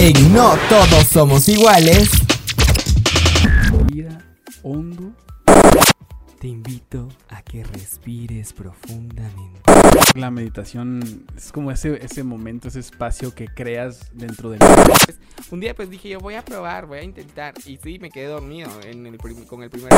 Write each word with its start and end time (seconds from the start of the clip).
En 0.00 0.32
No 0.32 0.54
Todos 0.68 1.08
Somos 1.08 1.48
Iguales. 1.48 2.08
Respira 3.42 4.24
hondo. 4.62 5.12
Te 6.38 6.46
invito 6.46 7.08
a 7.28 7.42
que 7.42 7.64
respires 7.64 8.52
profundamente. 8.52 9.60
La 10.14 10.30
meditación 10.30 11.26
es 11.36 11.50
como 11.50 11.72
ese, 11.72 11.98
ese 12.00 12.22
momento, 12.22 12.68
ese 12.68 12.78
espacio 12.78 13.34
que 13.34 13.48
creas 13.48 14.10
dentro 14.12 14.50
de 14.50 14.58
Un 15.50 15.58
día 15.58 15.74
pues 15.74 15.90
dije 15.90 16.10
yo 16.10 16.20
voy 16.20 16.34
a 16.34 16.44
probar, 16.44 16.86
voy 16.86 16.98
a 16.98 17.02
intentar. 17.02 17.54
Y 17.66 17.76
sí, 17.82 17.98
me 17.98 18.10
quedé 18.10 18.26
dormido 18.26 18.70
en 18.84 19.04
el 19.04 19.18
con 19.18 19.64
el 19.64 19.70
primer... 19.70 19.92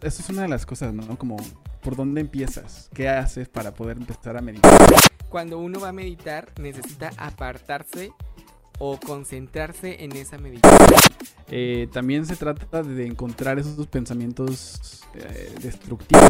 Eso 0.00 0.22
es 0.22 0.28
una 0.30 0.40
de 0.40 0.48
las 0.48 0.64
cosas, 0.64 0.94
¿no? 0.94 1.18
Como, 1.18 1.36
¿por 1.82 1.96
dónde 1.96 2.22
empiezas? 2.22 2.88
¿Qué 2.94 3.10
haces 3.10 3.50
para 3.50 3.74
poder 3.74 3.98
empezar 3.98 4.38
a 4.38 4.40
meditar? 4.40 4.72
Cuando 5.28 5.58
uno 5.58 5.80
va 5.80 5.90
a 5.90 5.92
meditar 5.92 6.48
necesita 6.58 7.10
apartarse 7.18 8.10
o 8.78 8.98
concentrarse 8.98 10.04
en 10.04 10.12
esa 10.12 10.38
meditación. 10.38 11.00
Eh, 11.48 11.88
también 11.92 12.26
se 12.26 12.36
trata 12.36 12.82
de 12.82 13.06
encontrar 13.06 13.58
esos 13.58 13.86
pensamientos 13.86 15.02
eh, 15.14 15.52
destructivos. 15.62 16.24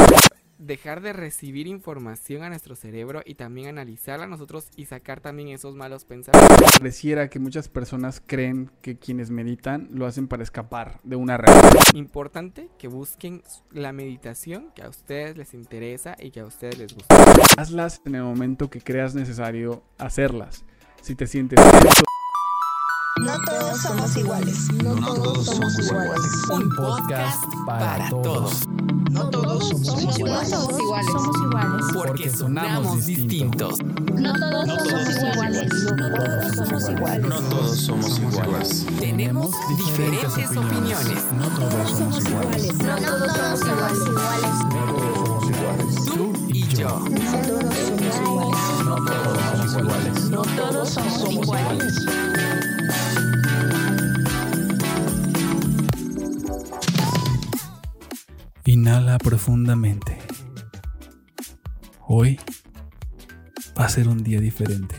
Dejar 0.59 1.03
de 1.03 1.13
recibir 1.13 1.67
información 1.67 2.43
a 2.43 2.49
nuestro 2.49 2.75
cerebro 2.75 3.23
y 3.25 3.35
también 3.35 3.69
analizarla 3.69 4.27
nosotros 4.27 4.69
y 4.77 4.87
sacar 4.87 5.21
también 5.21 5.49
esos 5.49 5.75
malos 5.75 6.05
pensamientos. 6.05 6.79
Pareciera 6.79 7.29
que 7.29 7.39
muchas 7.39 7.69
personas 7.69 8.23
creen 8.25 8.71
que 8.81 8.97
quienes 8.97 9.31
meditan 9.31 9.89
lo 9.91 10.07
hacen 10.07 10.27
para 10.27 10.43
escapar 10.43 11.01
de 11.03 11.17
una 11.17 11.37
realidad. 11.37 11.83
Importante 11.93 12.71
que 12.79 12.89
busquen 12.89 13.43
la 13.73 13.93
meditación 13.93 14.71
que 14.75 14.83
a 14.83 14.89
ustedes 14.89 15.37
les 15.37 15.55
interesa 15.55 16.17
y 16.19 16.31
que 16.31 16.41
a 16.41 16.47
ustedes 16.47 16.79
les 16.79 16.95
gusta. 16.95 17.15
Hazlas 17.59 18.01
en 18.07 18.15
el 18.15 18.23
momento 18.23 18.71
que 18.71 18.81
creas 18.81 19.15
necesario 19.15 19.83
hacerlas. 19.99 20.65
Si 21.03 21.15
te 21.15 21.27
sientes 21.27 21.61
No 23.25 23.41
todos 23.47 23.81
somos 23.81 24.17
iguales. 24.19 24.71
No 24.83 24.95
todos 24.97 25.47
somos 25.47 25.79
iguales. 25.79 26.21
Un 26.51 26.69
podcast 26.77 27.43
para 27.65 28.11
todos. 28.11 28.69
No 29.11 29.31
todos 29.31 29.67
somos 29.71 30.19
iguales. 30.19 30.51
somos 30.51 30.79
iguales. 30.79 31.07
Somos 31.11 31.37
iguales. 31.39 31.87
Porque 31.95 32.29
sonamos 32.29 33.07
distintos. 33.07 33.83
No 33.83 34.35
todos 34.35 34.69
somos 34.69 35.17
iguales. 35.33 35.73
No 35.73 35.97
todos 36.13 36.55
somos 36.55 36.91
iguales. 36.91 37.27
No 37.27 37.41
todos 37.41 37.79
somos 37.79 38.19
iguales. 38.19 38.87
Tenemos 39.01 39.51
diferentes 39.79 40.57
opiniones. 40.57 41.25
No 41.39 41.49
todos 41.49 41.91
somos 41.93 42.25
iguales. 42.27 42.75
No 42.75 42.97
todos 42.97 43.61
somos 43.61 43.93
iguales. 45.49 45.95
Tú 46.05 46.33
y 46.49 46.67
yo. 46.69 46.99
No 46.99 47.39
todos 47.41 47.75
somos 47.75 48.21
iguales. 48.21 48.84
No 48.85 48.97
todos 48.97 49.41
somos 49.41 49.79
iguales. 49.79 50.31
No 50.31 50.43
todos 50.43 50.89
somos 50.91 51.33
iguales. 51.33 52.07
Inhala 58.67 59.17
profundamente. 59.19 60.19
Hoy 62.07 62.39
va 63.79 63.87
a 63.87 63.89
ser 63.89 64.09
un 64.09 64.23
día 64.23 64.41
diferente. 64.41 64.97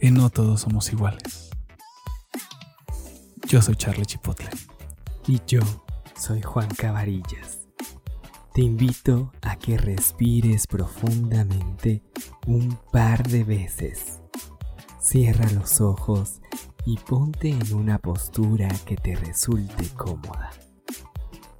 Y 0.00 0.10
no 0.10 0.30
todos 0.30 0.62
somos 0.62 0.90
iguales. 0.92 1.50
Yo 3.46 3.60
soy 3.60 3.76
Charlie 3.76 4.06
Chipotle. 4.06 4.48
Y 5.26 5.40
yo 5.46 5.60
soy 6.16 6.40
Juan 6.40 6.68
Cabarillas. 6.68 7.65
Te 8.56 8.62
invito 8.62 9.34
a 9.42 9.56
que 9.56 9.76
respires 9.76 10.66
profundamente 10.66 12.02
un 12.46 12.78
par 12.90 13.28
de 13.28 13.44
veces. 13.44 14.22
Cierra 14.98 15.46
los 15.50 15.82
ojos 15.82 16.40
y 16.86 16.96
ponte 16.96 17.50
en 17.50 17.74
una 17.74 17.98
postura 17.98 18.68
que 18.86 18.96
te 18.96 19.14
resulte 19.14 19.86
cómoda. 19.94 20.52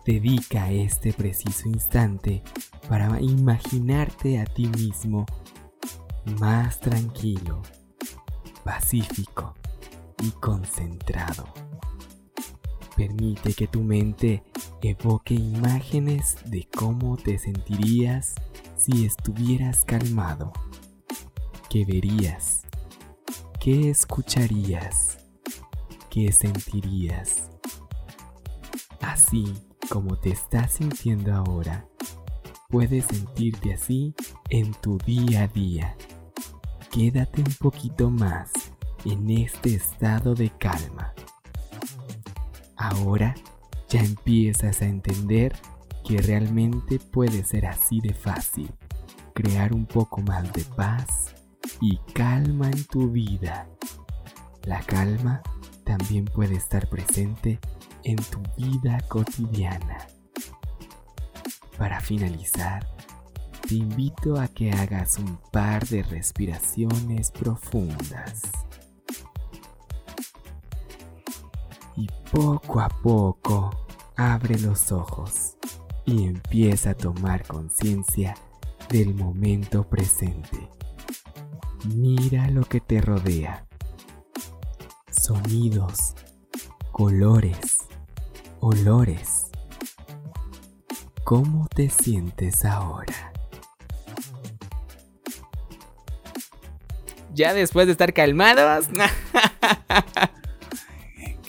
Dedica 0.07 0.73
este 0.73 1.13
preciso 1.13 1.69
instante 1.69 2.43
para 2.89 3.21
imaginarte 3.21 4.41
a 4.41 4.47
ti 4.47 4.67
mismo 4.67 5.27
más 6.41 6.81
tranquilo, 6.81 7.61
pacífico 8.65 9.53
y 10.23 10.31
concentrado. 10.31 11.45
Permite 12.97 13.53
que 13.53 13.67
tu 13.67 13.83
mente 13.83 14.43
evoque 14.91 15.35
imágenes 15.35 16.37
de 16.45 16.69
cómo 16.77 17.17
te 17.17 17.39
sentirías 17.39 18.35
si 18.77 19.05
estuvieras 19.05 19.85
calmado. 19.85 20.53
¿Qué 21.69 21.85
verías? 21.85 22.63
¿Qué 23.61 23.91
escucharías? 23.91 25.19
¿Qué 26.11 26.31
sentirías? 26.33 27.51
Así 29.01 29.53
como 29.89 30.19
te 30.19 30.31
estás 30.31 30.73
sintiendo 30.75 31.35
ahora, 31.35 31.89
puedes 32.69 33.07
sentirte 33.07 33.75
así 33.75 34.15
en 34.51 34.73
tu 34.75 34.99
día 34.99 35.43
a 35.43 35.49
día. 35.49 35.97
Quédate 36.91 37.43
un 37.43 37.55
poquito 37.55 38.11
más 38.11 38.53
en 39.05 39.31
este 39.31 39.75
estado 39.75 40.35
de 40.35 40.51
calma. 40.51 41.13
Ahora 42.77 43.35
ya 43.89 44.01
empiezas 44.01 44.83
a 44.83 44.87
entender 44.87 45.55
que 46.05 46.19
realmente 46.19 46.99
puede 46.99 47.45
ser 47.45 47.67
así 47.67 48.01
de 48.01 48.15
fácil 48.15 48.73
crear 49.35 49.75
un 49.75 49.87
poco 49.87 50.23
más 50.23 50.53
de 50.53 50.65
paz 50.65 51.35
y 51.81 51.99
calma 52.15 52.71
en 52.71 52.85
tu 52.85 53.11
vida. 53.11 53.69
La 54.65 54.81
calma 54.81 55.43
también 55.85 56.25
puede 56.25 56.57
estar 56.57 56.89
presente 56.89 57.61
en 58.03 58.17
tu 58.17 58.41
vida 58.57 58.99
cotidiana. 59.09 60.07
Para 61.77 62.01
finalizar, 62.01 62.87
te 63.69 63.75
invito 63.75 64.41
a 64.41 64.49
que 64.49 64.71
hagas 64.73 65.19
un 65.19 65.39
par 65.53 65.87
de 65.87 66.03
respiraciones 66.03 67.31
profundas. 67.31 68.43
Y 71.97 72.09
poco 72.31 72.81
a 72.81 72.89
poco 72.89 73.87
abre 74.17 74.59
los 74.59 74.93
ojos 74.93 75.57
y 76.05 76.25
empieza 76.25 76.91
a 76.91 76.95
tomar 76.95 77.47
conciencia 77.47 78.35
del 78.89 79.15
momento 79.15 79.89
presente. 79.89 80.69
Mira 81.95 82.49
lo 82.51 82.65
que 82.65 82.81
te 82.81 83.01
rodea. 83.01 83.67
Sonidos, 85.11 86.15
colores, 86.93 87.79
olores. 88.61 89.47
¿Cómo 91.25 91.67
te 91.69 91.91
sientes 91.91 92.65
ahora? 92.65 93.33
Ya 97.35 97.53
después 97.53 97.87
de 97.87 97.93
estar 97.93 98.13
calmados, 98.15 98.89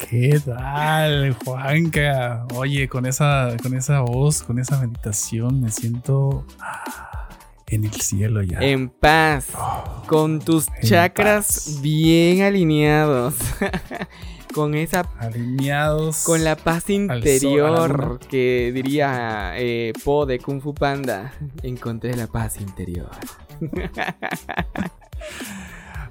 ¿Qué 0.09 0.39
tal, 0.39 1.33
Juanca? 1.43 2.47
Oye, 2.53 2.87
con 2.87 3.05
esa, 3.05 3.57
con 3.61 3.73
esa 3.73 3.99
voz, 3.99 4.41
con 4.41 4.57
esa 4.57 4.79
meditación, 4.79 5.59
me 5.59 5.69
siento 5.69 6.45
ah, 6.61 7.27
en 7.67 7.83
el 7.83 7.91
cielo 7.91 8.41
ya. 8.41 8.59
en 8.59 8.87
paz, 8.87 9.47
con 10.07 10.39
tus 10.39 10.67
chakras 10.81 11.45
paz. 11.47 11.81
bien 11.81 12.41
alineados, 12.41 13.35
con 14.53 14.75
esa 14.75 15.01
Alineados. 15.19 16.23
Con 16.23 16.45
la 16.45 16.55
paz 16.55 16.89
interior 16.89 18.21
que 18.29 18.71
diría 18.73 19.55
eh, 19.57 19.91
Po 20.05 20.25
de 20.25 20.39
Kung 20.39 20.61
Fu 20.61 20.73
Panda. 20.73 21.33
Encontré 21.63 22.15
la 22.15 22.27
paz 22.27 22.61
interior. 22.61 23.09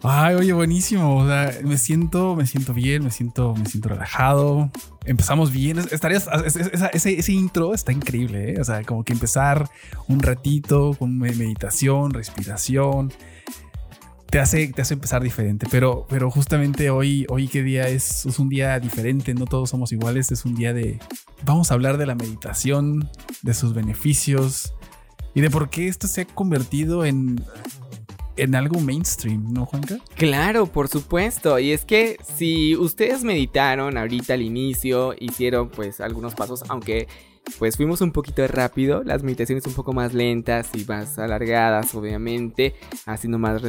Ay, 0.09 0.34
oye, 0.37 0.53
buenísimo. 0.53 1.17
O 1.19 1.27
sea, 1.27 1.53
me 1.65 1.77
siento, 1.78 2.36
me 2.36 2.47
siento 2.47 2.72
bien, 2.72 3.03
me 3.03 3.10
siento, 3.10 3.54
me 3.57 3.66
siento 3.66 3.89
relajado. 3.89 4.71
Empezamos 5.04 5.51
bien. 5.51 5.78
Es- 5.78 5.92
Estarías, 5.92 6.28
es- 6.45 6.57
es- 6.57 6.71
esa- 6.72 6.86
ese, 6.89 7.19
ese 7.19 7.33
intro 7.33 7.75
está 7.75 7.92
increíble, 7.92 8.53
¿eh? 8.54 8.60
O 8.60 8.65
sea, 8.65 8.84
como 8.84 9.04
que 9.04 9.13
empezar 9.13 9.69
un 10.07 10.21
ratito 10.21 10.95
con 10.98 11.19
me- 11.19 11.33
meditación, 11.34 12.13
respiración. 12.13 13.13
Te 14.30 14.39
hace, 14.41 14.69
te 14.69 14.83
hace 14.83 14.95
empezar 14.95 15.22
diferente. 15.22 15.66
Pero, 15.71 16.07
pero 16.09 16.30
justamente 16.30 16.91
hoy, 16.91 17.27
hoy 17.28 17.48
qué 17.48 17.63
día 17.63 17.89
es, 17.89 18.27
es 18.27 18.39
un 18.39 18.48
día 18.48 18.78
diferente. 18.78 19.34
No 19.34 19.45
todos 19.47 19.71
somos 19.71 19.91
iguales. 19.92 20.30
Es 20.30 20.45
un 20.45 20.54
día 20.54 20.72
de. 20.72 21.01
Vamos 21.45 21.71
a 21.71 21.75
hablar 21.75 21.97
de 21.98 22.07
la 22.07 22.15
meditación, 22.15 23.09
de 23.42 23.54
sus 23.54 23.75
beneficios 23.75 24.72
y 25.34 25.41
de 25.41 25.51
por 25.51 25.69
qué 25.69 25.89
esto 25.89 26.07
se 26.09 26.22
ha 26.22 26.25
convertido 26.27 27.04
en, 27.04 27.41
en 28.36 28.54
algo 28.54 28.80
mainstream, 28.80 29.53
¿no, 29.53 29.66
Juanca? 29.66 29.98
Claro, 30.16 30.66
por 30.66 30.88
supuesto. 30.88 31.59
Y 31.59 31.72
es 31.72 31.84
que 31.84 32.16
si 32.36 32.77
ustedes 32.77 33.24
meditaron 33.24 33.97
ahorita 33.97 34.34
al 34.34 34.42
inicio, 34.42 35.15
hicieron 35.18 35.68
pues 35.71 36.00
algunos 36.00 36.34
pasos, 36.34 36.65
aunque 36.68 37.09
pues 37.59 37.77
fuimos 37.77 38.00
un 38.00 38.12
poquito 38.12 38.47
rápido, 38.48 39.03
las 39.04 39.22
meditaciones 39.22 39.66
un 39.66 39.74
poco 39.74 39.92
más 39.92 40.12
lentas 40.12 40.71
y 40.74 40.84
más 40.84 41.18
alargadas, 41.18 41.94
obviamente, 41.94 42.74
haciendo 43.06 43.38
más 43.38 43.62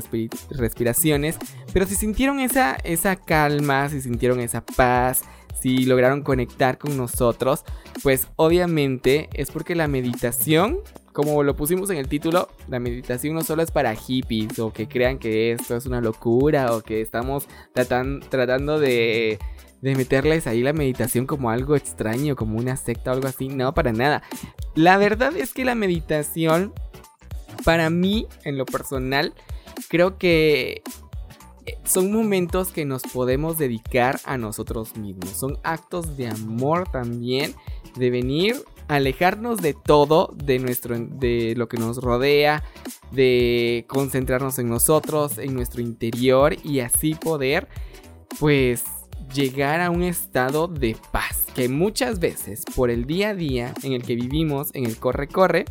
respiraciones, 0.49 1.37
pero 1.73 1.85
si 1.85 1.95
sintieron 1.95 2.39
esa, 2.39 2.75
esa 2.83 3.15
calma, 3.15 3.87
si 3.89 4.01
sintieron 4.01 4.39
esa 4.39 4.65
paz, 4.65 5.21
si 5.61 5.85
lograron 5.85 6.21
conectar 6.21 6.77
con 6.77 6.97
nosotros, 6.97 7.63
pues 8.03 8.27
obviamente 8.35 9.29
es 9.33 9.51
porque 9.51 9.75
la 9.75 9.87
meditación, 9.87 10.79
como 11.17 11.41
lo 11.41 11.55
pusimos 11.55 11.89
en 11.89 11.97
el 11.97 12.07
título, 12.07 12.47
la 12.67 12.79
meditación 12.79 13.33
no 13.33 13.41
solo 13.41 13.63
es 13.63 13.71
para 13.71 13.95
hippies 13.95 14.59
o 14.59 14.71
que 14.71 14.87
crean 14.87 15.17
que 15.17 15.51
esto 15.51 15.75
es 15.75 15.87
una 15.87 15.99
locura 15.99 16.75
o 16.75 16.81
que 16.81 17.01
estamos 17.01 17.47
tratando 17.73 18.79
de 18.79 19.39
de 19.81 19.95
meterles 19.95 20.45
ahí 20.45 20.61
la 20.61 20.73
meditación 20.73 21.25
como 21.25 21.49
algo 21.49 21.75
extraño, 21.75 22.35
como 22.35 22.59
una 22.59 22.77
secta 22.77 23.09
o 23.09 23.13
algo 23.15 23.27
así. 23.27 23.47
No, 23.47 23.73
para 23.73 23.93
nada. 23.93 24.21
La 24.75 24.97
verdad 24.97 25.35
es 25.35 25.53
que 25.53 25.65
la 25.65 25.73
meditación, 25.73 26.71
para 27.65 27.89
mí, 27.89 28.27
en 28.43 28.59
lo 28.59 28.67
personal, 28.67 29.33
creo 29.89 30.19
que 30.19 30.83
son 31.83 32.11
momentos 32.11 32.71
que 32.71 32.85
nos 32.85 33.01
podemos 33.01 33.57
dedicar 33.57 34.19
a 34.23 34.37
nosotros 34.37 34.97
mismos. 34.97 35.31
Son 35.31 35.57
actos 35.63 36.15
de 36.15 36.27
amor 36.27 36.87
también, 36.91 37.55
de 37.95 38.11
venir 38.11 38.63
alejarnos 38.87 39.61
de 39.61 39.73
todo, 39.73 40.33
de 40.35 40.59
nuestro 40.59 40.97
de 40.97 41.53
lo 41.55 41.67
que 41.67 41.77
nos 41.77 41.97
rodea, 41.97 42.63
de 43.11 43.85
concentrarnos 43.87 44.59
en 44.59 44.69
nosotros, 44.69 45.37
en 45.37 45.53
nuestro 45.53 45.81
interior 45.81 46.55
y 46.63 46.79
así 46.79 47.15
poder 47.15 47.67
pues 48.39 48.83
llegar 49.33 49.81
a 49.81 49.89
un 49.89 50.03
estado 50.03 50.67
de 50.67 50.95
paz, 51.11 51.45
que 51.53 51.69
muchas 51.69 52.19
veces 52.19 52.63
por 52.75 52.89
el 52.89 53.05
día 53.05 53.29
a 53.29 53.35
día 53.35 53.73
en 53.83 53.93
el 53.93 54.03
que 54.03 54.15
vivimos, 54.15 54.69
en 54.73 54.85
el 54.85 54.97
corre-corre, 54.97 55.65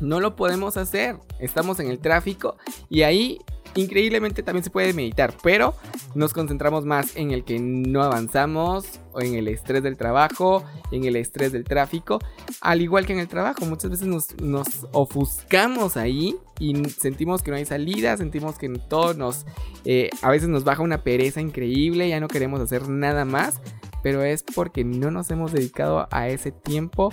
no 0.00 0.20
lo 0.20 0.36
podemos 0.36 0.76
hacer. 0.76 1.16
Estamos 1.38 1.78
en 1.80 1.88
el 1.88 1.98
tráfico 1.98 2.56
y 2.88 3.02
ahí 3.02 3.38
increíblemente 3.74 4.42
también 4.42 4.64
se 4.64 4.70
puede 4.70 4.92
meditar, 4.92 5.34
pero 5.42 5.74
nos 6.14 6.32
concentramos 6.32 6.84
más 6.84 7.16
en 7.16 7.30
el 7.30 7.44
que 7.44 7.58
no 7.58 8.02
avanzamos, 8.02 9.00
o 9.12 9.20
en 9.20 9.34
el 9.34 9.48
estrés 9.48 9.82
del 9.82 9.96
trabajo, 9.96 10.64
en 10.90 11.04
el 11.04 11.16
estrés 11.16 11.52
del 11.52 11.64
tráfico, 11.64 12.18
al 12.60 12.80
igual 12.80 13.06
que 13.06 13.12
en 13.12 13.18
el 13.18 13.28
trabajo. 13.28 13.64
Muchas 13.66 13.90
veces 13.90 14.08
nos, 14.40 14.86
ofuscamos 14.92 15.96
ahí 15.96 16.36
y 16.58 16.74
sentimos 16.88 17.42
que 17.42 17.50
no 17.50 17.56
hay 17.56 17.64
salida, 17.64 18.16
sentimos 18.16 18.58
que 18.58 18.68
todo 18.68 19.14
nos, 19.14 19.46
eh, 19.84 20.10
a 20.22 20.30
veces 20.30 20.48
nos 20.48 20.64
baja 20.64 20.82
una 20.82 21.02
pereza 21.02 21.40
increíble, 21.40 22.08
ya 22.08 22.20
no 22.20 22.28
queremos 22.28 22.60
hacer 22.60 22.88
nada 22.88 23.24
más, 23.24 23.60
pero 24.02 24.22
es 24.22 24.42
porque 24.42 24.84
no 24.84 25.10
nos 25.10 25.30
hemos 25.30 25.52
dedicado 25.52 26.08
a 26.10 26.28
ese 26.28 26.52
tiempo 26.52 27.12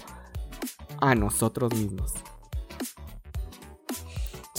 a 1.01 1.15
nosotros 1.15 1.73
mismos. 1.73 2.13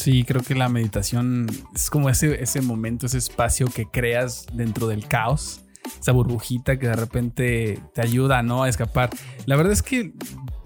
Sí, 0.00 0.25
creo 0.25 0.43
que 0.43 0.55
la 0.55 0.70
meditación 0.70 1.47
es 1.75 1.91
como 1.91 2.08
ese, 2.08 2.43
ese 2.43 2.62
momento, 2.62 3.05
ese 3.05 3.19
espacio 3.19 3.67
que 3.67 3.85
creas 3.85 4.47
dentro 4.55 4.87
del 4.88 5.06
caos, 5.06 5.61
esa 6.00 6.12
burbujita 6.12 6.79
que 6.79 6.88
de 6.88 6.97
repente 6.97 7.79
te 7.93 8.00
ayuda, 8.00 8.43
¿no? 8.43 8.62
A 8.62 8.70
escapar. 8.70 9.11
La 9.44 9.56
verdad 9.56 9.75
es 9.75 9.82
que 9.82 10.14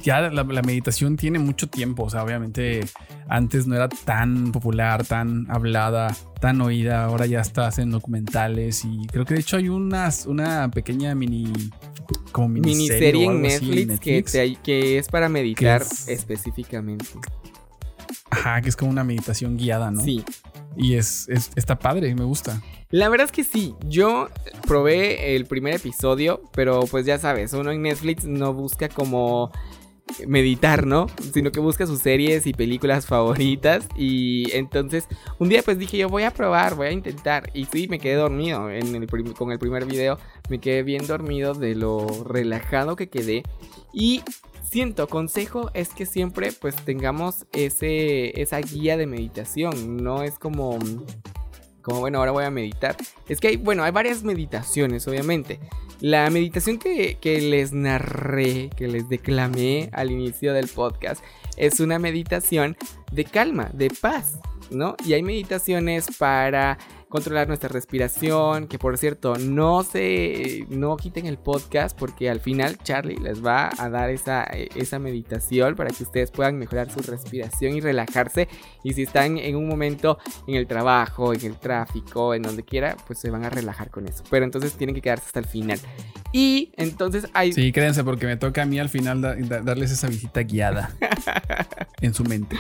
ya 0.05 0.21
la, 0.21 0.45
meditación 0.45 1.17
tiene 1.17 1.41
mucho 1.41 1.69
tiempo, 1.69 2.05
o 2.05 2.11
sea, 2.11 2.23
obviamente 2.23 2.87
antes 3.29 3.67
no 3.67 3.75
era 3.75 3.89
tan 3.89 4.53
popular, 4.53 5.05
tan 5.05 5.51
hablada, 5.51 6.15
tan 6.41 6.61
oída, 6.61 7.05
ahora 7.05 7.27
ya 7.27 7.41
está 7.41 7.71
en 7.79 7.91
documentales 7.91 8.85
y 8.85 9.05
creo 9.09 9.25
que 9.25 9.35
de 9.35 9.41
hecho 9.41 9.57
hay 9.57 9.69
unas, 9.69 10.27
una 10.27 10.71
pequeña 10.71 11.13
mini 11.17 11.53
como 12.31 12.51
miniserie, 12.51 13.25
en, 13.25 13.43
Netflix 13.43 13.99
Que, 14.63 14.99
es 14.99 15.09
para 15.09 15.29
meditar 15.29 15.83
específicamente. 16.07 17.07
Ajá, 18.44 18.61
que 18.61 18.69
es 18.69 18.76
como 18.76 18.91
una 18.91 19.05
meditación 19.05 19.56
guiada, 19.56 19.91
¿no? 19.91 20.02
Sí. 20.02 20.23
Y 20.76 20.96
es, 20.96 21.29
está 21.56 21.79
padre, 21.79 22.14
me 22.14 22.25
gusta. 22.25 22.61
La 22.91 23.08
verdad 23.08 23.25
es 23.25 23.32
que 23.32 23.43
sí, 23.43 23.75
yo 23.88 24.29
probé 24.67 25.35
el 25.35 25.46
primer 25.46 25.75
episodio, 25.75 26.43
pero 26.52 26.81
pues 26.91 27.06
ya 27.06 27.19
sabes, 27.19 27.55
uno 27.55 27.70
en 27.70 27.81
Netflix 27.81 28.26
no 28.26 28.52
busca 28.52 28.91
como 28.91 29.50
meditar, 30.26 30.87
¿no? 30.87 31.06
Sino 31.32 31.52
que 31.52 31.61
busca 31.61 31.87
sus 31.87 32.00
series 32.00 32.46
y 32.46 32.52
películas 32.52 33.06
favoritas. 33.06 33.88
Y 33.96 34.55
entonces 34.55 35.06
un 35.38 35.49
día 35.49 35.62
pues 35.62 35.79
dije 35.79 35.96
yo 35.96 36.11
voy 36.11 36.25
a 36.25 36.31
probar, 36.31 36.75
voy 36.75 36.88
a 36.88 36.93
intentar. 36.93 37.50
Y 37.55 37.64
sí, 37.64 37.88
me 37.88 37.99
quedé 37.99 38.17
dormido 38.17 38.70
en 38.70 38.94
el 38.94 39.06
con 39.35 39.52
el 39.52 39.58
primer 39.58 39.87
video. 39.87 40.19
Me 40.50 40.58
quedé 40.58 40.82
bien 40.82 41.06
dormido 41.06 41.55
de 41.55 41.75
lo 41.75 42.06
relajado 42.25 42.94
que 42.94 43.08
quedé. 43.08 43.43
Y 43.94 44.23
siento, 44.69 45.07
consejo 45.09 45.71
es 45.75 45.91
que 45.91 46.07
siempre 46.07 46.53
pues 46.53 46.77
tengamos 46.77 47.47
ese, 47.53 48.41
esa 48.41 48.59
guía 48.59 48.97
de 48.97 49.07
meditación. 49.07 49.97
No 49.97 50.23
es 50.23 50.39
como, 50.39 50.79
como, 51.83 52.01
bueno, 52.01 52.19
ahora 52.19 52.33
voy 52.33 52.45
a 52.45 52.51
meditar. 52.51 52.97
Es 53.29 53.41
que 53.41 53.49
hay, 53.49 53.57
bueno, 53.57 53.85
hay 53.85 53.93
varias 53.93 54.23
meditaciones, 54.25 55.07
obviamente. 55.07 55.61
La 56.01 56.29
meditación 56.31 56.79
que, 56.79 57.19
que 57.21 57.41
les 57.41 57.73
narré, 57.73 58.71
que 58.77 58.89
les 58.89 59.09
declamé 59.09 59.91
al 59.93 60.11
inicio 60.11 60.53
del 60.53 60.69
podcast, 60.69 61.23
es 61.57 61.81
una 61.81 61.99
meditación 61.99 62.77
de 63.15 63.25
calma, 63.25 63.71
de 63.73 63.91
paz, 63.91 64.39
¿no? 64.71 64.97
Y 65.05 65.13
hay 65.13 65.23
meditaciones 65.23 66.07
para 66.19 66.79
controlar 67.15 67.47
nuestra 67.47 67.69
respiración, 67.69 68.67
que 68.67 68.77
por 68.77 68.99
cierto, 68.99 69.37
no 69.37 69.85
se 69.85 70.67
no 70.69 70.97
quiten 70.97 71.27
el 71.27 71.39
podcast 71.39 71.97
porque 71.97 72.29
al 72.29 72.41
final 72.41 72.77
Charlie 72.83 73.19
les 73.19 73.45
va 73.45 73.71
a 73.79 73.89
dar 73.89 74.11
esa, 74.11 74.43
esa 74.43 74.99
meditación 74.99 75.77
para 75.77 75.91
que 75.91 76.03
ustedes 76.03 76.33
puedan 76.33 76.59
mejorar 76.59 76.91
su 76.91 76.99
respiración 77.03 77.77
y 77.77 77.81
relajarse 77.81 78.49
y 78.83 78.95
si 78.95 79.03
están 79.03 79.39
en 79.39 79.55
un 79.55 79.69
momento 79.69 80.19
en 80.49 80.57
el 80.57 80.67
trabajo, 80.67 81.33
en 81.33 81.45
el 81.45 81.57
tráfico, 81.57 82.35
en 82.35 82.43
donde 82.43 82.65
quiera, 82.65 82.97
pues 83.07 83.21
se 83.21 83.31
van 83.31 83.45
a 83.45 83.51
relajar 83.51 83.91
con 83.91 84.09
eso. 84.09 84.25
Pero 84.29 84.45
entonces 84.45 84.73
tienen 84.73 84.97
que 84.97 85.01
quedarse 85.01 85.27
hasta 85.27 85.39
el 85.39 85.47
final. 85.47 85.79
Y 86.33 86.73
entonces 86.77 87.29
hay 87.33 87.53
Sí, 87.53 87.71
créanse 87.71 88.03
porque 88.03 88.27
me 88.27 88.37
toca 88.37 88.63
a 88.63 88.67
mí 88.67 88.81
al 88.81 88.89
final 88.89 89.21
darles 89.65 89.93
esa 89.93 90.09
visita 90.09 90.43
guiada 90.43 90.91
en 92.01 92.13
su 92.13 92.25
mente. 92.25 92.57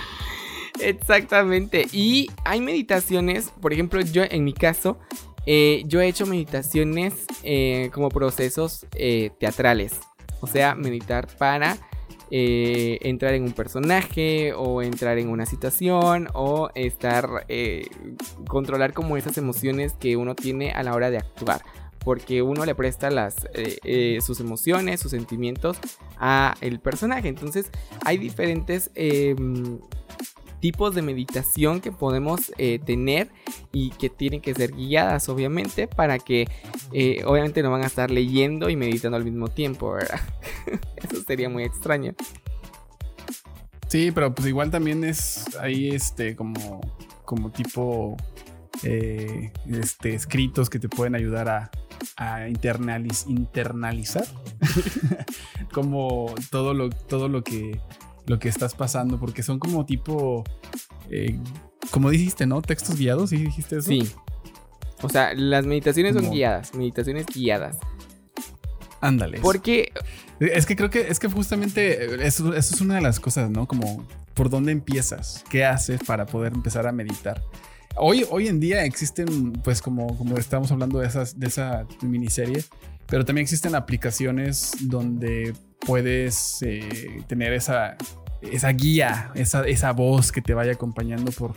Exactamente. 0.80 1.86
Y 1.92 2.30
hay 2.44 2.60
meditaciones, 2.60 3.52
por 3.60 3.72
ejemplo, 3.72 4.00
yo 4.00 4.22
en 4.28 4.44
mi 4.44 4.52
caso, 4.52 4.98
eh, 5.46 5.82
yo 5.86 6.00
he 6.00 6.08
hecho 6.08 6.26
meditaciones 6.26 7.26
eh, 7.42 7.90
como 7.92 8.08
procesos 8.08 8.86
eh, 8.94 9.30
teatrales. 9.38 10.00
O 10.40 10.46
sea, 10.46 10.74
meditar 10.74 11.28
para 11.38 11.76
entrar 12.30 13.34
en 13.34 13.44
un 13.44 13.52
personaje 13.52 14.54
o 14.54 14.82
entrar 14.82 15.18
en 15.18 15.28
una 15.28 15.46
situación 15.46 16.26
o 16.34 16.68
estar, 16.74 17.46
controlar 18.48 18.92
como 18.92 19.16
esas 19.16 19.38
emociones 19.38 19.92
que 19.92 20.16
uno 20.16 20.34
tiene 20.34 20.72
a 20.72 20.82
la 20.82 20.94
hora 20.94 21.10
de 21.10 21.18
actuar 21.18 21.62
porque 22.00 22.42
uno 22.42 22.64
le 22.64 22.74
presta 22.74 23.08
las, 23.10 23.36
sus 24.20 24.40
emociones, 24.40 25.00
sus 25.00 25.12
sentimientos 25.12 25.78
a 26.18 26.56
el 26.60 26.80
personaje. 26.80 27.28
Entonces 27.28 27.70
hay 28.04 28.18
diferentes 28.18 28.90
em, 28.96 29.78
tipos 30.64 30.94
de 30.94 31.02
meditación 31.02 31.82
que 31.82 31.92
podemos 31.92 32.50
eh, 32.56 32.78
tener 32.78 33.28
y 33.70 33.90
que 33.90 34.08
tienen 34.08 34.40
que 34.40 34.54
ser 34.54 34.74
guiadas 34.74 35.28
obviamente 35.28 35.86
para 35.86 36.18
que 36.18 36.48
eh, 36.90 37.22
obviamente 37.26 37.62
no 37.62 37.70
van 37.70 37.82
a 37.82 37.86
estar 37.86 38.10
leyendo 38.10 38.70
y 38.70 38.76
meditando 38.76 39.18
al 39.18 39.24
mismo 39.24 39.48
tiempo, 39.48 39.92
¿verdad? 39.92 40.18
Eso 40.96 41.22
sería 41.26 41.50
muy 41.50 41.64
extraño. 41.64 42.14
Sí, 43.88 44.10
pero 44.10 44.34
pues 44.34 44.48
igual 44.48 44.70
también 44.70 45.04
es 45.04 45.54
ahí 45.60 45.90
este 45.90 46.34
como, 46.34 46.80
como 47.26 47.50
tipo 47.52 48.16
eh, 48.84 49.52
este, 49.70 50.14
escritos 50.14 50.70
que 50.70 50.78
te 50.78 50.88
pueden 50.88 51.14
ayudar 51.14 51.46
a, 51.50 51.70
a 52.16 52.48
internalizar 52.48 54.26
como 55.74 56.34
todo 56.50 56.72
lo, 56.72 56.88
todo 56.88 57.28
lo 57.28 57.44
que 57.44 57.78
lo 58.26 58.38
que 58.38 58.48
estás 58.48 58.74
pasando, 58.74 59.18
porque 59.18 59.42
son 59.42 59.58
como 59.58 59.84
tipo, 59.86 60.44
eh, 61.10 61.38
como 61.90 62.10
dijiste, 62.10 62.46
¿no? 62.46 62.62
Textos 62.62 62.96
guiados, 62.96 63.30
¿sí 63.30 63.36
dijiste 63.36 63.78
eso? 63.78 63.88
Sí. 63.88 64.08
O 65.02 65.08
sea, 65.08 65.34
las 65.34 65.66
meditaciones 65.66 66.14
son 66.14 66.30
guiadas, 66.30 66.74
meditaciones 66.74 67.26
guiadas. 67.26 67.76
Ándale. 69.00 69.40
Porque... 69.40 69.92
Es 70.40 70.66
que 70.66 70.76
creo 70.76 70.90
que 70.90 71.08
es 71.08 71.20
que 71.20 71.28
justamente 71.28 72.26
eso, 72.26 72.54
es 72.54 72.80
una 72.80 72.96
de 72.96 73.00
las 73.00 73.20
cosas, 73.20 73.50
¿no? 73.50 73.68
Como 73.68 74.04
por 74.34 74.50
dónde 74.50 74.72
empiezas, 74.72 75.44
qué 75.48 75.64
haces 75.64 76.02
para 76.02 76.26
poder 76.26 76.52
empezar 76.52 76.86
a 76.86 76.92
meditar. 76.92 77.42
Hoy, 77.96 78.26
hoy 78.30 78.48
en 78.48 78.58
día 78.58 78.84
existen, 78.84 79.52
pues 79.52 79.80
como, 79.80 80.18
como 80.18 80.36
estamos 80.36 80.72
hablando 80.72 80.98
de, 80.98 81.06
esas, 81.06 81.38
de 81.38 81.46
esa 81.46 81.86
miniserie, 82.02 82.64
pero 83.06 83.24
también 83.24 83.42
existen 83.42 83.74
aplicaciones 83.74 84.72
donde 84.80 85.54
puedes 85.80 86.62
eh, 86.62 87.22
tener 87.26 87.52
esa, 87.52 87.96
esa 88.40 88.68
guía, 88.70 89.30
esa, 89.34 89.66
esa 89.66 89.92
voz 89.92 90.32
que 90.32 90.42
te 90.42 90.54
vaya 90.54 90.72
acompañando 90.72 91.30
por, 91.32 91.54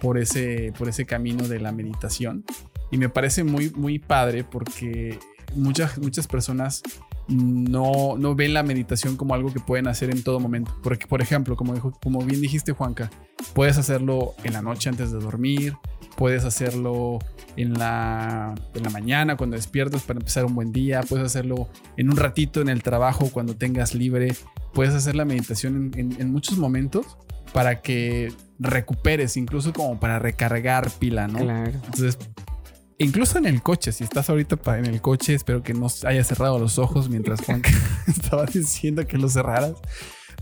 por, 0.00 0.18
ese, 0.18 0.72
por 0.76 0.88
ese 0.88 1.06
camino 1.06 1.46
de 1.48 1.60
la 1.60 1.72
meditación. 1.72 2.44
Y 2.90 2.96
me 2.96 3.08
parece 3.08 3.44
muy, 3.44 3.70
muy 3.70 3.98
padre 3.98 4.44
porque 4.44 5.18
muchas, 5.54 5.98
muchas 5.98 6.26
personas 6.26 6.82
no, 7.28 8.16
no 8.18 8.34
ven 8.34 8.54
la 8.54 8.62
meditación 8.62 9.16
como 9.16 9.34
algo 9.34 9.52
que 9.52 9.60
pueden 9.60 9.86
hacer 9.88 10.10
en 10.10 10.22
todo 10.22 10.40
momento. 10.40 10.74
Porque, 10.82 11.06
por 11.06 11.20
ejemplo, 11.22 11.56
como, 11.56 11.74
dijo, 11.74 11.92
como 12.02 12.20
bien 12.20 12.40
dijiste, 12.40 12.72
Juanca, 12.72 13.10
puedes 13.54 13.76
hacerlo 13.78 14.34
en 14.44 14.54
la 14.54 14.62
noche 14.62 14.88
antes 14.88 15.12
de 15.12 15.18
dormir, 15.18 15.74
puedes 16.16 16.44
hacerlo 16.44 17.18
en 17.56 17.74
la, 17.74 18.54
en 18.74 18.82
la 18.82 18.90
mañana 18.90 19.36
cuando 19.36 19.56
despiertas 19.56 20.02
para 20.02 20.18
empezar 20.20 20.44
un 20.44 20.54
buen 20.54 20.72
día, 20.72 21.02
puedes 21.02 21.26
hacerlo 21.26 21.68
en 21.96 22.10
un 22.10 22.16
ratito 22.16 22.60
en 22.60 22.68
el 22.68 22.82
trabajo 22.82 23.28
cuando 23.32 23.54
tengas 23.56 23.94
libre, 23.94 24.34
puedes 24.72 24.94
hacer 24.94 25.14
la 25.14 25.24
meditación 25.24 25.92
en, 25.94 26.12
en- 26.12 26.20
en 26.20 26.32
muchos 26.32 26.56
momentos 26.58 27.18
para 27.52 27.80
que 27.82 28.32
recuperes, 28.58 29.36
incluso 29.36 29.72
como 29.72 29.98
para 30.00 30.18
recargar 30.18 30.90
pila, 30.98 31.28
¿no? 31.28 31.38
Claro. 31.40 31.70
Entonces, 31.72 32.18
incluso 32.98 33.38
en 33.38 33.46
el 33.46 33.62
coche, 33.62 33.92
si 33.92 34.04
estás 34.04 34.28
ahorita 34.30 34.58
en 34.76 34.86
el 34.86 35.00
coche, 35.00 35.34
espero 35.34 35.62
que 35.62 35.74
no 35.74 35.86
hayas 36.04 36.26
cerrado 36.26 36.58
los 36.58 36.78
ojos 36.78 37.08
mientras 37.08 37.40
Juan 37.42 37.62
estaba 38.06 38.44
diciendo 38.46 39.06
que 39.06 39.18
los 39.18 39.32
cerraras. 39.32 39.74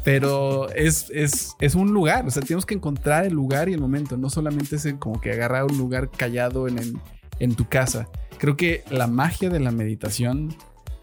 Pero 0.05 0.71
es, 0.71 1.11
es, 1.11 1.57
es 1.59 1.75
un 1.75 1.93
lugar, 1.93 2.27
o 2.27 2.31
sea, 2.31 2.41
tenemos 2.41 2.65
que 2.65 2.75
encontrar 2.75 3.27
el 3.27 3.33
lugar 3.33 3.69
y 3.69 3.73
el 3.73 3.81
momento, 3.81 4.17
no 4.17 4.31
solamente 4.31 4.77
es 4.77 4.95
como 5.01 5.21
que 5.21 5.33
agarrar 5.33 5.65
un 5.65 5.77
lugar 5.77 6.11
callado 6.11 6.69
en, 6.69 7.01
en 7.41 7.55
tu 7.57 7.69
casa. 7.69 8.09
Creo 8.39 8.57
que 8.57 8.85
la 8.89 9.09
magia 9.09 9.51
de 9.51 9.59
la 9.59 9.73
meditación 9.73 10.57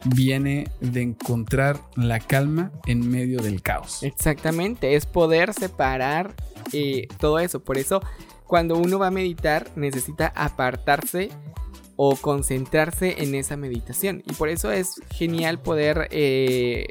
viene 0.05 0.69
de 0.79 1.01
encontrar 1.01 1.79
la 1.95 2.19
calma 2.19 2.71
en 2.85 3.09
medio 3.09 3.41
del 3.41 3.61
caos. 3.61 4.03
Exactamente, 4.03 4.95
es 4.95 5.05
poder 5.05 5.53
separar 5.53 6.33
eh, 6.71 7.07
todo 7.19 7.39
eso. 7.39 7.61
Por 7.61 7.77
eso, 7.77 8.01
cuando 8.53 8.77
uno 8.77 8.99
va 8.99 9.07
a 9.07 9.09
meditar, 9.09 9.71
necesita 9.75 10.27
apartarse 10.35 11.31
o 11.95 12.15
concentrarse 12.15 13.23
en 13.23 13.33
esa 13.33 13.57
meditación. 13.57 14.21
Y 14.27 14.33
por 14.33 14.47
eso 14.47 14.71
es 14.71 15.01
genial 15.09 15.59
poder 15.59 16.07
eh, 16.11 16.85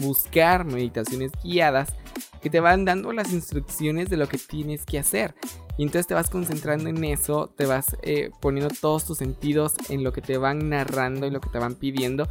buscar 0.00 0.64
meditaciones 0.64 1.32
guiadas 1.42 1.92
que 2.40 2.48
te 2.48 2.60
van 2.60 2.84
dando 2.84 3.12
las 3.12 3.32
instrucciones 3.32 4.08
de 4.08 4.16
lo 4.16 4.28
que 4.28 4.38
tienes 4.38 4.86
que 4.86 5.00
hacer. 5.00 5.34
Y 5.76 5.82
entonces 5.82 6.06
te 6.06 6.14
vas 6.14 6.30
concentrando 6.30 6.88
en 6.88 7.02
eso, 7.02 7.52
te 7.56 7.66
vas 7.66 7.96
eh, 8.02 8.30
poniendo 8.40 8.72
todos 8.80 9.04
tus 9.04 9.18
sentidos 9.18 9.74
en 9.88 10.04
lo 10.04 10.12
que 10.12 10.20
te 10.20 10.38
van 10.38 10.68
narrando, 10.68 11.26
en 11.26 11.32
lo 11.32 11.40
que 11.40 11.50
te 11.50 11.58
van 11.58 11.74
pidiendo. 11.74 12.28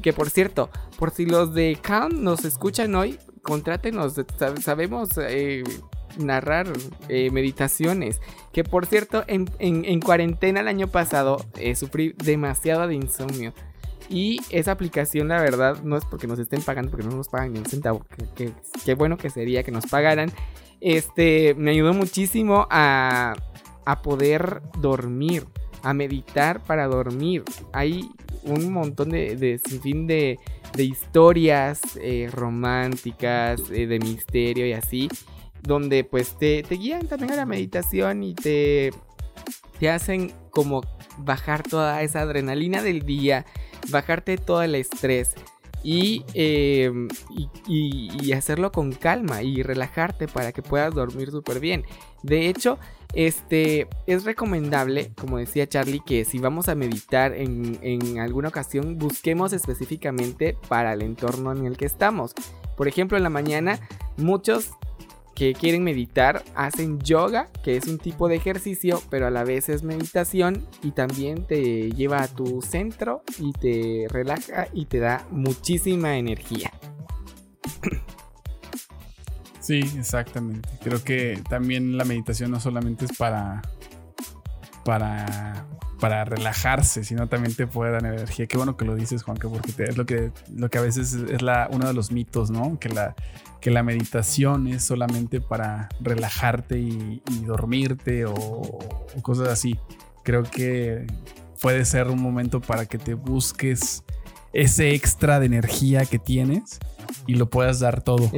Que 0.00 0.14
por 0.14 0.30
cierto, 0.30 0.70
por 0.98 1.10
si 1.10 1.26
los 1.26 1.52
de 1.52 1.76
Calm 1.82 2.24
nos 2.24 2.46
escuchan 2.46 2.94
hoy, 2.94 3.18
contrátenos, 3.42 4.16
sab- 4.16 4.62
sabemos 4.62 5.10
eh, 5.18 5.62
narrar 6.18 6.66
eh, 7.08 7.30
meditaciones. 7.30 8.20
Que 8.52 8.64
por 8.64 8.86
cierto, 8.86 9.24
en, 9.26 9.48
en- 9.58 9.84
en 9.84 10.00
cuarentena 10.00 10.60
el 10.60 10.68
año 10.68 10.88
pasado 10.88 11.44
eh, 11.58 11.74
sufrí 11.74 12.14
demasiado 12.22 12.86
de 12.86 12.94
insomnio. 12.94 13.52
Y 14.10 14.40
esa 14.50 14.72
aplicación, 14.72 15.28
la 15.28 15.40
verdad, 15.42 15.82
no 15.82 15.96
es 15.96 16.04
porque 16.06 16.26
nos 16.26 16.38
estén 16.38 16.62
pagando, 16.62 16.90
porque 16.90 17.06
no 17.06 17.14
nos 17.14 17.28
pagan 17.28 17.52
ni 17.52 17.58
un 17.58 17.66
centavo. 17.66 18.06
Qué 18.84 18.94
bueno 18.94 19.18
que 19.18 19.28
sería 19.28 19.62
que 19.62 19.70
nos 19.70 19.86
pagaran. 19.86 20.32
Este 20.80 21.54
me 21.58 21.72
ayudó 21.72 21.92
muchísimo 21.92 22.66
a, 22.70 23.34
a 23.84 24.02
poder 24.02 24.62
dormir, 24.78 25.44
a 25.82 25.92
meditar 25.92 26.62
para 26.62 26.86
dormir. 26.86 27.42
Hay 27.72 28.08
un 28.44 28.72
montón 28.72 29.10
de, 29.10 29.36
de 29.36 29.58
sinfín 29.58 30.06
de, 30.06 30.38
de 30.74 30.84
historias 30.84 31.80
eh, 32.00 32.30
románticas, 32.32 33.68
de 33.68 33.98
misterio 33.98 34.66
y 34.66 34.72
así, 34.72 35.08
donde 35.62 36.04
pues 36.04 36.38
te, 36.38 36.62
te 36.62 36.74
guían 36.76 37.06
también 37.06 37.32
a 37.32 37.36
la 37.36 37.46
meditación 37.46 38.22
y 38.22 38.34
te, 38.34 38.90
te 39.78 39.90
hacen 39.90 40.32
como 40.50 40.82
bajar 41.18 41.62
toda 41.62 42.02
esa 42.02 42.20
adrenalina 42.20 42.82
del 42.82 43.02
día, 43.02 43.44
bajarte 43.90 44.36
todo 44.38 44.62
el 44.62 44.74
estrés. 44.74 45.34
Y, 45.84 46.24
y- 46.34 46.88
y 47.68 48.32
hacerlo 48.32 48.72
con 48.72 48.92
calma 48.92 49.42
y 49.42 49.62
relajarte 49.62 50.26
para 50.26 50.50
que 50.52 50.60
puedas 50.62 50.92
dormir 50.92 51.30
súper 51.30 51.60
bien. 51.60 51.84
De 52.24 52.48
hecho, 52.48 52.78
este 53.14 53.86
es 54.06 54.24
recomendable, 54.24 55.12
como 55.20 55.38
decía 55.38 55.68
Charlie, 55.68 56.00
que 56.04 56.24
si 56.24 56.38
vamos 56.40 56.68
a 56.68 56.74
meditar 56.74 57.32
en, 57.32 57.78
en 57.82 58.18
alguna 58.18 58.48
ocasión, 58.48 58.98
busquemos 58.98 59.52
específicamente 59.52 60.56
para 60.68 60.92
el 60.92 61.02
entorno 61.02 61.52
en 61.52 61.64
el 61.64 61.76
que 61.76 61.86
estamos. 61.86 62.34
Por 62.76 62.88
ejemplo, 62.88 63.16
en 63.16 63.22
la 63.22 63.30
mañana, 63.30 63.78
muchos 64.16 64.70
que 65.38 65.54
quieren 65.54 65.84
meditar 65.84 66.42
hacen 66.56 66.98
yoga, 66.98 67.46
que 67.62 67.76
es 67.76 67.86
un 67.86 67.98
tipo 67.98 68.26
de 68.26 68.34
ejercicio, 68.34 69.00
pero 69.08 69.28
a 69.28 69.30
la 69.30 69.44
vez 69.44 69.68
es 69.68 69.84
meditación 69.84 70.66
y 70.82 70.90
también 70.90 71.46
te 71.46 71.92
lleva 71.92 72.22
a 72.22 72.26
tu 72.26 72.60
centro 72.60 73.22
y 73.38 73.52
te 73.52 74.06
relaja 74.10 74.66
y 74.72 74.86
te 74.86 74.98
da 74.98 75.24
muchísima 75.30 76.16
energía. 76.16 76.72
Sí, 79.60 79.80
exactamente. 79.98 80.68
Creo 80.82 81.04
que 81.04 81.40
también 81.48 81.96
la 81.98 82.04
meditación 82.04 82.50
no 82.50 82.58
solamente 82.58 83.04
es 83.04 83.16
para 83.16 83.62
para 84.82 85.66
para 86.00 86.24
relajarse, 86.24 87.04
sino 87.04 87.28
también 87.28 87.54
te 87.54 87.66
puede 87.66 87.92
dar 87.92 88.04
energía. 88.04 88.46
Qué 88.46 88.56
bueno 88.56 88.76
que 88.76 88.84
lo 88.84 88.94
dices, 88.94 89.22
Juanca, 89.22 89.48
porque 89.48 89.72
te- 89.72 89.84
es 89.90 89.96
lo 89.96 90.06
que 90.06 90.30
lo 90.54 90.68
que 90.70 90.78
a 90.78 90.80
veces 90.80 91.12
es 91.14 91.42
la 91.42 91.68
uno 91.72 91.86
de 91.86 91.94
los 91.94 92.12
mitos, 92.12 92.50
¿no? 92.50 92.78
Que 92.78 92.88
la 92.88 93.14
que 93.60 93.70
la 93.72 93.82
meditación 93.82 94.68
es 94.68 94.84
solamente 94.84 95.40
para 95.40 95.88
relajarte 96.00 96.78
y, 96.78 97.20
y 97.30 97.44
dormirte 97.44 98.24
o, 98.24 98.32
o 98.34 99.22
cosas 99.22 99.48
así. 99.48 99.76
Creo 100.22 100.44
que 100.44 101.06
puede 101.60 101.84
ser 101.84 102.06
un 102.08 102.22
momento 102.22 102.60
para 102.60 102.86
que 102.86 102.98
te 102.98 103.14
busques 103.14 104.04
ese 104.52 104.94
extra 104.94 105.40
de 105.40 105.46
energía 105.46 106.04
que 106.06 106.18
tienes 106.20 106.78
y 107.26 107.34
lo 107.34 107.50
puedas 107.50 107.80
dar 107.80 108.00
todo. 108.02 108.30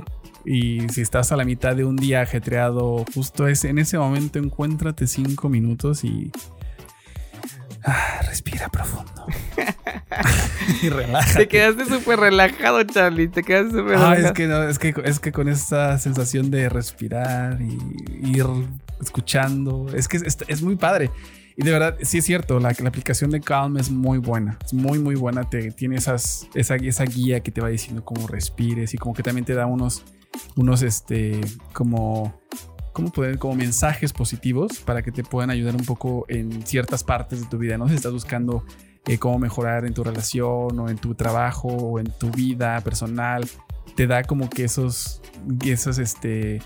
Y 0.46 0.88
si 0.88 1.02
estás 1.02 1.32
a 1.32 1.36
la 1.36 1.44
mitad 1.44 1.76
de 1.76 1.84
un 1.84 1.96
día 1.96 2.22
ajetreado, 2.22 3.04
justo 3.14 3.46
es, 3.46 3.64
en 3.66 3.78
ese 3.78 3.98
momento 3.98 4.38
encuéntrate 4.38 5.06
cinco 5.06 5.50
minutos 5.50 6.02
y 6.02 6.32
ah, 7.84 8.20
respira 8.26 8.68
profundo. 8.68 9.26
y 10.82 10.88
relájate. 10.88 11.38
Te 11.40 11.48
quedaste 11.48 11.86
súper 11.86 12.20
relajado, 12.20 12.82
Charlie. 12.84 13.28
Te 13.28 13.42
quedaste 13.42 13.70
súper 13.78 13.96
Ah, 13.96 14.14
relajado. 14.14 14.26
es 14.26 14.32
que, 14.32 14.46
no, 14.46 14.62
es, 14.64 14.78
que, 14.78 14.94
es 15.04 15.20
que 15.20 15.32
con 15.32 15.48
esa 15.48 15.98
sensación 15.98 16.50
de 16.50 16.68
respirar 16.68 17.58
y 17.60 17.78
ir 18.38 18.46
escuchando, 19.00 19.86
es 19.94 20.08
que 20.08 20.18
es, 20.18 20.38
es 20.46 20.62
muy 20.62 20.76
padre. 20.76 21.10
Y 21.56 21.62
de 21.64 21.72
verdad, 21.72 21.96
sí 22.02 22.18
es 22.18 22.24
cierto, 22.24 22.58
la, 22.58 22.72
la 22.78 22.88
aplicación 22.88 23.30
de 23.30 23.40
Calm 23.40 23.76
es 23.76 23.90
muy 23.90 24.18
buena. 24.18 24.58
Es 24.64 24.72
muy, 24.72 24.98
muy 24.98 25.14
buena. 25.14 25.48
Te, 25.48 25.70
tiene 25.72 25.96
esas, 25.96 26.46
esa, 26.54 26.76
esa 26.76 27.04
guía 27.04 27.40
que 27.40 27.50
te 27.50 27.60
va 27.60 27.68
diciendo 27.68 28.04
cómo 28.04 28.26
respires 28.28 28.94
y 28.94 28.98
como 28.98 29.14
que 29.14 29.22
también 29.22 29.44
te 29.44 29.54
da 29.54 29.66
unos, 29.66 30.04
unos 30.56 30.80
este, 30.82 31.40
como, 31.74 32.40
¿cómo 33.00 33.12
poder? 33.12 33.38
Como 33.38 33.54
mensajes 33.54 34.12
positivos 34.12 34.80
para 34.80 35.00
que 35.00 35.10
te 35.10 35.24
puedan 35.24 35.48
ayudar 35.48 35.74
un 35.74 35.86
poco 35.86 36.26
en 36.28 36.66
ciertas 36.66 37.02
partes 37.02 37.40
de 37.40 37.46
tu 37.46 37.56
vida. 37.56 37.78
No 37.78 37.88
si 37.88 37.94
estás 37.94 38.12
buscando 38.12 38.62
eh, 39.06 39.16
cómo 39.16 39.38
mejorar 39.38 39.86
en 39.86 39.94
tu 39.94 40.04
relación 40.04 40.78
o 40.78 40.90
en 40.90 40.98
tu 40.98 41.14
trabajo 41.14 41.68
o 41.68 41.98
en 41.98 42.12
tu 42.18 42.30
vida 42.30 42.78
personal. 42.82 43.48
Te 43.96 44.06
da 44.06 44.22
como 44.24 44.50
que 44.50 44.64
esos, 44.64 45.22
esos, 45.64 45.98
este, 45.98 46.60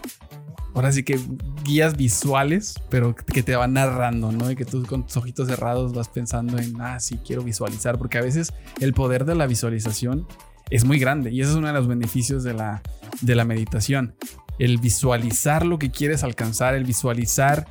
ahora 0.74 0.90
sí 0.90 1.04
que 1.04 1.20
guías 1.62 1.96
visuales, 1.96 2.74
pero 2.90 3.14
que 3.14 3.44
te 3.44 3.54
van 3.54 3.74
narrando, 3.74 4.32
¿no? 4.32 4.50
Y 4.50 4.56
que 4.56 4.64
tú 4.64 4.84
con 4.86 5.06
tus 5.06 5.16
ojitos 5.16 5.46
cerrados 5.46 5.94
vas 5.94 6.08
pensando 6.08 6.58
en, 6.58 6.80
ah, 6.80 6.98
sí, 6.98 7.20
quiero 7.24 7.44
visualizar, 7.44 7.96
porque 7.96 8.18
a 8.18 8.22
veces 8.22 8.52
el 8.80 8.92
poder 8.92 9.24
de 9.24 9.36
la 9.36 9.46
visualización 9.46 10.26
es 10.70 10.84
muy 10.84 10.98
grande 10.98 11.30
y 11.30 11.42
ese 11.42 11.50
es 11.52 11.56
uno 11.56 11.68
de 11.68 11.74
los 11.74 11.86
beneficios 11.86 12.42
de 12.42 12.54
la, 12.54 12.82
de 13.20 13.36
la 13.36 13.44
meditación. 13.44 14.16
El 14.58 14.78
visualizar 14.78 15.66
lo 15.66 15.78
que 15.78 15.90
quieres 15.90 16.25
alcanzar, 16.25 16.75
el 16.75 16.84
visualizar 16.84 17.66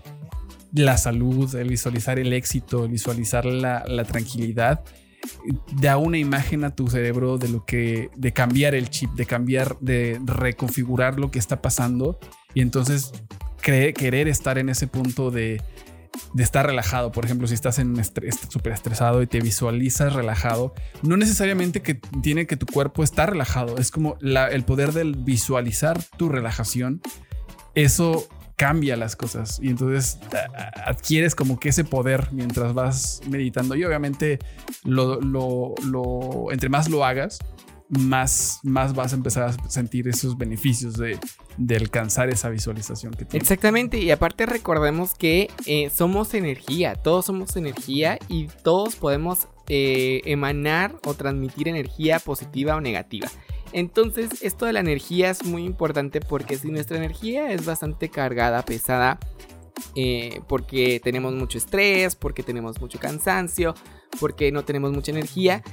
la 0.74 0.98
salud, 0.98 1.54
el 1.56 1.70
visualizar 1.70 2.20
el 2.20 2.34
éxito, 2.34 2.86
el 2.86 2.92
visualizar 2.92 3.46
la, 3.46 3.84
la 3.88 4.04
tranquilidad, 4.06 4.84
da 5.82 5.98
una 5.98 6.18
imagen 6.18 6.64
a 6.64 6.76
tu 6.76 6.88
cerebro 6.88 7.38
de 7.38 7.50
lo 7.50 7.66
que, 7.66 8.10
de 8.16 8.34
cambiar 8.34 8.76
el 8.76 8.90
chip, 8.90 9.12
de 9.12 9.26
cambiar, 9.26 9.78
de 9.80 10.20
reconfigurar 10.26 11.20
lo 11.20 11.32
que 11.32 11.40
está 11.40 11.62
pasando. 11.62 12.20
Y 12.54 12.62
entonces 12.62 13.12
querer 13.62 14.28
estar 14.28 14.58
en 14.58 14.70
ese 14.70 14.88
punto 14.88 15.32
de, 15.32 15.62
de 16.34 16.44
estar 16.44 16.66
relajado. 16.66 17.12
Por 17.12 17.26
ejemplo, 17.26 17.48
si 17.48 17.54
estás 17.54 17.80
en 17.80 18.00
estrés 18.00 18.40
súper 18.50 18.74
estresado 18.74 19.22
y 19.22 19.28
te 19.28 19.40
visualizas 19.42 20.14
relajado, 20.14 20.74
no 21.02 21.18
necesariamente 21.18 21.82
que 21.82 21.96
tiene 22.22 22.46
que 22.48 22.58
tu 22.58 22.66
cuerpo 22.66 23.04
estar 23.04 23.32
relajado, 23.32 23.78
es 23.78 23.92
como 23.92 24.18
el 24.22 24.64
poder 24.64 24.94
del 24.94 25.16
visualizar 25.16 26.02
tu 26.18 26.30
relajación, 26.30 27.02
eso 27.76 28.28
cambia 28.56 28.96
las 28.96 29.16
cosas 29.16 29.60
y 29.62 29.70
entonces 29.70 30.20
adquieres 30.86 31.34
como 31.36 31.60
que 31.60 31.70
ese 31.70 31.84
poder 31.84 32.28
mientras 32.32 32.74
vas 32.74 33.22
meditando. 33.28 33.76
Y 33.76 33.84
obviamente 33.84 34.40
lo, 34.84 35.20
lo- 35.22 35.74
lo- 35.84 36.52
entre 36.52 36.70
más 36.70 36.88
lo 36.90 37.04
hagas 37.04 37.40
más, 38.00 38.60
más 38.64 38.94
vas 38.94 39.14
a 39.14 39.16
empezar 39.16 39.44
a 39.44 39.70
sentir 39.70 40.08
esos 40.08 40.38
beneficios 40.38 40.98
de, 40.98 41.20
de 41.58 41.76
alcanzar 41.76 42.30
esa 42.30 42.50
visualización 42.50 43.14
que 43.14 43.26
tienes. 43.26 43.44
Exactamente, 43.44 44.00
y 44.00 44.12
aparte 44.12 44.46
recordemos 44.46 45.14
que 45.14 45.50
eh, 45.66 45.90
somos 45.90 46.34
energía, 46.34 46.96
todos 46.96 47.26
somos 47.26 47.56
energía 47.56 48.18
y 48.28 48.48
todos 48.64 48.96
podemos 48.96 49.48
eh, 49.70 50.22
emanar 50.26 50.96
o 51.06 51.14
transmitir 51.14 51.68
energía 51.68 52.20
positiva 52.20 52.76
o 52.76 52.82
negativa. 52.82 53.30
Entonces, 53.72 54.44
esto 54.44 54.66
de 54.66 54.74
la 54.74 54.82
energía 54.82 55.32
es 55.32 55.44
muy 55.44 55.64
importante 55.64 56.20
porque 56.20 56.58
si 56.58 56.70
nuestra 56.70 56.98
energía 56.98 57.52
es 57.52 57.66
bastante 57.66 58.10
cargada, 58.10 58.64
pesada, 58.64 59.20
eh, 59.96 60.42
porque 60.48 61.00
tenemos 61.04 61.34
mucho 61.34 61.58
estrés, 61.58 62.16
porque 62.16 62.44
tenemos 62.44 62.80
mucho 62.80 63.00
cansancio, 63.00 63.74
porque 64.20 64.52
no 64.52 64.64
tenemos 64.64 64.92
mucha 64.92 65.12
energía, 65.12 65.64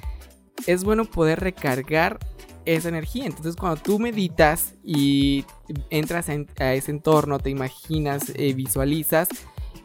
es 0.66 0.85
bueno 0.85 1.04
poder 1.04 1.40
recargar 1.40 2.19
esa 2.64 2.88
energía. 2.88 3.26
Entonces 3.26 3.57
cuando 3.57 3.80
tú 3.80 3.99
meditas 3.99 4.75
y 4.85 5.45
entras 5.90 6.28
a 6.59 6.75
ese 6.75 6.90
entorno, 6.90 7.38
te 7.38 7.50
imaginas, 7.50 8.33
eh, 8.35 8.52
visualizas, 8.54 9.28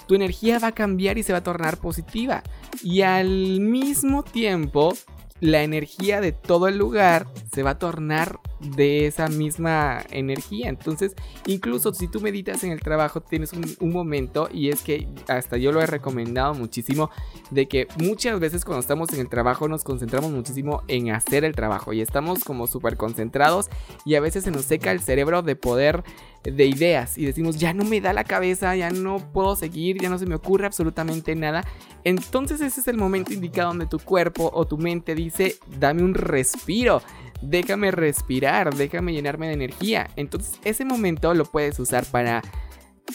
tu 0.08 0.16
energía 0.16 0.60
va 0.60 0.68
a 0.68 0.72
cambiar 0.72 1.18
y 1.18 1.24
se 1.24 1.32
va 1.32 1.40
a 1.40 1.44
tornar 1.44 1.78
positiva. 1.78 2.44
Y 2.84 3.02
al 3.02 3.60
mismo 3.60 4.24
tiempo 4.24 4.94
la 5.40 5.64
energía 5.64 6.22
de 6.22 6.32
todo 6.32 6.68
el 6.68 6.78
lugar 6.78 7.28
se 7.54 7.64
va 7.64 7.72
a 7.72 7.80
tornar 7.80 8.40
de 8.60 9.08
esa 9.08 9.28
misma 9.28 10.02
energía. 10.10 10.70
Entonces, 10.70 11.14
incluso 11.46 11.94
si 11.94 12.08
tú 12.08 12.22
meditas 12.22 12.64
en 12.64 12.72
el 12.72 12.80
trabajo, 12.82 13.22
tienes 13.22 13.52
un, 13.54 13.92
momento, 13.92 14.50
y 14.52 14.70
es 14.70 14.82
que 14.82 15.08
hasta 15.28 15.58
yo 15.58 15.72
lo 15.72 15.82
he 15.82 15.86
recomendado 15.86 16.54
muchísimo, 16.54 17.10
de 17.52 17.68
que 17.68 17.88
muchas 17.98 18.40
veces 18.40 18.66
cuando 18.66 18.82
estamos 18.82 19.12
en 19.14 19.20
el 19.22 19.30
trabajo 19.30 19.68
nos 19.68 19.84
concentramos 19.84 20.32
muchísimo 20.32 20.84
en 20.88 21.12
hacer 21.12 21.46
el 21.46 21.56
trabajo 21.56 21.94
y 21.94 22.02
estamos 22.02 22.44
como 22.44 22.68
súper 22.68 22.98
concentrados 22.98 23.70
y 24.06 24.16
a 24.16 24.20
veces 24.20 24.44
se 24.44 24.52
nos 24.52 24.66
seca 24.66 24.92
el 24.92 25.00
cerebro 25.00 25.42
de 25.42 25.56
poder 25.56 26.04
de 26.44 26.66
ideas 26.66 27.18
y 27.18 27.26
decimos, 27.26 27.58
ya 27.58 27.74
no 27.74 27.84
me 27.84 28.02
da 28.02 28.14
la 28.14 28.24
cabeza, 28.24 28.76
ya 28.76 28.92
no 28.92 29.18
puedo 29.34 29.56
seguir, 29.56 30.00
ya 30.00 30.10
no 30.10 30.20
se 30.20 30.26
me 30.26 30.36
ocurre 30.36 30.66
absolutamente 30.66 31.36
nada. 31.36 31.64
Entonces 32.04 32.62
ese 32.62 32.82
es 32.82 32.88
el 32.88 32.98
momento 32.98 33.34
indicado 33.34 33.70
donde 33.70 33.88
tu 33.88 34.00
cuerpo 34.00 34.52
o 34.54 34.66
tu 34.66 34.78
mente 34.78 35.16
dice, 35.16 35.56
dame 35.80 36.04
un 36.04 36.14
respiro, 36.14 37.02
déjame 37.42 37.92
respirar, 37.92 38.74
déjame 38.76 39.14
llenarme 39.14 39.48
de 39.48 39.54
energía. 39.54 40.10
Entonces 40.16 40.60
ese 40.64 40.86
momento 40.86 41.34
lo 41.34 41.46
puedes 41.46 41.80
usar 41.80 42.06
para 42.06 42.42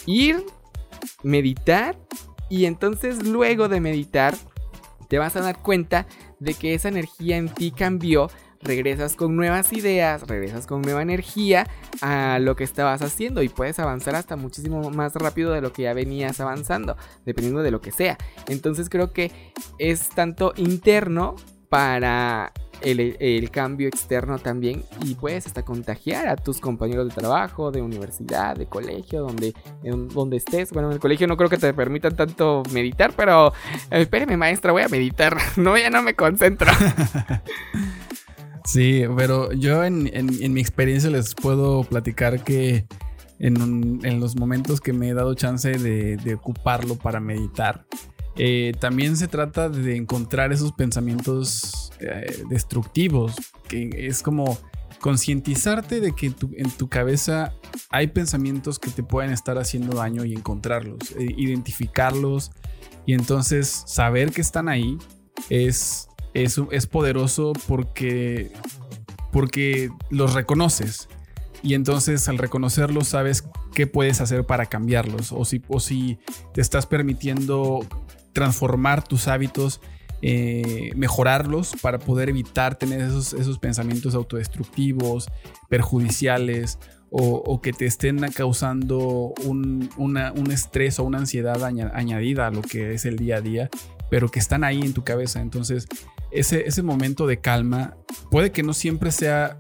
ir, 0.07 0.45
meditar 1.23 1.97
y 2.49 2.65
entonces 2.67 3.27
luego 3.27 3.69
de 3.69 3.81
meditar 3.81 4.35
te 5.09 5.19
vas 5.19 5.37
a 5.37 5.41
dar 5.41 5.59
cuenta 5.59 6.07
de 6.39 6.55
que 6.55 6.75
esa 6.75 6.89
energía 6.89 7.37
en 7.37 7.49
ti 7.49 7.73
cambió 7.73 8.31
regresas 8.63 9.17
con 9.17 9.37
nuevas 9.37 9.73
ideas, 9.73 10.27
regresas 10.27 10.67
con 10.67 10.83
nueva 10.83 11.03
energía 11.03 11.67
a 12.03 12.39
lo 12.41 12.57
que 12.57 12.65
estabas 12.65 13.03
haciendo 13.03 13.43
y 13.43 13.49
puedes 13.49 13.79
avanzar 13.79 14.15
hasta 14.15 14.37
muchísimo 14.37 14.91
más 14.91 15.15
rápido 15.15 15.53
de 15.53 15.63
lo 15.63 15.73
que 15.73 15.83
ya 15.83 15.95
venías 15.95 16.41
avanzando, 16.41 16.97
dependiendo 17.25 17.63
de 17.63 17.71
lo 17.71 17.81
que 17.81 17.91
sea. 17.91 18.19
Entonces 18.49 18.89
creo 18.91 19.13
que 19.13 19.33
es 19.79 20.11
tanto 20.11 20.53
interno 20.57 21.37
para 21.71 22.53
el, 22.83 23.51
cambio 23.51 23.89
externo 23.89 24.39
también 24.39 24.85
y 25.05 25.15
puedes 25.15 25.47
hasta 25.47 25.63
contagiar 25.63 26.29
a 26.29 26.37
tus 26.37 26.61
compañeros 26.61 27.09
de 27.09 27.15
trabajo, 27.15 27.71
de 27.71 27.81
universidad, 27.81 28.57
de 28.57 28.67
colegio, 28.67 29.23
donde, 29.23 29.55
donde 29.83 30.37
estés. 30.37 30.71
Bueno, 30.73 30.89
en 30.89 30.95
el 30.95 31.01
colegio 31.01 31.27
no 31.27 31.37
creo 31.37 31.49
que 31.49 31.57
te 31.57 31.73
permitan 31.73 32.17
tanto 32.17 32.63
meditar, 32.73 33.13
pero 33.17 33.49
eh, 33.91 34.03
espéreme 34.03 34.37
maestra, 34.37 34.73
voy 34.73 34.83
a 34.83 34.89
meditar. 34.89 35.39
No, 35.57 35.77
ya 35.77 35.91
no 35.91 36.03
me 36.03 36.15
concentro. 36.15 36.71
Sí, 38.65 39.05
pero 39.17 39.53
yo 39.53 39.83
en, 39.85 40.05
mi 40.53 40.61
experiencia 40.61 41.11
les 41.11 41.35
puedo 41.35 41.83
platicar 41.83 42.45
que 42.45 42.87
en, 43.39 44.21
los 44.21 44.37
momentos 44.37 44.81
que 44.81 44.93
me 44.93 45.09
he 45.09 45.15
dado 45.15 45.35
chance 45.35 45.71
de, 45.71 46.35
ocuparlo 46.35 46.95
para 46.95 47.19
meditar, 47.19 47.87
eh, 48.43 48.73
también 48.79 49.17
se 49.17 49.29
trata 49.29 49.69
de 49.69 49.97
encontrar 49.97 50.53
esos 50.53 50.73
pensamientos 50.73 51.93
eh, 52.01 52.43
destructivos, 52.49 53.35
que 53.69 53.91
es 54.07 54.23
como 54.23 54.59
concientizarte 55.01 56.01
de 56.01 56.13
que 56.13 56.27
en 56.57 56.71
tu 56.71 56.89
cabeza 56.89 57.53
hay 57.91 58.09
pensamientos 58.09 58.79
que 58.79 58.91
te 58.91 59.03
pueden 59.03 59.31
estar 59.31 59.59
haciendo 59.59 59.97
daño 59.97 60.25
y 60.25 60.33
encontrarlos, 60.33 60.99
e 61.19 61.35
identificarlos 61.37 62.51
y 63.07 63.15
entonces 63.15 63.85
saber 63.87 64.31
que 64.31 64.41
están 64.41 64.69
ahí 64.69 64.99
es 65.49 66.11
es, 66.35 66.87
poderoso 66.87 67.53
porque, 67.67 68.53
porque 69.33 69.91
los 70.11 70.35
reconoces. 70.35 71.09
Y 71.63 71.75
entonces 71.75 72.27
al 72.29 72.39
reconocerlos 72.39 73.09
sabes 73.09 73.45
qué 73.75 73.87
puedes 73.87 74.21
hacer 74.21 74.47
para 74.47 74.67
cambiarlos. 74.67 75.33
O 75.33 75.45
si, 75.45 75.63
o 75.69 75.81
si 75.81 76.19
te 76.55 76.61
estás 76.61 76.87
permitiendo 76.87 77.81
transformar 78.33 79.03
tus 79.03 79.29
hábitos, 79.29 79.81
eh, 80.23 80.91
mejorarlos 80.97 81.73
para 81.81 81.99
poder 81.99 82.29
evitar 82.29 82.77
tener 82.77 83.01
esos, 83.01 83.33
esos 83.33 83.59
pensamientos 83.59 84.15
autodestructivos, 84.15 85.29
perjudiciales 85.69 86.79
o, 87.13 87.61
que 87.61 87.73
te 87.73 87.87
estén 87.87 88.21
causando 88.33 89.35
un, 89.45 89.91
un, 89.97 90.51
estrés 90.53 91.01
o 91.01 91.05
una 91.05 91.19
ansiedad 91.19 91.65
añadida 91.65 92.47
a 92.47 92.51
lo 92.53 92.63
que 92.63 92.95
es 92.95 93.05
el 93.05 93.17
día 93.17 93.39
a 93.39 93.41
día, 93.41 93.69
pero 94.11 94.31
que 94.31 94.39
están 94.39 94.63
ahí 94.63 94.81
en 94.83 94.95
tu 94.95 95.03
cabeza. 95.03 95.41
Entonces 95.41 95.89
ese, 96.31 96.83
momento 96.83 97.27
de 97.27 97.41
calma 97.41 97.97
puede 98.31 98.53
que 98.53 98.63
no 98.63 98.73
siempre 98.73 99.11
sea 99.11 99.59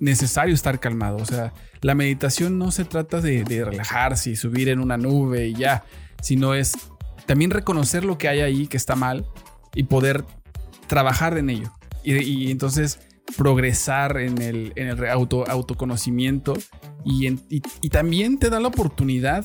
necesario 0.00 0.54
estar 0.54 0.80
calmado. 0.80 1.16
O 1.16 1.24
sea, 1.24 1.52
la 1.80 1.94
meditación 1.94 2.58
no 2.58 2.70
se 2.70 2.84
trata 2.84 3.20
de, 3.20 3.44
relajarse 3.64 4.30
y 4.30 4.36
subir 4.36 4.68
en 4.68 4.80
una 4.80 4.96
nube 4.96 5.48
y 5.48 5.54
ya, 5.54 5.84
sino 6.20 6.54
es 6.54 6.74
también 7.26 7.50
reconocer 7.50 8.04
lo 8.04 8.18
que 8.18 8.28
hay 8.28 8.40
ahí 8.40 8.66
que 8.66 8.76
está 8.76 8.96
mal 8.96 9.26
y 9.74 9.84
poder 9.84 10.24
trabajar 10.86 11.38
en 11.38 11.50
ello. 11.50 11.72
Y, 12.04 12.50
entonces 12.50 12.98
progresar 13.36 14.18
en 14.18 14.42
el, 14.42 14.72
en 14.76 14.88
el 14.88 15.06
auto, 15.08 15.48
autoconocimiento 15.48 16.54
y, 17.04 17.28
y, 17.48 17.88
también 17.88 18.38
te 18.38 18.50
da 18.50 18.60
la 18.60 18.68
oportunidad, 18.68 19.44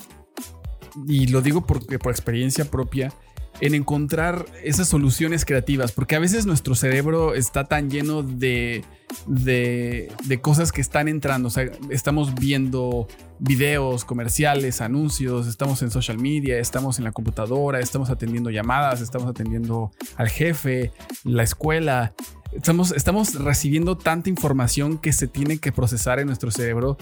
y 1.07 1.27
lo 1.27 1.41
digo 1.41 1.65
por, 1.65 1.85
por 1.99 2.11
experiencia 2.11 2.65
propia, 2.65 3.13
en 3.59 3.73
encontrar 3.73 4.45
esas 4.63 4.87
soluciones 4.87 5.45
creativas, 5.45 5.91
porque 5.91 6.15
a 6.15 6.19
veces 6.19 6.45
nuestro 6.45 6.75
cerebro 6.75 7.33
está 7.33 7.65
tan 7.65 7.89
lleno 7.89 8.21
de, 8.23 8.83
de, 9.25 10.39
cosas 10.41 10.71
que 10.71 10.81
están 10.81 11.07
entrando, 11.07 11.47
o 11.47 11.51
sea, 11.51 11.69
estamos 11.89 12.35
viendo 12.35 13.07
videos, 13.39 14.05
comerciales, 14.05 14.81
anuncios, 14.81 15.47
estamos 15.47 15.81
en 15.81 15.91
social 15.91 16.19
media, 16.19 16.59
estamos 16.59 16.99
en 16.99 17.05
la 17.05 17.11
computadora, 17.11 17.79
estamos 17.79 18.09
atendiendo 18.09 18.49
llamadas, 18.49 19.01
estamos 19.01 19.27
atendiendo 19.27 19.91
al 20.15 20.29
jefe, 20.29 20.91
la 21.23 21.43
escuela. 21.43 22.13
Estamos, 22.53 22.91
estamos 22.91 23.35
recibiendo 23.35 23.97
tanta 23.97 24.29
información 24.29 24.97
que 24.97 25.11
se 25.11 25.27
tiene 25.27 25.57
que 25.57 25.71
procesar 25.71 26.19
en 26.19 26.27
nuestro 26.27 26.49
cerebro 26.49 26.97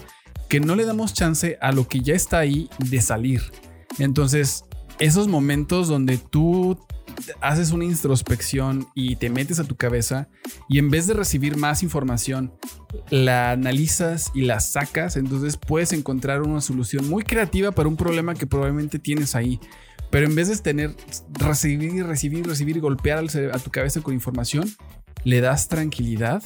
que 0.48 0.60
no 0.60 0.74
le 0.74 0.84
damos 0.84 1.14
chance 1.14 1.58
a 1.60 1.72
lo 1.72 1.88
que 1.88 2.00
ya 2.00 2.14
está 2.14 2.38
ahí 2.38 2.68
de 2.78 3.00
salir. 3.00 3.42
Entonces, 3.98 4.64
esos 4.98 5.28
momentos 5.28 5.88
donde 5.88 6.18
tú 6.18 6.78
haces 7.40 7.70
una 7.70 7.84
introspección 7.84 8.88
y 8.94 9.16
te 9.16 9.30
metes 9.30 9.58
a 9.58 9.64
tu 9.64 9.76
cabeza 9.76 10.28
y 10.68 10.78
en 10.78 10.90
vez 10.90 11.06
de 11.06 11.14
recibir 11.14 11.56
más 11.56 11.82
información, 11.82 12.52
la 13.10 13.52
analizas 13.52 14.30
y 14.34 14.42
la 14.42 14.60
sacas, 14.60 15.16
entonces 15.16 15.56
puedes 15.56 15.92
encontrar 15.92 16.42
una 16.42 16.60
solución 16.60 17.08
muy 17.08 17.24
creativa 17.24 17.72
para 17.72 17.88
un 17.88 17.96
problema 17.96 18.34
que 18.34 18.46
probablemente 18.46 18.98
tienes 18.98 19.34
ahí. 19.34 19.60
Pero 20.10 20.26
en 20.26 20.34
vez 20.34 20.48
de 20.48 20.56
tener, 20.56 20.94
recibir, 21.32 22.06
recibir, 22.06 22.46
recibir, 22.46 22.80
golpear 22.80 23.24
a 23.52 23.58
tu 23.58 23.70
cabeza 23.70 24.00
con 24.00 24.14
información, 24.14 24.70
le 25.24 25.40
das 25.40 25.68
tranquilidad 25.68 26.42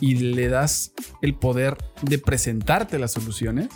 y 0.00 0.16
le 0.16 0.48
das 0.48 0.92
el 1.22 1.34
poder 1.34 1.76
de 2.02 2.18
presentarte 2.18 2.98
las 2.98 3.12
soluciones. 3.12 3.68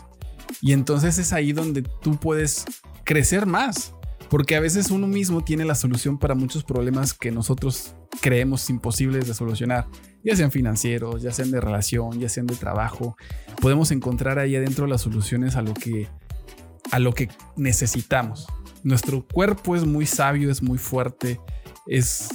Y 0.60 0.72
entonces 0.72 1.18
es 1.18 1.32
ahí 1.32 1.52
donde 1.52 1.82
tú 1.82 2.16
puedes 2.18 2.64
crecer 3.04 3.46
más 3.46 3.94
porque 4.28 4.56
a 4.56 4.60
veces 4.60 4.90
uno 4.90 5.06
mismo 5.06 5.42
tiene 5.42 5.64
la 5.64 5.74
solución 5.74 6.18
para 6.18 6.34
muchos 6.34 6.64
problemas 6.64 7.14
que 7.14 7.30
nosotros 7.30 7.94
creemos 8.20 8.68
imposibles 8.68 9.26
de 9.26 9.34
solucionar, 9.34 9.86
ya 10.22 10.36
sean 10.36 10.50
financieros, 10.50 11.22
ya 11.22 11.32
sean 11.32 11.50
de 11.50 11.60
relación, 11.60 12.18
ya 12.20 12.28
sean 12.28 12.46
de 12.46 12.56
trabajo. 12.56 13.16
Podemos 13.60 13.90
encontrar 13.90 14.38
ahí 14.38 14.54
adentro 14.56 14.86
las 14.86 15.00
soluciones 15.00 15.56
a 15.56 15.62
lo 15.62 15.74
que, 15.74 16.08
a 16.90 16.98
lo 16.98 17.14
que 17.14 17.28
necesitamos. 17.56 18.46
Nuestro 18.82 19.26
cuerpo 19.26 19.76
es 19.76 19.84
muy 19.84 20.06
sabio, 20.06 20.50
es 20.50 20.62
muy 20.62 20.78
fuerte, 20.78 21.40
es, 21.86 22.28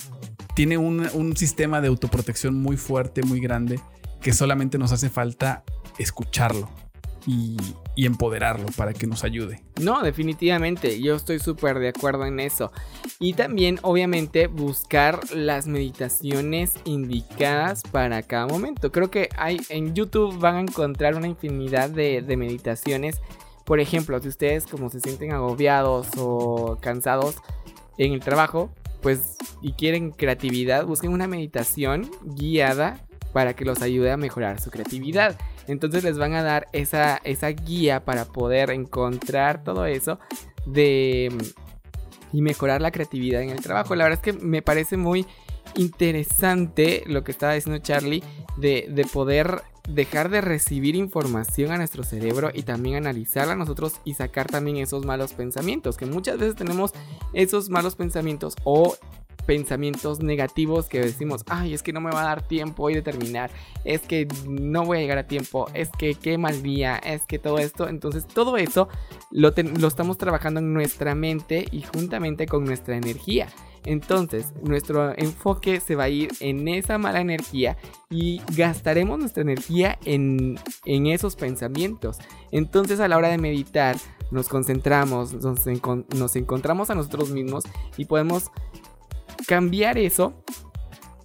tiene 0.56 0.78
un, 0.78 1.08
un 1.14 1.38
sistema 1.38 1.80
de 1.80 1.90
autoprotección 1.90 2.60
muy 2.60 2.78
fuerte, 2.78 3.22
muy 3.24 3.40
grande, 3.40 3.80
que 4.20 4.34
solamente 4.34 4.78
nos 4.78 4.92
hace 4.92 5.10
falta 5.10 5.64
escucharlo 6.00 6.70
y, 7.26 7.58
empoderarlo 7.96 8.66
para 8.76 8.94
que 8.94 9.06
nos 9.08 9.24
ayude. 9.24 9.62
No, 9.80 10.02
definitivamente, 10.02 11.00
yo 11.00 11.16
estoy 11.16 11.40
súper 11.40 11.80
de 11.80 11.90
acuerdo 11.90 12.26
en 12.26 12.40
eso. 12.40 12.72
Y 13.20 13.34
también, 13.34 13.80
obviamente, 13.84 14.48
buscar 14.48 15.20
las 15.34 15.68
meditaciones 15.68 16.74
indicadas 16.86 17.84
para 17.84 18.24
cada 18.24 18.48
momento. 18.48 18.92
Creo 18.92 19.12
que 19.12 19.30
hay 19.38 19.62
en 19.70 19.94
YouTube 19.94 20.38
van 20.40 20.56
a 20.56 20.62
encontrar 20.62 21.16
una 21.16 21.28
infinidad 21.28 21.90
de, 21.90 22.22
de 22.22 22.38
meditaciones. 22.38 23.22
Por 23.64 23.80
ejemplo, 23.80 24.20
si 24.22 24.28
ustedes 24.28 24.66
como 24.66 24.90
se 24.90 25.00
sienten 25.00 25.32
agobiados 25.32 26.08
o 26.18 26.78
cansados 26.82 27.36
en 27.98 28.14
el 28.14 28.20
trabajo, 28.20 28.74
pues 29.02 29.38
y 29.62 29.74
quieren 29.74 30.12
creatividad, 30.12 30.86
busquen 30.86 31.12
una 31.12 31.28
meditación 31.28 32.10
guiada 32.24 33.06
para 33.34 33.54
que 33.54 33.66
los 33.66 33.82
ayude 33.82 34.12
a 34.12 34.18
mejorar 34.18 34.60
su 34.60 34.72
creatividad. 34.72 35.38
Entonces 35.68 36.04
les 36.04 36.18
van 36.18 36.34
a 36.34 36.44
dar 36.44 36.68
esa, 36.74 37.18
esa 37.24 37.50
guía 37.50 38.04
para 38.04 38.26
poder 38.26 38.70
encontrar 38.72 39.64
todo 39.64 39.86
eso 39.86 40.20
de 40.66 41.32
y 42.32 42.42
mejorar 42.42 42.82
la 42.82 42.92
creatividad 42.92 43.42
en 43.44 43.52
el 43.52 43.62
trabajo. 43.62 43.96
La 43.96 44.06
verdad 44.06 44.20
es 44.26 44.34
que 44.34 44.40
me 44.44 44.62
parece 44.62 44.98
muy 44.98 45.26
interesante 45.76 47.04
lo 47.06 47.24
que 47.24 47.32
estaba 47.32 47.54
diciendo 47.54 47.82
Charlie 47.82 48.24
de, 48.58 48.88
de 48.90 49.06
poder 49.06 49.62
dejar 49.88 50.30
de 50.30 50.42
recibir 50.42 50.96
información 50.96 51.72
a 51.72 51.78
nuestro 51.78 52.04
cerebro 52.04 52.52
y 52.54 52.64
también 52.64 52.96
analizarla 52.96 53.54
a 53.54 53.58
nosotros 53.58 54.00
y 54.04 54.14
sacar 54.14 54.48
también 54.48 54.78
esos 54.78 55.06
malos 55.06 55.34
pensamientos, 55.34 55.98
que 55.98 56.06
muchas 56.06 56.38
veces 56.38 56.56
tenemos 56.56 56.94
esos 57.34 57.70
malos 57.70 57.96
pensamientos 57.96 58.56
o 58.64 58.96
pensamientos 59.46 60.22
negativos 60.22 60.88
que 60.88 61.00
decimos, 61.00 61.44
ay, 61.48 61.74
es 61.74 61.84
que 61.84 61.94
no 61.94 62.02
me 62.02 62.12
va 62.12 62.22
a 62.22 62.26
dar 62.26 62.48
tiempo 62.48 62.84
hoy 62.84 62.96
de 62.96 63.02
terminar, 63.02 63.52
es 63.86 64.02
que 64.02 64.28
no 64.48 64.86
voy 64.86 64.98
a 64.98 65.02
llegar 65.02 65.18
a 65.18 65.28
tiempo, 65.28 65.68
es 65.74 65.90
que 65.98 66.16
qué 66.16 66.38
mal 66.38 66.64
día, 66.64 66.98
es 66.98 67.26
que 67.26 67.40
todo 67.40 67.60
esto, 67.60 67.88
entonces 67.88 68.26
todo 68.28 68.58
eso 68.58 68.88
lo, 69.32 69.52
lo 69.56 69.88
estamos 69.88 70.18
trabajando 70.18 70.60
en 70.60 70.74
nuestra 70.74 71.16
mente 71.16 71.66
y 71.72 71.82
juntamente 71.82 72.46
con 72.46 72.66
nuestra 72.66 72.96
energía. 72.96 73.48
Entonces, 73.86 74.54
nuestro 74.62 75.18
enfoque 75.18 75.82
se 75.82 75.96
va 75.96 76.06
a 76.06 76.10
ir 76.10 76.32
en 76.40 76.68
esa 76.70 76.98
mala 76.98 77.20
energía 77.20 77.78
y 78.10 78.42
gastaremos 78.56 79.20
nuestra 79.20 79.42
energía 79.42 80.00
en, 80.06 80.58
en 80.86 81.08
esos 81.08 81.36
pensamientos. 81.36 82.20
Entonces, 82.52 83.02
a 83.02 83.10
la 83.10 83.18
hora 83.18 83.28
de 83.28 83.38
meditar, 83.38 83.98
nos 84.32 84.48
concentramos, 84.48 85.34
nos, 85.34 85.68
encon 85.68 86.06
nos 86.16 86.36
encontramos 86.36 86.90
a 86.90 86.96
nosotros 86.96 87.30
mismos 87.30 87.66
y 87.98 88.06
podemos 88.06 88.52
cambiar 89.54 90.00
eso 90.00 90.34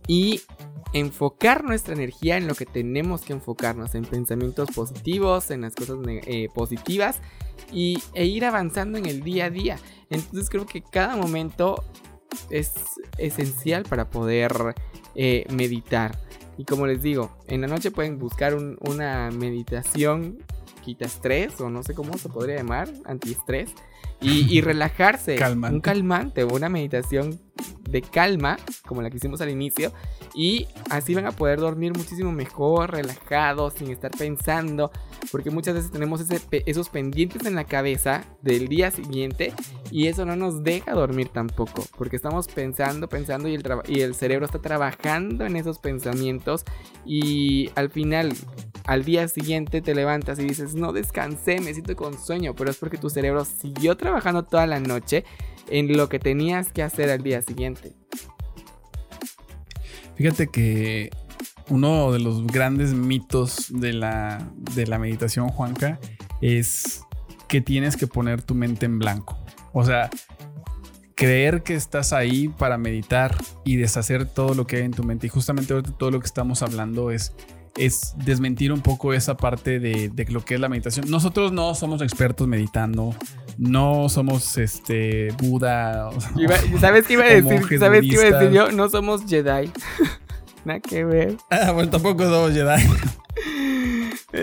y 0.07 0.43
enfocar 0.93 1.65
nuestra 1.65 1.95
energía 1.95 2.37
en 2.37 2.47
lo 2.47 2.55
que 2.55 2.67
tenemos 2.67 3.23
que 3.23 3.33
enfocarnos, 3.33 3.95
en 3.95 4.05
pensamientos 4.05 4.69
positivos, 4.75 5.51
en 5.51 5.63
las 5.63 5.75
cosas 5.75 5.97
eh, 6.07 6.51
positivas 6.55 7.23
y, 7.73 8.03
e 8.13 8.27
ir 8.27 8.45
avanzando 8.45 8.99
en 8.99 9.07
el 9.07 9.23
día 9.23 9.47
a 9.47 9.51
día. 9.51 9.79
Entonces 10.11 10.51
creo 10.51 10.67
que 10.67 10.83
cada 10.83 11.17
momento 11.17 11.83
es 12.51 12.75
esencial 13.17 13.85
para 13.85 14.11
poder 14.11 14.75
eh, 15.15 15.47
meditar. 15.49 16.19
Y 16.59 16.67
como 16.67 16.87
les 16.87 17.01
digo, 17.01 17.35
en 17.47 17.63
la 17.63 17.67
noche 17.67 17.91
pueden 17.91 18.19
buscar 18.19 18.55
una 18.55 19.31
meditación 19.31 20.37
quita 20.85 21.07
estrés 21.07 21.59
o 21.63 21.71
no 21.71 21.83
sé 21.83 21.95
cómo 21.95 22.19
se 22.19 22.29
podría 22.29 22.57
llamar, 22.57 22.91
antiestrés. 23.07 23.71
Y, 24.21 24.53
y 24.53 24.61
relajarse. 24.61 25.37
Calmante. 25.37 25.75
Un 25.77 25.81
calmante, 25.81 26.45
una 26.45 26.69
meditación 26.69 27.39
de 27.89 28.03
calma, 28.03 28.59
como 28.87 29.03
la 29.03 29.11
que 29.11 29.17
hicimos 29.17 29.41
al 29.41 29.51
inicio, 29.51 29.93
y 30.35 30.67
así 30.91 31.15
van 31.15 31.27
a 31.27 31.33
poder 31.33 31.59
dormir 31.59 31.97
muchísimo 31.97 32.33
mejor, 32.33 32.93
relajados, 32.93 33.75
sin 33.75 33.91
estar 33.91 34.11
pensando, 34.11 34.91
porque 35.33 35.51
muchas 35.51 35.75
veces 35.75 35.91
tenemos 35.91 36.21
ese, 36.21 36.41
esos 36.67 36.91
pendientes 36.91 37.47
en 37.47 37.55
la 37.55 37.65
cabeza 37.65 38.25
del 38.43 38.69
día 38.69 38.91
siguiente 38.91 39.53
y 39.91 40.07
eso 40.07 40.25
no 40.27 40.37
nos 40.37 40.63
deja 40.63 40.93
dormir 40.93 41.29
tampoco, 41.29 41.85
porque 41.97 42.17
estamos 42.17 42.47
pensando, 42.49 43.09
pensando 43.09 43.49
y 43.49 43.55
el, 43.55 43.65
y 43.89 44.01
el 44.01 44.15
cerebro 44.15 44.45
está 44.45 44.61
trabajando 44.61 45.47
en 45.47 45.57
esos 45.57 45.79
pensamientos 45.79 46.65
y 47.07 47.71
al 47.75 47.91
final 47.91 48.35
al 48.89 49.05
día 49.05 49.29
siguiente 49.29 49.83
te 49.83 49.95
levantas 49.95 50.39
y 50.39 50.45
dices, 50.45 50.75
no 50.75 50.95
descansé, 50.95 51.61
me 51.61 51.75
siento 51.75 51.95
con 51.95 52.19
sueño, 52.19 52.55
pero 52.55 52.71
es 52.71 52.79
porque 52.79 52.97
tu 52.97 53.11
cerebro 53.11 53.45
siguió 53.45 53.99
trabajando 53.99 54.45
toda 54.45 54.67
la 54.67 54.81
noche 54.81 55.27
en 55.69 55.95
lo 55.95 56.09
que 56.09 56.19
tenías 56.19 56.73
que 56.73 56.83
hacer 56.83 57.11
al 57.11 57.23
día 57.23 57.43
siguiente. 57.43 57.93
Fíjate 60.17 60.47
que 60.47 61.11
uno 61.69 62.13
de 62.13 62.19
los 62.21 62.47
grandes 62.47 62.95
mitos 62.95 63.67
de 63.69 63.93
la, 63.93 64.51
de 64.57 64.87
la 64.87 64.99
meditación, 64.99 65.51
Juanca, 65.51 66.01
es 66.41 67.03
que 67.47 67.61
tienes 67.61 67.95
que 67.95 68.07
poner 68.07 68.41
tu 68.41 68.55
mente 68.55 68.87
en 68.87 68.99
blanco. 68.99 69.39
O 69.75 69.85
sea, 69.85 70.09
creer 71.15 71.63
que 71.63 71.75
estás 71.75 72.15
ahí 72.15 72.49
para 72.49 72.79
meditar 72.79 73.37
y 73.67 73.77
deshacer 73.77 74.25
todo 74.25 74.55
lo 74.55 74.67
que 74.67 74.77
hay 74.77 74.85
en 74.85 74.93
tu 74.93 75.05
mente. 75.05 75.27
Y 75.27 75.29
justamente 75.29 75.75
ahorita 75.75 75.93
todo 75.93 76.11
lo 76.11 76.21
que 76.21 76.27
estamos 76.27 76.63
hablando 76.63 77.11
es 77.11 77.35
es 77.77 78.15
desmentir 78.17 78.73
un 78.73 78.81
poco 78.81 79.13
esa 79.13 79.37
parte 79.37 79.81
de, 79.81 80.09
de, 80.09 80.25
lo 80.27 80.45
que 80.45 80.55
es 80.55 80.61
la 80.61 80.69
meditación. 80.69 81.11
Nosotros 81.11 81.53
no 81.53 81.75
somos 81.75 82.03
expertos 82.03 82.47
meditando, 82.49 83.15
no 83.57 84.09
somos 84.09 84.57
este 84.59 85.33
Buda. 85.39 86.11
¿Sabes 86.81 87.07
qué 87.07 87.15
iba 87.15 87.25
a 87.25 87.29
decir? 87.29 87.79
¿Sabes 87.79 88.01
qué 88.03 88.07
iba 88.07 88.23
a 88.23 88.31
decir 88.31 88.51
yo? 88.51 88.73
No 88.73 88.89
somos 88.89 89.25
Jedi. 89.27 89.71
Nada 90.65 90.81
que 90.81 91.05
ver. 91.05 91.37
Ah, 91.51 91.73
bueno, 91.73 91.91
tampoco 91.91 92.25
somos 92.25 92.53
Jedi. 92.53 92.83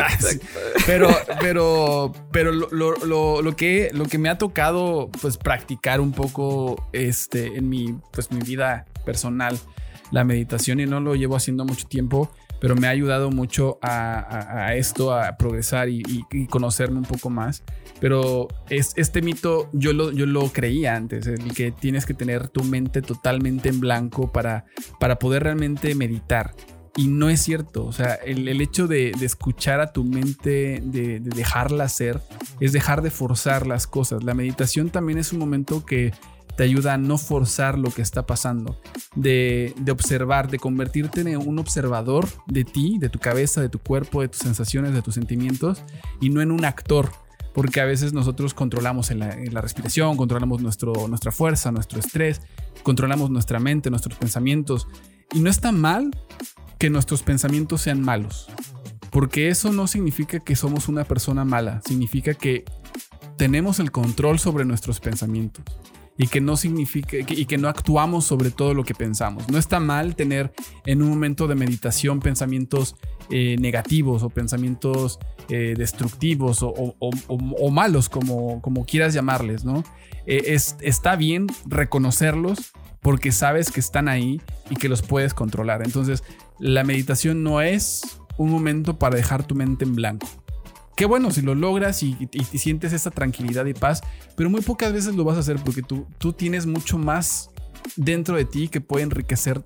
Ah, 0.02 0.10
sí. 0.20 0.40
Pero, 0.88 1.10
pero, 1.40 2.12
pero 2.32 2.52
lo, 2.52 2.70
lo, 2.72 3.42
lo, 3.42 3.56
que, 3.56 3.92
lo 3.94 4.06
que 4.06 4.18
me 4.18 4.30
ha 4.30 4.38
tocado 4.38 5.10
pues 5.22 5.38
practicar 5.38 6.02
un 6.02 6.12
poco 6.12 6.88
este, 6.92 7.58
en 7.58 7.70
mi, 7.70 7.96
pues, 8.12 8.32
mi 8.32 8.40
vida 8.40 8.86
personal, 9.06 9.60
la 10.12 10.24
meditación, 10.24 10.80
y 10.80 10.88
no 10.88 11.00
lo 11.00 11.16
llevo 11.16 11.36
haciendo 11.36 11.66
mucho 11.66 11.88
tiempo, 11.88 12.32
pero 12.66 12.76
me 12.76 12.88
ha 12.88 12.90
ayudado 12.90 13.30
mucho 13.30 13.78
a, 13.84 14.74
esto, 14.74 15.14
a 15.14 15.38
progresar 15.38 15.88
y, 15.88 16.02
y, 16.32 16.48
conocerme 16.48 16.98
un 16.98 17.06
poco 17.06 17.30
más. 17.30 17.64
Pero 18.00 18.48
es, 18.72 18.94
este 18.96 19.22
mito 19.22 19.70
yo 19.72 19.94
lo, 19.94 20.12
yo 20.12 20.26
lo 20.26 20.52
creía 20.52 20.96
antes, 20.96 21.28
el 21.28 21.54
que 21.54 21.72
tienes 21.72 22.08
que 22.08 22.16
tener 22.16 22.48
tu 22.48 22.64
mente 22.64 23.04
totalmente 23.04 23.70
en 23.70 23.80
blanco 23.80 24.32
para, 24.32 24.66
para 25.00 25.20
poder 25.20 25.44
realmente 25.44 25.94
meditar. 25.94 26.56
Y 26.98 27.08
no 27.08 27.30
es 27.30 27.40
cierto, 27.40 27.86
o 27.86 27.92
sea, 27.92 28.16
el, 28.16 28.48
el 28.48 28.60
hecho 28.62 28.88
de, 28.88 29.12
de, 29.16 29.28
escuchar 29.28 29.80
a 29.80 29.94
tu 29.94 30.04
mente, 30.04 30.82
de 30.84 31.20
dejarla 31.20 31.88
ser, 31.88 32.20
es 32.60 32.74
dejar 32.74 33.04
de 33.04 33.12
forzar 33.12 33.68
las 33.68 33.86
cosas. 33.86 34.24
La 34.24 34.34
meditación 34.34 34.90
también 34.90 35.20
es 35.20 35.32
un 35.34 35.38
momento 35.38 35.86
que 35.86 36.14
te 36.56 36.64
ayuda 36.64 36.94
a 36.94 36.98
no 36.98 37.18
forzar 37.18 37.78
lo 37.78 37.92
que 37.92 38.02
está 38.02 38.26
pasando, 38.26 38.80
de, 39.16 39.74
de, 39.78 39.92
observar, 39.92 40.50
de 40.50 40.60
convertirte 40.60 41.22
en 41.22 41.38
un 41.38 41.60
observador 41.60 42.28
de 42.48 42.64
ti, 42.64 42.98
de 43.00 43.10
tu 43.10 43.20
cabeza, 43.20 43.62
de 43.62 43.70
tu 43.70 43.80
cuerpo, 43.80 44.22
de 44.22 44.30
tus 44.30 44.40
sensaciones, 44.40 44.94
de 44.94 45.02
tus 45.02 45.16
sentimientos, 45.16 45.84
y 46.22 46.30
no 46.30 46.42
en 46.42 46.52
un 46.52 46.64
actor, 46.64 47.12
porque 47.54 47.82
a 47.82 47.86
veces 47.86 48.14
nosotros 48.14 48.54
controlamos 48.54 49.12
la 49.12 49.62
respiración, 49.62 50.18
controlamos 50.18 50.62
nuestro, 50.62 51.08
nuestra 51.08 51.32
fuerza, 51.32 51.72
nuestro 51.72 52.00
estrés, 52.00 52.42
controlamos 52.84 53.30
nuestra 53.30 53.60
mente, 53.60 53.90
nuestros 53.90 54.18
pensamientos, 54.18 54.88
y 55.34 55.40
no 55.40 55.50
está 55.50 55.72
mal 55.72 56.12
que 56.78 56.90
nuestros 56.90 57.24
pensamientos 57.24 57.82
sean 57.82 58.02
malos, 58.02 58.48
porque 59.10 59.50
eso 59.50 59.74
no 59.74 59.88
significa 59.88 60.40
que 60.40 60.56
somos 60.56 60.88
una 60.88 61.04
persona 61.04 61.44
mala, 61.44 61.82
significa 61.86 62.34
que 62.34 62.64
tenemos 63.38 63.80
el 63.80 63.92
control 63.92 64.40
sobre 64.40 64.64
nuestros 64.64 65.02
pensamientos 65.02 65.66
y 66.18 66.28
que 66.28 66.40
no 66.42 66.56
significa 66.56 67.18
y 67.18 67.46
que 67.46 67.58
no 67.58 67.68
actuamos 67.68 68.26
sobre 68.26 68.52
todo 68.52 68.74
lo 68.74 68.84
que 68.84 68.94
pensamos. 68.94 69.50
No 69.50 69.58
está 69.58 69.80
mal 69.80 70.16
tener 70.16 70.54
en 70.86 71.02
un 71.02 71.10
momento 71.10 71.48
de 71.48 71.56
meditación 71.56 72.20
pensamientos 72.20 72.96
eh, 73.30 73.58
negativos 73.60 74.24
o 74.24 74.30
pensamientos 74.30 75.20
eh, 75.50 75.74
destructivos 75.78 76.60
o, 76.62 77.72
malos, 77.72 78.08
como, 78.08 78.62
como 78.62 78.86
quieras 78.86 79.14
llamarles, 79.14 79.66
¿no? 79.66 79.84
Eh, 80.26 80.44
es, 80.48 80.78
está 80.82 81.16
bien 81.16 81.48
reconocerlos 81.66 82.72
porque 83.02 83.32
sabes 83.32 83.70
que 83.70 83.80
están 83.80 84.08
ahí 84.08 84.42
y 84.70 84.76
que 84.76 84.90
los 84.90 85.02
puedes 85.02 85.34
controlar. 85.34 85.82
Entonces, 85.84 86.24
la 86.60 86.84
meditación 86.84 87.44
no 87.44 87.62
es 87.62 88.02
un 88.38 88.50
momento 88.50 88.98
para 88.98 89.16
dejar 89.16 89.46
tu 89.46 89.54
mente 89.54 89.86
en 89.86 89.96
blanco 89.96 90.28
qué 90.96 91.06
bueno 91.06 91.32
si 91.32 91.42
lo 91.42 91.56
logras 91.56 92.04
y, 92.04 92.16
y, 92.20 92.30
y, 92.32 92.58
sientes 92.58 92.94
esa 92.94 93.12
tranquilidad 93.12 93.66
y 93.66 93.74
paz, 93.74 94.02
pero 94.36 94.50
muy 94.50 94.62
pocas 94.62 94.94
veces 94.94 95.16
lo 95.16 95.24
vas 95.24 95.38
a 95.38 95.42
hacer 95.42 95.58
porque 95.64 95.82
tú, 95.82 96.08
tú 96.18 96.34
tienes 96.34 96.66
mucho 96.66 96.98
más 96.98 97.50
dentro 97.96 98.36
de 98.36 98.46
ti 98.46 98.68
que 98.68 98.82
puede 98.82 99.04
enriquecer 99.04 99.62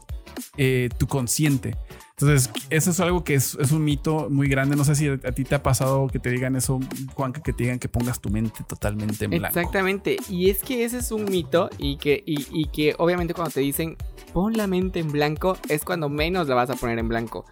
eh, 0.58 0.89
tu 0.98 1.08
consciente. 1.08 1.76
Entonces, 2.12 2.50
eso 2.70 2.92
es 2.92 3.00
algo 3.00 3.24
que 3.24 3.36
es, 3.36 3.58
es, 3.62 3.72
un 3.72 3.84
mito 3.86 4.30
muy 4.30 4.50
grande. 4.50 4.76
No 4.76 4.84
sé 4.84 4.94
si 4.94 5.08
a, 5.08 5.18
ti 5.18 5.46
te 5.46 5.56
ha 5.56 5.63
pasado 5.63 6.08
que 6.08 6.20
te 6.20 6.30
digan 6.30 6.58
eso, 6.58 6.82
Juanca, 7.13 7.42
que 7.42 7.54
te 7.54 7.63
digan 7.63 7.80
que 7.80 7.88
pongas 7.88 8.20
tu 8.20 8.30
mente 8.30 8.62
totalmente 8.68 9.24
en 9.24 9.32
blanco. 9.32 9.48
Exactamente. 9.48 10.18
Y 10.28 10.50
es 10.50 10.60
que 10.60 10.84
ese 10.84 10.98
es 10.98 11.13
un 11.13 11.26
mito 11.26 11.70
y 11.78 11.96
que, 11.96 12.22
y 12.26 12.65
que 12.74 12.94
obviamente 12.98 13.34
cuando 13.34 13.52
te 13.52 13.62
dicen 13.62 13.96
pon 14.34 14.58
la 14.58 14.68
mente 14.68 15.00
en 15.00 15.12
blanco 15.12 15.58
es 15.70 15.84
cuando 15.84 16.10
menos 16.10 16.48
la 16.48 16.56
vas 16.56 16.70
a 16.70 16.76
poner 16.76 17.00
en 17.00 17.08
blanco 17.08 17.46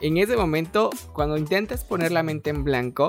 en 0.00 0.16
ese 0.16 0.36
momento, 0.36 0.90
cuando 1.12 1.36
intentas 1.36 1.84
poner 1.84 2.12
la 2.12 2.22
mente 2.22 2.50
en 2.50 2.64
blanco, 2.64 3.08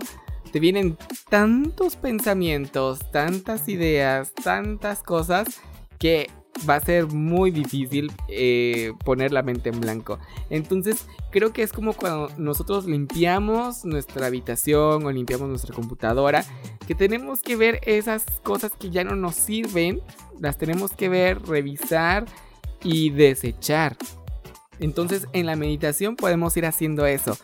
te 0.52 0.60
vienen 0.60 0.98
tantos 1.30 1.96
pensamientos, 1.96 3.00
tantas 3.12 3.70
ideas, 3.70 4.34
tantas 4.44 5.02
cosas 5.04 5.62
que 5.98 6.30
va 6.70 6.76
a 6.76 6.80
ser 6.80 7.08
muy 7.08 7.52
difícil 7.52 8.12
eh, 8.28 8.92
poner 9.06 9.32
la 9.32 9.42
mente 9.42 9.70
en 9.70 9.80
blanco. 9.80 10.20
Entonces, 10.50 11.06
creo 11.32 11.54
que 11.54 11.64
es 11.64 11.72
como 11.72 11.94
cuando 11.94 12.30
nosotros 12.38 12.86
limpiamos 12.86 13.86
nuestra 13.86 14.28
habitación 14.28 15.06
o 15.06 15.12
limpiamos 15.12 15.48
nuestra 15.48 15.74
computadora, 15.74 16.44
que 16.88 16.96
tenemos 16.96 17.42
que 17.42 17.56
ver 17.56 17.80
esas 17.84 18.26
cosas 18.44 18.74
que 18.78 18.90
ya 18.90 19.04
no 19.04 19.16
nos 19.16 19.36
sirven, 19.36 20.02
las 20.40 20.58
tenemos 20.58 20.92
que 20.92 21.10
ver, 21.10 21.42
revisar 21.44 22.26
y 22.84 23.12
desechar. 23.12 23.96
Entonces 24.80 25.28
en 25.34 25.46
la 25.46 25.56
meditación 25.56 26.16
podemos 26.16 26.56
ir 26.58 26.66
haciendo 26.66 27.06
eso. 27.06 27.38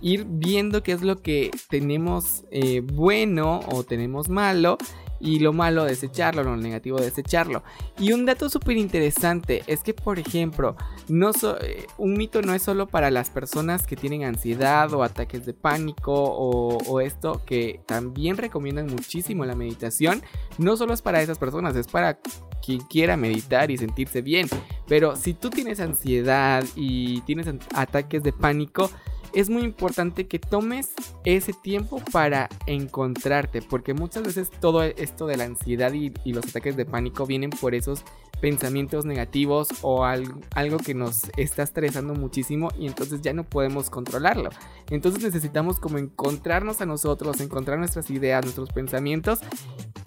Ir 0.00 0.24
viendo 0.28 0.82
qué 0.82 0.92
es 0.92 1.02
lo 1.02 1.20
que 1.22 1.50
tenemos 1.68 2.44
eh, 2.50 2.80
bueno 2.80 3.60
o 3.70 3.82
tenemos 3.82 4.28
malo 4.28 4.78
y 5.20 5.40
lo 5.40 5.52
malo 5.52 5.84
desecharlo, 5.84 6.42
lo 6.42 6.56
negativo 6.56 6.98
desecharlo. 6.98 7.62
Y 7.98 8.12
un 8.12 8.26
dato 8.26 8.48
súper 8.48 8.76
interesante 8.76 9.62
es 9.66 9.82
que, 9.82 9.94
por 9.94 10.18
ejemplo, 10.18 10.76
no 11.08 11.30
eh, 11.60 11.86
un 11.96 12.14
mito 12.14 12.42
no 12.42 12.54
es 12.54 12.62
solo 12.62 12.86
para 12.86 13.10
las 13.10 13.30
personas 13.30 13.86
que 13.86 13.96
tienen 13.96 14.24
ansiedad 14.24 14.92
o 14.92 15.02
ataques 15.02 15.44
de 15.46 15.54
pánico 15.54 16.12
o, 16.12 16.78
o, 16.78 17.00
esto, 17.00 17.42
que 17.44 17.80
también 17.86 18.36
recomiendan 18.36 18.86
muchísimo 18.86 19.44
la 19.44 19.54
meditación. 19.54 20.22
No 20.58 20.76
solo 20.76 20.94
es 20.94 21.02
para 21.02 21.22
esas 21.22 21.38
personas, 21.38 21.76
es 21.76 21.86
para 21.86 22.18
quien 22.64 22.80
quiera 22.80 23.16
meditar 23.16 23.70
y 23.70 23.78
sentirse 23.78 24.22
bien. 24.22 24.48
Pero 24.86 25.16
si 25.16 25.34
tú 25.34 25.50
tienes 25.50 25.80
ansiedad 25.80 26.64
y 26.76 27.20
tienes 27.22 27.46
ataques 27.74 28.22
de 28.22 28.32
pánico, 28.32 28.90
es 29.32 29.50
muy 29.50 29.62
importante 29.62 30.26
que 30.26 30.38
tomes 30.38 30.92
ese 31.24 31.52
tiempo 31.52 32.02
para 32.12 32.48
encontrarte, 32.66 33.62
porque 33.62 33.94
muchas 33.94 34.22
veces 34.22 34.50
todo 34.50 34.82
esto 34.82 35.26
de 35.26 35.36
la 35.36 35.44
ansiedad 35.44 35.92
y, 35.92 36.12
los 36.32 36.46
ataques 36.46 36.76
de 36.76 36.84
pánico 36.84 37.26
vienen 37.26 37.50
por 37.50 37.74
esos 37.74 38.04
pensamientos 38.40 39.04
negativos 39.04 39.68
o 39.82 40.04
algo, 40.04 40.40
algo, 40.54 40.78
que 40.78 40.94
nos 40.94 41.30
está 41.36 41.62
estresando 41.62 42.14
muchísimo 42.14 42.68
y 42.78 42.86
entonces 42.86 43.20
ya 43.20 43.32
no 43.32 43.44
podemos 43.44 43.90
controlarlo. 43.90 44.50
Entonces 44.90 45.22
necesitamos 45.22 45.80
como 45.80 45.98
encontrarnos 45.98 46.80
a 46.80 46.86
nosotros, 46.86 47.40
encontrar 47.40 47.78
nuestras 47.78 48.10
ideas, 48.10 48.44
nuestros 48.44 48.70
pensamientos 48.70 49.40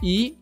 y 0.02 0.38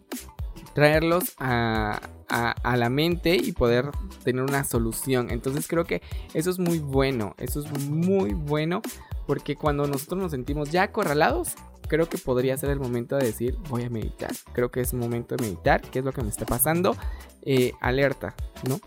traerlos 0.80 1.34
a, 1.39 2.00
a, 2.30 2.78
la 2.78 2.89
mente 2.89 3.36
y 3.36 3.52
poder 3.52 3.92
tener 4.24 4.44
una 4.44 4.63
solución. 4.63 5.30
Entonces 5.30 5.68
creo 5.68 5.84
que 5.84 6.02
eso 6.34 6.50
es 6.50 6.58
muy 6.58 6.80
bueno, 6.80 7.36
eso 7.38 7.60
es 7.60 7.89
muy 7.89 8.34
bueno 8.34 8.82
porque 9.28 9.58
cuando 9.58 9.88
nosotros 9.88 10.22
nos 10.22 10.32
sentimos 10.32 10.72
ya 10.72 10.84
acorralados, 10.84 11.56
creo 11.89 12.08
que 12.08 12.18
podría 12.18 12.56
ser 12.56 12.70
el 12.70 12.80
momento 12.80 13.18
de 13.18 13.26
decir 13.26 13.58
voy 13.68 13.84
a 13.84 13.89
meditar. 13.89 14.32
Creo 14.54 14.72
que 14.72 14.80
es 14.80 14.94
momento 14.94 15.36
de 15.36 15.44
meditar, 15.44 15.82
qué 15.82 16.00
es 16.00 16.06
lo 16.06 16.13
que 16.13 16.24
me 16.24 16.30
está 16.30 16.46
pasando, 16.46 16.96
eh, 17.42 17.74
alerta, 17.82 18.36
¿no? 18.70 18.80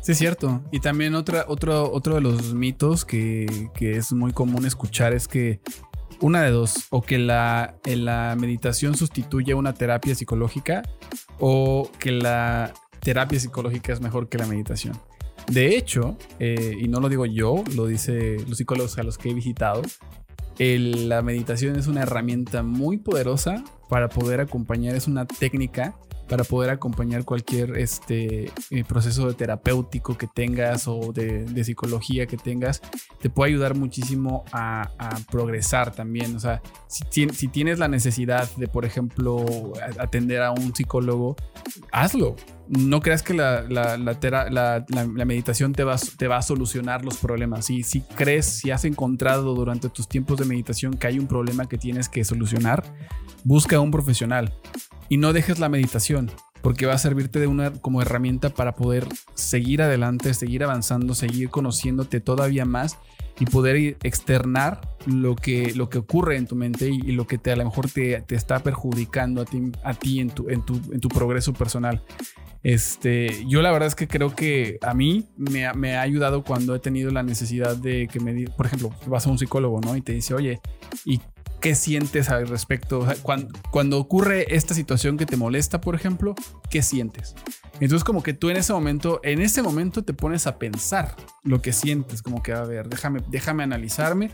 Sí, 0.00 0.12
es 0.12 0.18
cierto. 0.18 0.62
Y 0.70 0.80
también 0.80 1.14
otro, 1.14 1.44
otro 1.46 2.14
de 2.14 2.20
los 2.22 2.54
mitos 2.54 3.04
que, 3.04 3.68
que 3.74 3.96
es 3.96 4.12
muy 4.12 4.32
común 4.32 4.64
escuchar 4.64 5.12
es 5.12 5.28
que 5.28 5.60
una 6.20 6.42
de 6.42 6.50
dos, 6.50 6.86
o 6.90 7.02
que 7.02 7.18
la, 7.18 7.76
la 7.84 8.36
meditación 8.38 8.96
sustituye 8.96 9.54
una 9.54 9.74
terapia 9.74 10.14
psicológica 10.14 10.82
o 11.38 11.90
que 11.98 12.12
la 12.12 12.72
terapia 13.00 13.38
psicológica 13.38 13.92
es 13.92 14.00
mejor 14.00 14.28
que 14.28 14.38
la 14.38 14.46
meditación. 14.46 14.98
De 15.48 15.76
hecho, 15.76 16.16
eh, 16.40 16.76
y 16.80 16.88
no 16.88 17.00
lo 17.00 17.08
digo 17.08 17.26
yo, 17.26 17.62
lo 17.74 17.86
dice 17.86 18.38
los 18.48 18.58
psicólogos 18.58 18.98
a 18.98 19.02
los 19.02 19.16
que 19.16 19.30
he 19.30 19.34
visitado, 19.34 19.82
la 20.58 21.22
meditación 21.22 21.76
es 21.76 21.86
una 21.86 22.02
herramienta 22.02 22.62
muy 22.62 22.96
poderosa 22.96 23.62
para 23.88 24.08
poder 24.08 24.40
acompañar, 24.40 24.96
es 24.96 25.06
una 25.06 25.26
técnica 25.26 25.94
para 26.28 26.44
poder 26.44 26.70
acompañar 26.70 27.24
cualquier 27.24 27.76
este, 27.76 28.50
eh, 28.70 28.84
proceso 28.86 29.28
de 29.28 29.34
terapéutico 29.34 30.16
que 30.16 30.26
tengas 30.26 30.88
o 30.88 31.12
de, 31.12 31.64
psicología 31.64 32.26
que 32.26 32.36
tengas, 32.36 32.82
te 33.20 33.30
puede 33.30 33.52
ayudar 33.52 33.74
muchísimo 33.74 34.44
a, 34.52 34.88
progresar 35.30 35.92
también. 35.92 36.36
O 36.36 36.40
sea, 36.40 36.62
si, 36.88 37.26
tienes 37.48 37.78
la 37.78 37.88
necesidad 37.88 38.48
de, 38.56 38.68
por 38.68 38.84
ejemplo, 38.84 39.44
atender 39.98 40.42
a 40.42 40.50
un 40.50 40.74
psicólogo, 40.74 41.36
hazlo. 41.92 42.36
No 42.68 43.00
creas 43.00 43.22
que 43.22 43.32
la 43.32 45.24
meditación 45.24 45.72
te 45.72 45.84
va, 45.84 45.96
te 45.96 46.26
va 46.26 46.38
a 46.38 46.42
solucionar 46.42 47.04
los 47.04 47.18
problemas. 47.18 47.66
Si, 47.66 47.84
si 47.84 48.00
crees, 48.00 48.46
si 48.46 48.72
has 48.72 48.84
encontrado 48.84 49.54
durante 49.54 49.88
tus 49.88 50.08
tiempos 50.08 50.38
de 50.38 50.46
meditación 50.46 50.94
que 50.94 51.06
hay 51.06 51.18
un 51.18 51.28
problema 51.28 51.68
que 51.68 51.78
tienes 51.78 52.08
que 52.08 52.24
solucionar, 52.24 52.82
busca 53.44 53.76
a 53.76 53.80
un 53.80 53.92
profesional 53.92 54.52
y 55.08 55.16
no 55.16 55.32
dejes 55.32 55.58
la 55.58 55.68
meditación 55.68 56.30
porque 56.66 56.84
va 56.84 56.94
a 56.94 56.98
servirte 56.98 57.38
de 57.38 57.46
una 57.46 57.70
como 57.72 58.02
herramienta 58.02 58.50
para 58.50 58.74
poder 58.74 59.06
seguir 59.34 59.82
adelante, 59.82 60.34
seguir 60.34 60.64
avanzando, 60.64 61.14
seguir 61.14 61.48
conociéndote 61.48 62.20
todavía 62.20 62.64
más 62.64 62.98
y 63.38 63.44
poder 63.44 63.96
externar 64.02 64.80
lo 65.06 65.36
que, 65.36 65.72
lo 65.76 65.88
que 65.88 65.98
ocurre 65.98 66.36
en 66.36 66.48
tu 66.48 66.56
mente 66.56 66.88
y, 66.88 67.12
lo 67.12 67.26
que 67.26 67.38
te, 67.38 67.52
a 67.52 67.56
lo 67.56 67.64
mejor 67.64 67.88
te, 67.88 68.20
te, 68.22 68.34
está 68.34 68.64
perjudicando 68.64 69.42
a 69.42 69.44
ti, 69.44 69.70
a 69.84 69.94
ti 69.94 70.18
en, 70.18 70.30
tu, 70.30 70.48
en, 70.48 70.62
tu, 70.62 70.80
en 70.92 71.00
tu 71.00 71.08
progreso 71.08 71.52
personal. 71.52 72.02
Este, 72.64 73.44
yo 73.46 73.62
la 73.62 73.70
verdad 73.70 73.86
es 73.86 73.94
que 73.94 74.08
creo 74.08 74.34
que 74.34 74.78
a 74.82 74.92
mí 74.92 75.28
me, 75.36 75.72
me, 75.74 75.96
ha 75.96 76.00
ayudado 76.00 76.42
cuando 76.42 76.74
he 76.74 76.80
tenido 76.80 77.12
la 77.12 77.22
necesidad 77.22 77.76
de 77.76 78.08
que 78.08 78.18
me, 78.18 78.44
por 78.48 78.66
ejemplo, 78.66 78.90
vas 79.06 79.24
a 79.26 79.30
un 79.30 79.38
psicólogo, 79.38 79.80
¿no? 79.80 79.96
Y 79.96 80.00
te 80.00 80.12
dice, 80.12 80.34
oye, 80.34 80.60
¿y 81.04 81.20
¿Qué 81.66 81.74
sientes 81.74 82.28
al 82.28 82.46
respecto? 82.46 83.04
cuando, 83.72 83.98
ocurre 83.98 84.54
esta 84.54 84.72
situación 84.72 85.16
que 85.16 85.26
te 85.26 85.36
molesta, 85.36 85.80
por 85.80 85.96
ejemplo, 85.96 86.36
¿qué 86.70 86.80
sientes? 86.80 87.34
Entonces 87.80 88.04
como 88.04 88.22
que 88.22 88.34
tú 88.34 88.50
en 88.50 88.56
ese 88.56 88.72
momento, 88.72 89.18
en 89.24 89.40
ese 89.40 89.62
momento 89.62 90.04
te 90.04 90.14
pones 90.14 90.46
a 90.46 90.60
pensar 90.60 91.16
lo 91.42 91.60
que 91.60 91.72
sientes, 91.72 92.22
como 92.22 92.40
que 92.40 92.52
a 92.52 92.62
ver, 92.62 92.88
déjame, 92.88 93.20
déjame 93.30 93.64
analizarme. 93.64 94.30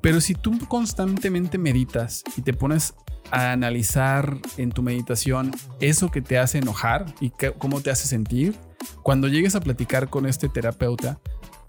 Pero 0.00 0.22
si 0.22 0.32
tú 0.32 0.58
constantemente 0.66 1.58
meditas 1.58 2.24
y 2.34 2.40
te 2.40 2.54
pones 2.54 2.94
a 3.30 3.52
analizar 3.52 4.38
en 4.56 4.72
tu 4.72 4.82
meditación 4.82 5.52
eso 5.80 6.10
que 6.10 6.22
te 6.22 6.38
hace 6.38 6.56
enojar 6.56 7.04
y 7.20 7.30
cómo 7.58 7.82
te 7.82 7.90
hace 7.90 8.08
sentir, 8.08 8.54
cuando 9.02 9.28
llegues 9.28 9.54
a 9.54 9.60
platicar 9.60 10.08
con 10.08 10.24
este 10.24 10.48
terapeuta, 10.48 11.20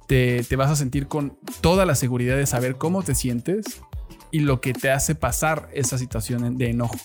te, 0.08 0.46
te, 0.46 0.56
vas 0.56 0.72
a 0.72 0.78
sentir 0.78 1.08
con 1.08 1.38
toda 1.60 1.86
la 1.86 1.96
seguridad 1.96 2.38
de 2.38 2.46
saber 2.46 2.78
cómo 2.78 3.04
te 3.04 3.14
sientes 3.14 3.82
y 4.36 4.40
lo 4.42 4.60
que 4.60 4.74
te 4.74 4.92
hace 4.92 5.16
pasar 5.16 5.70
esa 5.72 5.98
situación 5.98 6.58
de 6.58 6.70
enojo. 6.70 6.98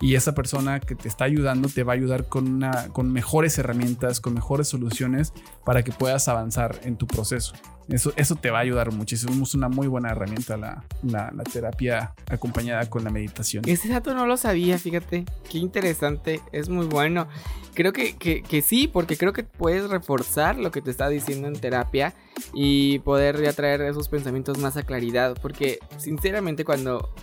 Y 0.00 0.14
esa 0.14 0.34
persona 0.34 0.80
que 0.80 0.94
te 0.94 1.08
está 1.08 1.24
ayudando 1.24 1.68
te 1.68 1.82
va 1.82 1.92
a 1.92 1.96
ayudar 1.96 2.28
con, 2.28 2.48
una, 2.48 2.88
con 2.88 3.12
mejores 3.12 3.58
herramientas, 3.58 4.20
con 4.20 4.34
mejores 4.34 4.68
soluciones 4.68 5.32
para 5.64 5.82
que 5.82 5.92
puedas 5.92 6.28
avanzar 6.28 6.80
en 6.84 6.96
tu 6.96 7.06
proceso. 7.06 7.54
Eso, 7.88 8.12
eso 8.16 8.36
te 8.36 8.50
va 8.50 8.58
a 8.58 8.60
ayudar 8.60 8.92
muchísimo. 8.92 9.42
Es 9.42 9.54
una 9.54 9.68
muy 9.68 9.86
buena 9.86 10.10
herramienta 10.10 10.56
la, 10.58 10.84
la, 11.02 11.44
terapia 11.44 12.14
acompañada 12.30 12.88
con 12.90 13.02
la 13.02 13.10
meditación. 13.10 13.64
Ese 13.66 13.88
dato 13.88 14.14
no 14.14 14.26
lo 14.26 14.36
sabía, 14.36 14.78
fíjate. 14.78 15.24
Qué 15.50 15.58
interesante. 15.58 16.42
Es 16.52 16.68
muy 16.68 16.86
bueno. 16.86 17.28
Creo 17.74 17.94
que, 17.94 18.16
que, 18.16 18.42
que 18.42 18.60
sí, 18.60 18.88
porque 18.88 19.16
creo 19.16 19.32
que 19.32 19.42
puedes 19.42 19.88
reforzar 19.88 20.58
lo 20.58 20.70
que 20.70 20.82
te 20.82 20.90
está 20.90 21.08
diciendo 21.08 21.48
en 21.48 21.54
terapia 21.54 22.14
y 22.52 22.98
poder 23.00 23.42
ya 23.42 23.54
traer 23.54 23.80
esos 23.80 24.08
pensamientos 24.08 24.58
más 24.58 24.76
a 24.76 24.82
claridad. 24.82 25.38
Porque 25.40 25.78
sinceramente 25.96 26.66
cuando 26.66 27.14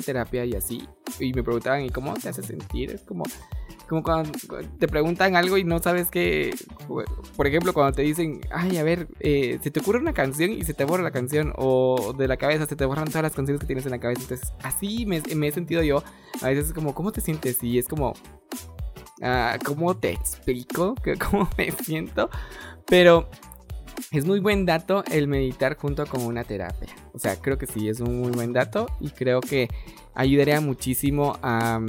fui 0.00 0.04
terapia 0.04 0.44
y 0.44 0.54
así, 0.54 0.88
y 1.20 1.32
me 1.32 1.42
preguntaban, 1.42 1.84
¿y 1.84 1.90
cómo 1.90 2.14
te 2.14 2.28
hace 2.28 2.42
sentir? 2.42 2.90
Es 2.90 3.02
como 3.02 3.24
como 3.88 4.02
cuando 4.02 4.32
te 4.78 4.88
preguntan 4.88 5.36
algo 5.36 5.58
y 5.58 5.64
no 5.64 5.78
sabes 5.78 6.10
qué. 6.10 6.54
Por 7.36 7.46
ejemplo, 7.46 7.72
cuando 7.72 7.92
te 7.92 8.02
dicen, 8.02 8.40
ay, 8.50 8.78
a 8.78 8.82
ver, 8.82 9.08
eh, 9.20 9.58
se 9.62 9.70
te 9.70 9.80
ocurre 9.80 9.98
una 9.98 10.14
canción 10.14 10.50
y 10.52 10.64
se 10.64 10.74
te 10.74 10.84
borra 10.84 11.02
la 11.02 11.10
canción, 11.10 11.52
o 11.56 12.14
de 12.16 12.28
la 12.28 12.36
cabeza 12.36 12.66
se 12.66 12.76
te 12.76 12.84
borran 12.84 13.08
todas 13.08 13.22
las 13.22 13.34
canciones 13.34 13.60
que 13.60 13.66
tienes 13.66 13.84
en 13.84 13.92
la 13.92 14.00
cabeza. 14.00 14.22
Entonces, 14.22 14.52
así 14.62 15.06
me, 15.06 15.18
he 15.18 15.52
sentido 15.52 15.82
yo. 15.82 16.02
A 16.42 16.48
veces 16.48 16.68
es 16.68 16.72
como, 16.72 16.94
¿cómo 16.94 17.12
te 17.12 17.20
sientes? 17.20 17.62
Y 17.62 17.78
es 17.78 17.86
como, 17.86 18.14
ah, 19.22 19.58
¿cómo 19.64 19.96
te 19.96 20.12
explico? 20.12 20.94
¿Cómo 21.30 21.48
me 21.58 21.70
siento? 21.72 22.30
Pero 22.86 23.28
es 24.10 24.24
muy 24.24 24.40
buen 24.40 24.66
dato 24.66 25.04
el 25.10 25.28
meditar 25.28 25.76
junto 25.76 26.06
con 26.06 26.22
una 26.22 26.44
terapia. 26.44 26.88
O 27.12 27.18
sea, 27.18 27.36
creo 27.36 27.58
que 27.58 27.66
sí, 27.66 27.88
es 27.88 28.00
un 28.00 28.20
muy 28.20 28.30
buen 28.30 28.52
dato 28.52 28.86
y 29.00 29.10
creo 29.10 29.40
que 29.40 29.68
ayudaría 30.14 30.60
muchísimo 30.60 31.38
a, 31.42 31.80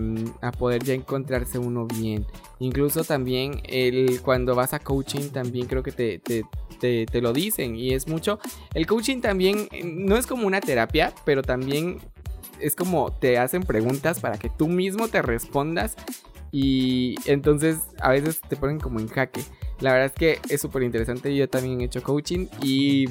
poder 0.58 0.84
ya 0.84 0.94
encontrarse 0.94 1.60
uno 1.60 1.86
bien. 1.86 2.26
Incluso 2.60 3.04
también 3.04 3.62
el, 3.66 4.22
cuando 4.22 4.56
vas 4.56 4.74
a 4.74 4.80
coaching 4.80 5.30
también 5.30 5.68
creo 5.68 5.84
que 5.84 5.92
te, 5.92 6.20
te, 6.20 6.46
te, 7.06 7.22
lo 7.22 7.34
dicen 7.34 7.76
y 7.76 7.94
es 7.94 8.08
mucho. 8.08 8.40
El 8.74 8.88
coaching 8.88 9.22
también 9.22 9.68
no 9.84 10.18
es 10.18 10.26
como 10.28 10.48
una 10.48 10.62
terapia, 10.62 11.14
pero 11.26 11.42
también 11.42 12.00
es 12.60 12.76
como 12.76 13.12
te 13.12 13.38
hacen 13.38 13.64
preguntas 13.64 14.20
para 14.20 14.38
que 14.38 14.50
tú 14.50 14.68
mismo 14.68 15.08
te 15.08 15.22
respondas 15.22 15.96
y 16.52 17.16
entonces 17.26 17.80
a 18.00 18.12
veces 18.12 18.40
te 18.48 18.56
ponen 18.56 18.80
como 18.80 19.00
en 19.00 19.08
jaque. 19.08 19.42
La 19.80 19.92
verdad 19.92 20.08
es 20.08 20.14
que 20.14 20.40
es 20.54 20.62
súper 20.62 20.84
interesante. 20.84 21.36
Yo 21.36 21.50
también 21.50 21.82
he 21.82 21.86
hecho 21.86 22.02
coaching 22.02 22.48
y, 22.62 23.06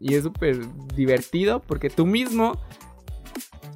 y 0.00 0.14
es 0.14 0.24
súper 0.24 0.60
divertido 0.94 1.60
porque 1.60 1.88
tú 1.90 2.06
mismo 2.06 2.58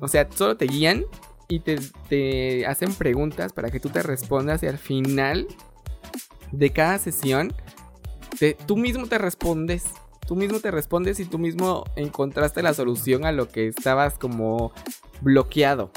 o 0.00 0.08
sea, 0.08 0.28
solo 0.34 0.56
te 0.56 0.66
guían 0.66 1.04
y 1.48 1.60
te, 1.60 2.66
hacen 2.66 2.92
preguntas 2.94 3.52
para 3.52 3.70
que 3.70 3.80
tú 3.80 3.88
te 3.88 4.02
respondas 4.02 4.62
y 4.62 4.66
al 4.66 4.78
final 4.78 5.46
de 6.52 6.70
cada 6.70 6.98
sesión 6.98 7.54
tú 8.66 8.76
mismo 8.76 9.06
te 9.06 9.18
respondes. 9.18 9.84
Tú 10.26 10.34
mismo 10.34 10.58
te 10.58 10.72
respondes 10.72 11.20
y 11.20 11.24
tú 11.24 11.38
mismo 11.38 11.84
encontraste 11.94 12.60
la 12.60 12.74
solución 12.74 13.24
a 13.24 13.32
lo 13.32 13.48
que 13.48 13.68
estabas 13.68 14.18
como 14.18 14.72
bloqueado. 15.20 15.92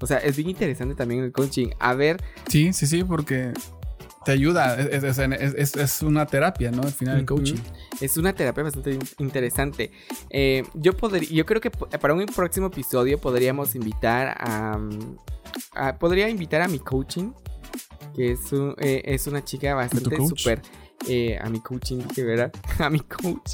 O 0.00 0.06
sea, 0.06 0.18
es 0.18 0.36
bien 0.36 0.50
interesante 0.50 0.94
también 0.94 1.24
el 1.24 1.32
coaching. 1.32 1.70
A 1.80 1.94
ver. 1.94 2.22
Sí, 2.48 2.72
sí, 2.72 2.86
sí, 2.86 3.02
porque 3.02 3.52
te 4.24 4.32
ayuda, 4.32 4.78
es, 4.78 5.02
es- 5.02 5.18
es- 5.18 5.54
es- 5.54 5.76
es 5.76 6.02
una 6.02 6.26
terapia, 6.26 6.70
¿no? 6.70 6.82
Al 6.82 6.92
final 6.92 7.18
el 7.20 7.26
coaching. 7.26 7.56
Es 8.00 8.16
una 8.16 8.32
terapia 8.34 8.62
bastante 8.64 8.92
in- 8.92 9.00
interesante. 9.18 9.90
Eh, 10.28 10.64
yo, 10.74 10.96
podría, 10.96 11.28
yo 11.28 11.46
creo 11.46 11.60
que 11.60 11.70
para 11.70 12.14
un 12.14 12.26
próximo 12.26 12.66
episodio 12.68 13.18
podríamos 13.18 13.74
invitar 13.74 14.36
a, 14.38 14.76
mm, 14.78 15.16
a- 15.74 15.98
podría 15.98 16.28
invitar 16.28 16.60
a 16.62 16.68
mi 16.68 16.78
coaching, 16.78 17.32
que 18.14 18.32
es, 18.32 18.52
un- 18.52 18.74
eh, 18.78 19.02
es 19.04 19.26
una 19.26 19.42
chica 19.44 19.74
bastante 19.74 20.16
súper... 20.42 20.62
eh, 21.08 21.38
a 21.40 21.48
mi 21.48 21.60
coaching, 21.60 22.00
que 22.14 22.22
verá, 22.24 22.50
a 22.78 22.90
mi 22.90 23.00
coach. 23.00 23.52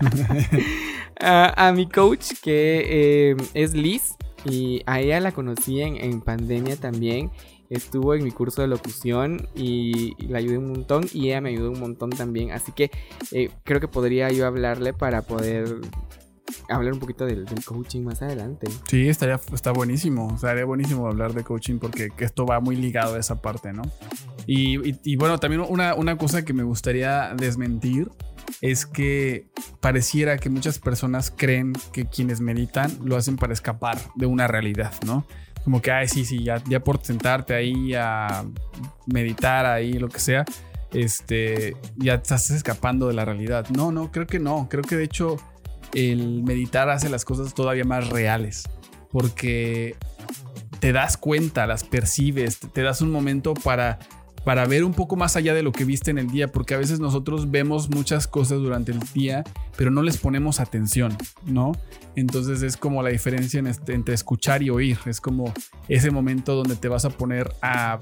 a, 1.20 1.68
a 1.68 1.72
mi 1.72 1.88
coach 1.88 2.32
que 2.42 3.30
eh, 3.32 3.36
es 3.54 3.74
Liz 3.74 4.14
y 4.44 4.82
a 4.86 5.00
ella 5.00 5.20
la 5.20 5.32
conocí 5.32 5.80
en, 5.80 5.96
en 5.96 6.20
pandemia 6.20 6.76
también. 6.76 7.30
Estuvo 7.70 8.14
en 8.14 8.24
mi 8.24 8.30
curso 8.30 8.62
de 8.62 8.68
locución 8.68 9.48
y, 9.54 10.14
la 10.28 10.38
ayudé 10.38 10.58
un 10.58 10.68
montón 10.72 11.06
y 11.12 11.28
ella 11.28 11.40
me 11.40 11.50
ayudó 11.50 11.70
un 11.70 11.80
montón 11.80 12.10
también. 12.10 12.50
Así 12.52 12.72
que 12.72 12.90
eh, 13.32 13.50
creo 13.64 13.80
que 13.80 13.88
podría 13.88 14.30
yo 14.30 14.46
hablarle 14.46 14.92
para 14.92 15.22
poder 15.22 15.80
hablar 16.68 16.92
un 16.92 16.98
poquito 17.00 17.26
del, 17.26 17.46
coaching 17.64 18.02
más 18.02 18.22
adelante. 18.22 18.66
Sí, 18.88 19.08
estaría, 19.08 19.40
está 19.52 19.72
buenísimo. 19.72 20.32
Estaría 20.34 20.64
buenísimo 20.64 21.06
hablar 21.06 21.32
de 21.34 21.42
coaching 21.42 21.78
porque 21.78 22.10
que 22.10 22.24
esto 22.24 22.46
va 22.46 22.60
muy 22.60 22.76
ligado 22.76 23.14
a 23.14 23.18
esa 23.18 23.40
parte, 23.40 23.72
¿no? 23.72 23.82
Y, 24.46 24.90
y- 24.90 25.00
y 25.02 25.16
bueno, 25.16 25.38
también 25.38 25.62
una, 25.66 25.94
una 25.94 26.16
cosa 26.18 26.44
que 26.44 26.52
me 26.52 26.62
gustaría 26.62 27.34
desmentir 27.36 28.10
es 28.60 28.86
que 28.86 29.48
pareciera 29.80 30.36
que 30.38 30.50
muchas 30.50 30.78
personas 30.78 31.30
creen 31.34 31.72
que 31.92 32.06
quienes 32.06 32.40
meditan 32.40 32.98
lo 33.02 33.16
hacen 33.16 33.36
para 33.36 33.52
escapar 33.52 33.98
de 34.14 34.26
una 34.26 34.46
realidad, 34.46 34.92
¿no? 35.06 35.26
Como 35.64 35.80
que, 35.80 35.90
ay, 35.90 36.08
sí, 36.08 36.24
sí, 36.24 36.44
ya, 36.44 36.62
ya 36.68 36.80
por 36.80 37.02
sentarte 37.02 37.54
ahí 37.54 37.94
a 37.94 38.44
meditar 39.06 39.64
ahí, 39.64 39.94
lo 39.94 40.08
que 40.08 40.20
sea, 40.20 40.44
este, 40.92 41.76
ya 41.96 42.14
estás 42.14 42.50
escapando 42.50 43.08
de 43.08 43.14
la 43.14 43.24
realidad. 43.24 43.66
No, 43.70 43.90
no, 43.90 44.12
creo 44.12 44.26
que 44.26 44.38
no. 44.38 44.68
Creo 44.70 44.82
que 44.82 44.96
de 44.96 45.04
hecho 45.04 45.36
el 45.94 46.42
meditar 46.42 46.88
hace 46.88 47.08
las 47.08 47.24
cosas 47.24 47.54
todavía 47.54 47.84
más 47.84 48.08
reales. 48.08 48.64
Porque 49.10 49.96
te 50.80 50.92
das 50.92 51.16
cuenta, 51.16 51.66
las 51.66 51.84
percibes, 51.84 52.58
te, 52.58 52.82
das 52.82 53.00
un 53.00 53.10
momento 53.10 53.54
para, 53.54 53.98
para 54.44 54.66
ver 54.66 54.84
un 54.84 54.92
poco 54.92 55.16
más 55.16 55.36
allá 55.36 55.54
de 55.54 55.62
lo 55.62 55.72
que 55.72 55.84
viste 55.84 56.10
en 56.10 56.18
el 56.18 56.28
día. 56.30 56.52
Porque 56.52 56.74
a 56.74 56.78
veces 56.78 57.00
nosotros 57.00 57.50
vemos 57.50 57.88
muchas 57.90 58.26
cosas 58.28 58.58
durante 58.58 58.92
el 58.92 59.00
día, 59.14 59.42
pero 59.76 59.90
no 59.90 60.02
les 60.02 60.18
ponemos 60.18 60.60
atención, 60.60 61.16
¿no? 61.46 61.72
Entonces 62.16 62.62
es 62.62 62.76
como 62.76 63.02
la 63.02 63.10
diferencia 63.10 63.58
en 63.58 63.66
este- 63.66 63.94
entre 63.94 64.14
escuchar 64.14 64.62
y 64.62 64.70
oír. 64.70 64.98
Es 65.06 65.20
como 65.20 65.52
ese 65.88 66.10
momento 66.10 66.54
donde 66.54 66.76
te 66.76 66.88
vas 66.88 67.04
a 67.04 67.10
poner 67.10 67.52
a, 67.62 67.98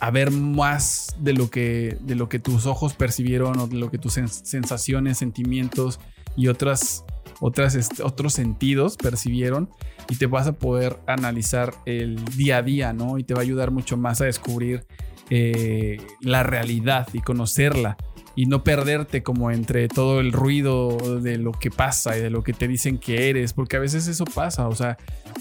a 0.00 0.10
ver 0.10 0.30
más 0.30 1.16
de 1.18 1.32
lo, 1.32 1.50
que, 1.50 1.96
de 2.00 2.14
lo 2.14 2.28
que 2.28 2.38
tus 2.38 2.66
ojos 2.66 2.94
percibieron 2.94 3.58
o 3.58 3.66
de 3.66 3.76
lo 3.76 3.90
que 3.90 3.98
tus 3.98 4.16
sens- 4.18 4.44
sensaciones, 4.44 5.18
sentimientos 5.18 5.98
y 6.36 6.46
otras, 6.48 7.04
otras, 7.40 7.74
este, 7.74 8.02
otros 8.02 8.34
sentidos 8.34 8.96
percibieron 8.96 9.70
y 10.08 10.16
te 10.16 10.26
vas 10.26 10.46
a 10.46 10.52
poder 10.52 10.98
analizar 11.06 11.74
el 11.84 12.24
día 12.36 12.58
a 12.58 12.62
día, 12.62 12.92
¿no? 12.92 13.18
Y 13.18 13.24
te 13.24 13.34
va 13.34 13.40
a 13.40 13.42
ayudar 13.42 13.70
mucho 13.72 13.96
más 13.96 14.20
a 14.20 14.26
descubrir 14.26 14.86
eh, 15.30 16.00
la 16.20 16.42
realidad 16.42 17.08
y 17.12 17.20
conocerla 17.20 17.96
y 18.38 18.46
no 18.46 18.62
perderte 18.62 19.24
como 19.24 19.50
entre 19.50 19.88
todo 19.88 20.20
el 20.20 20.30
ruido 20.30 21.20
de 21.20 21.38
lo 21.38 21.50
que 21.50 21.72
pasa 21.72 22.16
y 22.16 22.20
de 22.20 22.30
lo 22.30 22.44
que 22.44 22.52
te 22.52 22.68
dicen 22.68 22.96
que 22.96 23.30
eres, 23.30 23.52
porque 23.52 23.76
a 23.76 23.80
veces 23.80 24.06
eso 24.06 24.24
pasa, 24.26 24.68
o 24.68 24.76
sea, 24.76 24.96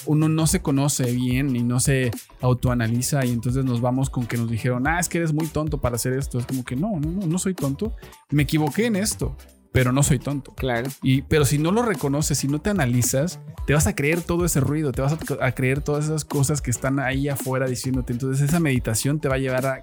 uno 0.07 0.29
no 0.29 0.47
se 0.47 0.63
conoce 0.63 1.11
bien 1.11 1.55
y 1.55 1.61
no 1.61 1.79
se 1.79 2.09
autoanaliza 2.41 3.23
y 3.23 3.33
entonces 3.33 3.65
nos 3.65 3.81
vamos 3.81 4.09
con 4.09 4.25
que 4.25 4.35
nos 4.35 4.49
dijeron, 4.49 4.87
ah, 4.87 4.99
es 4.99 5.09
que 5.09 5.19
eres 5.19 5.31
muy 5.31 5.45
tonto 5.45 5.79
para 5.79 5.95
hacer 5.97 6.13
esto, 6.13 6.39
es 6.39 6.47
como 6.47 6.65
que 6.65 6.75
no, 6.75 6.99
no, 6.99 7.11
no, 7.11 7.27
no 7.27 7.37
soy 7.37 7.53
tonto, 7.53 7.95
me 8.31 8.41
equivoqué 8.43 8.87
en 8.87 8.95
esto, 8.95 9.37
pero 9.71 9.91
no 9.91 10.03
soy 10.03 10.19
tonto. 10.19 10.53
Claro. 10.55 10.89
Y, 11.01 11.21
pero 11.23 11.45
si 11.45 11.57
no 11.57 11.71
lo 11.71 11.81
reconoces, 11.83 12.37
si 12.37 12.47
no 12.47 12.59
te 12.59 12.69
analizas, 12.69 13.39
te 13.65 13.73
vas 13.73 13.87
a 13.87 13.95
creer 13.95 14.21
todo 14.21 14.45
ese 14.45 14.59
ruido, 14.59 14.91
te 14.91 15.01
vas 15.01 15.13
a, 15.13 15.45
a 15.45 15.51
creer 15.51 15.81
todas 15.81 16.05
esas 16.05 16.25
cosas 16.25 16.61
que 16.61 16.71
están 16.71 16.99
ahí 16.99 17.29
afuera 17.29 17.67
diciéndote. 17.67 18.13
Entonces 18.13 18.47
esa 18.49 18.59
meditación 18.59 19.19
te 19.19 19.27
va 19.27 19.35
a 19.35 19.39
llevar 19.39 19.65
a 19.65 19.81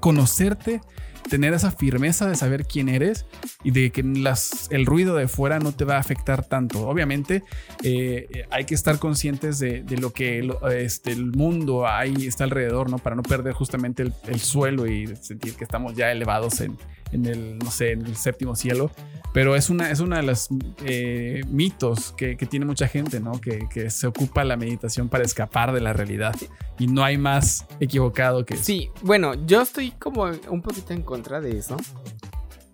conocerte, 0.00 0.80
tener 1.28 1.54
esa 1.54 1.72
firmeza 1.72 2.28
de 2.28 2.36
saber 2.36 2.66
quién 2.66 2.88
eres 2.88 3.26
y 3.64 3.72
de 3.72 3.90
que 3.90 4.02
las, 4.04 4.68
el 4.70 4.86
ruido 4.86 5.16
de 5.16 5.26
fuera 5.26 5.58
no 5.58 5.72
te 5.72 5.84
va 5.84 5.96
a 5.96 5.98
afectar 5.98 6.44
tanto. 6.44 6.86
Obviamente 6.86 7.42
eh, 7.82 8.44
hay 8.50 8.64
que 8.64 8.74
estar 8.76 8.98
conscientes 9.00 9.58
de, 9.58 9.82
de 9.82 9.96
lo 9.98 10.12
que 10.12 10.42
lo- 10.44 10.68
este, 10.68 11.10
el 11.10 11.32
mundo 11.32 11.86
ahí 11.88 12.26
está 12.26 12.44
alrededor, 12.44 12.90
¿no? 12.90 12.98
Para 12.98 13.16
no 13.16 13.22
perder 13.22 13.54
justamente 13.54 14.04
el, 14.04 14.12
el 14.28 14.38
suelo 14.38 14.86
y 14.86 15.08
sentir 15.16 15.54
que 15.56 15.64
estamos 15.64 15.94
ya 15.96 16.12
elevados 16.12 16.60
en, 16.60 16.76
en 17.12 17.26
el, 17.26 17.58
no 17.58 17.70
sé, 17.70 17.92
en 17.92 18.06
el 18.06 18.16
séptimo 18.16 18.56
cielo. 18.56 18.90
Pero 19.32 19.54
es 19.54 19.68
una, 19.68 19.90
es 19.90 20.00
una 20.00 20.16
de 20.16 20.22
las 20.22 20.48
eh, 20.84 21.42
mitos 21.48 22.12
que, 22.12 22.38
que 22.38 22.46
tiene 22.46 22.64
mucha 22.64 22.88
gente, 22.88 23.20
¿no? 23.20 23.38
Que, 23.38 23.68
que 23.70 23.90
se 23.90 24.06
ocupa 24.06 24.44
la 24.44 24.56
meditación 24.56 25.10
para 25.10 25.24
escapar 25.24 25.72
de 25.72 25.80
la 25.82 25.92
realidad. 25.92 26.34
Y 26.78 26.86
no 26.86 27.04
hay 27.04 27.18
más 27.18 27.66
equivocado 27.78 28.46
que 28.46 28.54
eso. 28.54 28.64
Sí, 28.64 28.90
bueno, 29.02 29.34
yo 29.46 29.60
estoy 29.60 29.90
como 29.90 30.24
un 30.48 30.62
poquito 30.62 30.94
en 30.94 31.02
contra 31.02 31.42
de 31.42 31.58
eso. 31.58 31.76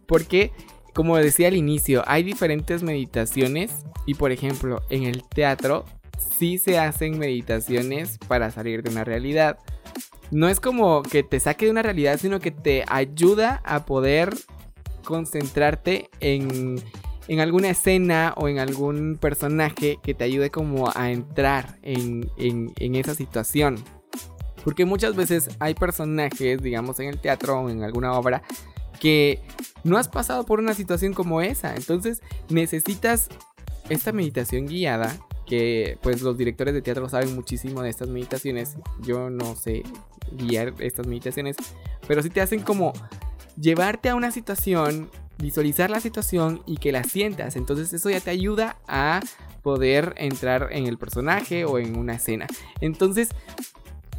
Porque, 0.06 0.52
como 0.94 1.16
decía 1.16 1.48
al 1.48 1.56
inicio, 1.56 2.04
hay 2.06 2.22
diferentes 2.22 2.84
meditaciones. 2.84 3.72
Y 4.06 4.14
por 4.14 4.30
ejemplo, 4.30 4.82
en 4.88 5.02
el 5.02 5.24
teatro 5.24 5.84
sí 6.38 6.58
se 6.58 6.78
hacen 6.78 7.18
meditaciones 7.18 8.18
para 8.28 8.50
salir 8.52 8.84
de 8.84 8.90
una 8.90 9.02
realidad. 9.02 9.58
No 10.32 10.48
es 10.48 10.58
como 10.60 11.02
que 11.02 11.22
te 11.22 11.38
saque 11.38 11.66
de 11.66 11.70
una 11.70 11.82
realidad, 11.82 12.18
sino 12.18 12.40
que 12.40 12.50
te 12.50 12.84
ayuda 12.88 13.60
a 13.64 13.84
poder 13.84 14.34
concentrarte 15.04 16.08
en, 16.20 16.82
en 17.28 17.40
alguna 17.40 17.68
escena 17.70 18.32
o 18.36 18.48
en 18.48 18.58
algún 18.58 19.18
personaje 19.20 19.98
que 20.02 20.14
te 20.14 20.24
ayude 20.24 20.50
como 20.50 20.90
a 20.94 21.10
entrar 21.10 21.78
en, 21.82 22.30
en- 22.38 22.72
en 22.78 22.94
esa 22.94 23.14
situación. 23.14 23.76
Porque 24.64 24.84
muchas 24.84 25.16
veces 25.16 25.50
hay 25.58 25.74
personajes, 25.74 26.62
digamos, 26.62 26.98
en 27.00 27.08
el 27.08 27.18
teatro 27.20 27.60
o 27.60 27.68
en 27.68 27.82
alguna 27.82 28.12
obra, 28.12 28.42
que 29.00 29.40
no 29.84 29.98
has 29.98 30.08
pasado 30.08 30.44
por 30.46 30.60
una 30.60 30.72
situación 30.74 31.12
como 31.12 31.42
esa. 31.42 31.74
Entonces 31.74 32.22
necesitas 32.48 33.28
esta 33.90 34.12
meditación 34.12 34.66
guiada, 34.66 35.14
que 35.52 35.98
pues 36.00 36.22
los 36.22 36.38
directores 36.38 36.72
de 36.72 36.80
teatro 36.80 37.10
saben 37.10 37.34
muchísimo 37.34 37.82
de 37.82 37.90
estas 37.90 38.08
meditaciones. 38.08 38.78
Yo 39.02 39.28
no 39.28 39.54
sé 39.54 39.82
guiar 40.30 40.72
estas 40.78 41.06
meditaciones, 41.06 41.56
pero 42.08 42.22
sí 42.22 42.30
te 42.30 42.40
hacen 42.40 42.60
como 42.60 42.94
llevarte 43.60 44.08
a 44.08 44.14
una 44.14 44.30
situación, 44.30 45.10
visualizar 45.36 45.90
la 45.90 46.00
situación 46.00 46.62
y 46.64 46.78
que 46.78 46.90
la 46.90 47.04
sientas. 47.04 47.56
Entonces 47.56 47.92
eso 47.92 48.08
ya 48.08 48.20
te 48.20 48.30
ayuda 48.30 48.78
a 48.88 49.20
poder 49.62 50.14
entrar 50.16 50.70
en 50.72 50.86
el 50.86 50.96
personaje 50.96 51.66
o 51.66 51.78
en 51.78 51.98
una 51.98 52.14
escena. 52.14 52.46
Entonces, 52.80 53.28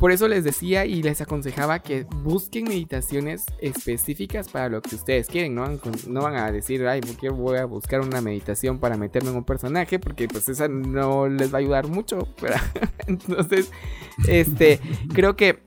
por 0.04 0.12
eso 0.12 0.28
les 0.28 0.44
decía 0.44 0.86
y 0.86 1.02
les 1.02 1.22
aconsejaba 1.22 1.80
que 1.80 2.06
busquen 2.24 2.66
meditaciones 2.66 3.46
específicas 3.60 4.50
para 4.50 4.68
lo 4.68 4.82
que 4.82 4.98
ustedes 4.98 5.28
quieren. 5.28 5.56
No 5.56 6.22
van, 6.22 6.36
a 6.36 6.52
decir, 6.52 6.86
ay, 6.86 7.00
¿por 7.00 7.32
voy 7.32 7.58
a 7.58 7.63
buscar 7.63 8.02
una 8.02 8.20
meditación 8.20 8.80
para 8.80 8.98
meterme 8.98 9.30
en 9.30 9.38
un 9.38 9.46
personaje? 9.46 10.00
Porque 10.00 10.28
pues 10.28 10.50
esa 10.50 10.68
no 10.68 11.30
les 11.30 11.54
va 11.54 11.60
a 11.60 11.62
ayudar 11.62 11.88
mucho. 11.88 12.28
Entonces, 13.08 13.72
este, 14.28 14.82
creo 15.13 15.38
que 15.38 15.60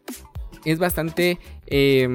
es 0.67 0.79
bastante 0.79 1.39
eh, 1.67 2.07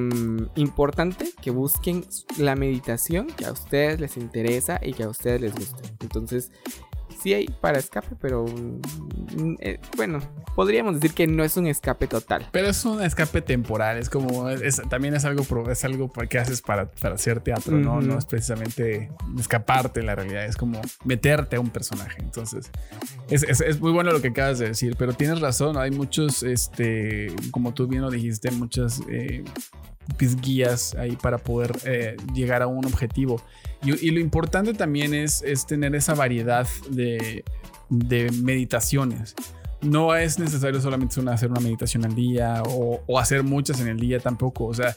importante 0.58 1.26
que 1.42 1.50
busquen 1.50 2.06
la 2.38 2.56
meditación 2.56 3.26
que 3.36 3.48
a 3.48 3.52
ustedes 3.52 4.00
les 4.00 4.16
interesa 4.18 4.80
y 4.80 4.94
que 4.94 5.02
a 5.02 5.10
ustedes 5.10 5.42
les 5.42 5.56
guste. 5.56 5.90
Entonces, 6.02 6.52
sí 7.22 7.34
hay 7.34 7.48
para 7.48 7.80
escape, 7.80 8.16
pero 8.20 8.46
mm, 8.46 9.56
eh, 9.60 9.80
bueno, 9.98 10.20
podríamos 10.56 10.96
decir 10.96 11.14
que 11.14 11.28
no 11.28 11.44
es 11.44 11.56
un 11.58 11.68
escape 11.68 12.08
total. 12.08 12.48
Pero 12.52 12.68
es 12.70 12.84
un 12.86 13.02
escape 13.02 13.42
temporal, 13.42 13.98
es 13.98 14.10
como, 14.10 14.50
es- 14.50 14.82
también 14.90 15.14
es 15.14 15.26
algo, 15.26 15.44
es 15.70 15.84
algo 15.86 16.12
que 16.30 16.40
haces 16.40 16.62
para, 16.62 16.90
para 16.92 17.16
hacer 17.16 17.40
teatro, 17.42 17.78
¿no? 17.78 18.02
No 18.02 18.18
es 18.18 18.26
precisamente 18.26 19.12
escaparte 19.40 20.00
de 20.02 20.06
la 20.06 20.16
realidad, 20.16 20.46
es 20.46 20.58
como 20.58 20.82
meterte 21.06 21.56
a 21.56 21.60
un 21.60 21.70
personaje. 21.70 22.22
Entonces, 22.22 22.70
es, 23.30 23.44
es- 23.44 23.62
es 23.62 23.80
muy 23.80 23.92
bueno 23.92 24.12
lo 24.12 24.22
que 24.22 24.30
acabas 24.30 24.60
de 24.60 24.68
decir, 24.70 24.96
pero 24.98 25.14
tienes 25.14 25.40
razón, 25.40 25.78
hay 25.78 25.92
muchos, 25.92 26.44
este, 26.44 27.34
como 27.52 27.74
tú 27.74 27.88
bien 27.88 28.02
lo 28.02 28.10
dijiste, 28.10 28.52
muchas 28.52 29.02
eh, 29.10 29.44
pues, 30.18 30.36
guías 30.42 30.96
ahí 30.96 31.16
para 31.16 31.38
poder 31.38 31.72
eh, 31.86 32.18
llegar 32.34 32.62
a 32.62 32.68
un 32.68 32.86
objetivo. 32.86 33.42
Y, 33.84 34.12
lo 34.12 34.20
importante 34.20 34.74
también 34.74 35.14
es, 35.14 35.42
es 35.42 35.66
tener 35.66 35.96
esa 35.96 36.14
variedad 36.14 36.68
de, 36.90 37.44
de 37.90 38.32
meditaciones. 38.32 39.36
No 39.82 40.16
es 40.16 40.38
necesario 40.38 40.80
solamente 40.80 41.20
hacer 41.30 41.50
una 41.50 41.60
meditación 41.60 42.06
al 42.06 42.14
día 42.14 42.62
o, 42.68 43.02
o 43.08 43.20
hacer 43.20 43.42
muchas 43.42 43.80
en 43.80 43.88
el 43.88 43.98
día 43.98 44.20
tampoco. 44.20 44.66
O 44.66 44.74
sea, 44.74 44.96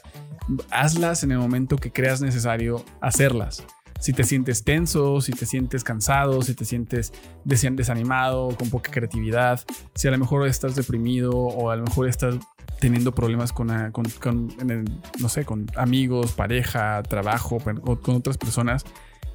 hazlas 0.69 1.23
en 1.23 1.31
el 1.31 1.39
momento 1.39 1.77
que 1.77 1.91
creas 1.91 2.21
necesario 2.21 2.85
hacerlas. 3.01 3.63
Si 4.05 4.13
te 4.13 4.23
sientes 4.23 4.63
tenso, 4.63 5.19
si 5.19 5.31
te 5.31 5.47
sientes 5.47 5.83
cansado, 5.83 6.43
si 6.43 6.53
te 6.53 6.63
sientes 6.63 7.11
des- 7.43 7.67
desanimado, 7.75 8.55
con 8.55 8.69
poca 8.69 8.91
creatividad, 8.91 9.61
si 9.95 10.07
a 10.07 10.11
lo 10.11 10.19
mejor 10.19 10.47
estás 10.47 10.75
deprimido 10.75 11.31
o 11.31 11.71
a 11.71 11.75
lo 11.75 11.85
mejor 11.85 12.07
estás 12.07 12.35
teniendo 12.79 13.15
problemas 13.15 13.51
con, 13.51 13.71
ah, 13.71 13.91
no 15.19 15.27
sé, 15.29 15.43
con 15.43 15.65
amigos, 15.75 16.33
pareja, 16.33 17.01
trabajo, 17.01 17.57
con 17.59 17.77
con 17.79 18.15
otras 18.15 18.37
personas. 18.37 18.83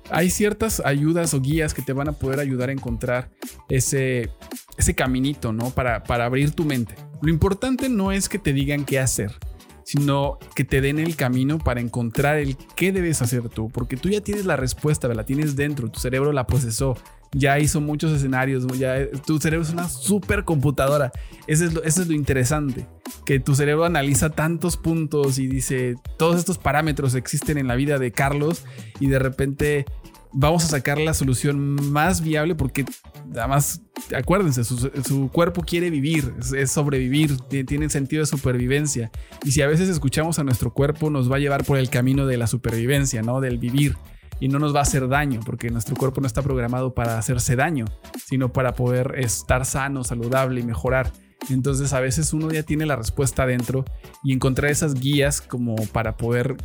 Hay 0.08 0.30
ciertas 0.30 0.80
ayudas 0.84 1.34
o 1.34 1.40
guías 1.40 1.74
que 1.74 1.82
te 1.82 1.92
van 1.92 2.08
a 2.08 2.12
poder 2.12 2.38
ayudar 2.38 2.68
a 2.68 2.72
encontrar 2.72 3.30
ese, 3.68 4.30
ese 4.78 4.94
caminito, 4.94 5.52
¿no? 5.52 5.70
Para, 5.70 6.04
para 6.04 6.26
abrir 6.26 6.52
tu 6.52 6.64
mente. 6.64 6.94
Lo 7.22 7.28
importante 7.30 7.88
no 7.88 8.12
es 8.12 8.28
que 8.28 8.38
te 8.38 8.52
digan 8.52 8.84
qué 8.84 9.00
hacer, 9.00 9.32
sino 9.90 10.38
que 10.54 10.62
te 10.62 10.80
den 10.80 11.00
el 11.00 11.16
camino 11.16 11.58
para 11.58 11.80
encontrar 11.80 12.36
el 12.36 12.56
qué 12.76 12.92
debes 12.92 13.22
hacer 13.22 13.48
tú, 13.48 13.70
porque 13.70 13.96
tú 13.96 14.08
ya 14.08 14.20
tienes 14.20 14.46
la 14.46 14.54
respuesta, 14.54 15.08
la 15.08 15.24
tienes 15.24 15.56
dentro, 15.56 15.90
tu 15.90 15.98
cerebro 15.98 16.30
la 16.32 16.46
procesó, 16.46 16.96
ya 17.32 17.58
hizo 17.58 17.80
muchos 17.80 18.12
escenarios, 18.12 18.64
ya 18.78 19.10
tu 19.26 19.40
cerebro 19.40 19.66
es 19.66 19.72
una 19.72 19.88
supercomputadora. 19.88 21.10
Eso 21.48 21.64
es 21.64 21.74
lo, 21.74 21.82
eso 21.82 22.02
es 22.02 22.06
lo 22.06 22.14
interesante, 22.14 22.86
que 23.24 23.40
tu 23.40 23.56
cerebro 23.56 23.84
analiza 23.84 24.30
tantos 24.30 24.76
puntos 24.76 25.40
y 25.40 25.48
dice, 25.48 25.96
todos 26.16 26.38
estos 26.38 26.58
parámetros 26.58 27.16
existen 27.16 27.58
en 27.58 27.66
la 27.66 27.74
vida 27.74 27.98
de 27.98 28.12
Carlos 28.12 28.64
y 29.00 29.08
de 29.08 29.18
repente 29.18 29.86
vamos 30.32 30.64
a 30.64 30.68
sacar 30.68 30.98
la 30.98 31.14
solución 31.14 31.58
más 31.92 32.20
viable 32.20 32.54
porque 32.54 32.84
además, 33.36 33.82
acuérdense, 34.16 34.64
su, 34.64 34.90
su 35.06 35.28
cuerpo 35.32 35.62
quiere 35.62 35.90
vivir, 35.90 36.32
es, 36.56 36.70
sobrevivir, 36.70 37.36
ti- 37.48 37.64
tiene 37.64 37.88
sentido 37.90 38.22
de 38.22 38.26
supervivencia. 38.26 39.10
Y 39.44 39.52
si 39.52 39.62
a 39.62 39.66
veces 39.66 39.88
escuchamos 39.88 40.38
a 40.38 40.44
nuestro 40.44 40.72
cuerpo, 40.72 41.10
nos 41.10 41.30
va 41.30 41.36
a 41.36 41.40
llevar 41.40 41.64
por 41.64 41.78
el 41.78 41.90
camino 41.90 42.26
de 42.26 42.36
la 42.36 42.46
supervivencia, 42.46 43.22
¿no? 43.22 43.40
Del 43.40 43.58
vivir. 43.58 43.96
Y 44.38 44.48
no 44.48 44.58
nos 44.58 44.74
va 44.74 44.78
a 44.78 44.82
hacer 44.82 45.06
daño, 45.08 45.40
porque 45.44 45.68
nuestro 45.68 45.94
cuerpo 45.96 46.22
no 46.22 46.26
está 46.26 46.40
programado 46.40 46.94
para 46.94 47.18
hacerse 47.18 47.56
daño, 47.56 47.84
sino 48.24 48.52
para 48.52 48.74
poder 48.74 49.16
estar 49.18 49.66
sano, 49.66 50.02
saludable 50.02 50.60
y 50.60 50.64
mejorar. 50.64 51.12
Entonces 51.50 51.92
a 51.92 52.00
veces 52.00 52.32
uno 52.32 52.50
ya 52.50 52.62
tiene 52.62 52.86
la 52.86 52.96
respuesta 52.96 53.42
adentro 53.42 53.84
y 54.24 54.32
encontrar 54.32 54.70
esas 54.70 54.94
guías 54.94 55.40
como 55.42 55.74
para 55.88 56.16
poder, 56.16 56.56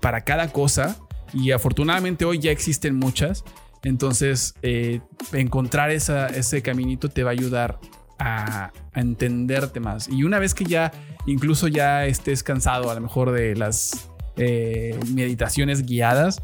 para 0.00 0.22
cada 0.22 0.52
cosa, 0.52 0.96
y 1.32 1.52
afortunadamente 1.52 2.24
hoy 2.24 2.38
ya 2.38 2.50
existen 2.50 2.96
muchas, 2.96 3.44
entonces 3.82 4.54
eh, 4.62 5.00
encontrar 5.32 5.90
ese 5.90 6.62
caminito 6.62 7.08
te 7.08 7.22
va 7.22 7.30
a 7.30 7.32
ayudar 7.32 7.78
a, 8.18 8.72
a 8.92 9.00
entenderte 9.00 9.80
más. 9.80 10.08
Y 10.08 10.24
una 10.24 10.38
vez 10.38 10.54
que 10.54 10.64
ya, 10.64 10.92
incluso 11.26 11.68
ya 11.68 12.06
estés 12.06 12.42
cansado 12.42 12.90
a 12.90 12.94
lo 12.94 13.00
mejor 13.00 13.32
de 13.32 13.54
las 13.54 14.08
eh, 14.40 14.98
meditaciones 15.12 15.84
guiadas, 15.84 16.40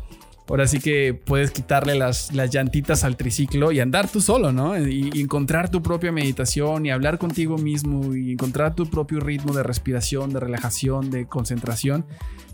ahora 0.49 0.67
sí 0.67 0.79
que 0.79 1.15
puedes 1.15 1.51
quitarle 1.51 1.95
las, 1.95 2.33
las 2.35 2.51
llantitas 2.51 3.05
al 3.05 3.17
triciclo 3.17 3.73
y 3.73 3.81
andar 3.81 4.09
tú 4.09 4.21
solo, 4.21 4.53
¿no? 4.53 4.79
Y, 4.79 5.11
encontrar 5.21 5.71
tu 5.71 5.83
propia 5.83 6.13
meditación 6.13 6.85
y 6.87 6.91
hablar 6.91 7.19
contigo 7.19 7.57
mismo 7.57 8.15
y 8.15 8.33
encontrar 8.33 8.75
tu 8.75 8.87
propio 8.87 9.21
ritmo 9.21 9.55
de 9.55 9.63
respiración, 9.63 10.33
de 10.33 10.41
relajación, 10.41 11.11
de 11.11 11.27
concentración 11.27 12.05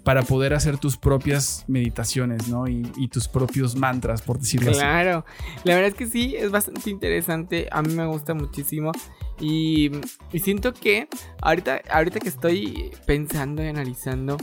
para 0.05 0.23
poder 0.23 0.55
hacer 0.55 0.79
tus 0.79 0.97
propias 0.97 1.65
meditaciones, 1.69 2.49
¿no? 2.49 2.69
Y, 2.69 3.09
tus 3.11 3.27
propios 3.27 3.75
mantras, 3.75 4.23
por 4.23 4.39
decirlo 4.39 4.71
así. 4.71 4.79
Claro, 4.79 5.25
la 5.65 5.75
verdad 5.75 5.89
es 5.89 5.95
que 5.95 6.07
sí, 6.07 6.37
es 6.37 6.51
bastante 6.51 6.91
interesante, 6.91 7.69
a 7.73 7.83
mí 7.83 7.93
me 7.93 8.07
gusta 8.07 8.35
muchísimo 8.35 8.93
y, 9.41 9.91
y 10.33 10.39
siento 10.39 10.73
que 10.73 11.09
ahorita, 11.43 11.83
ahorita 11.91 12.21
que 12.21 12.29
estoy 12.29 12.93
pensando 13.05 13.65
y 13.65 13.67
analizando, 13.67 14.37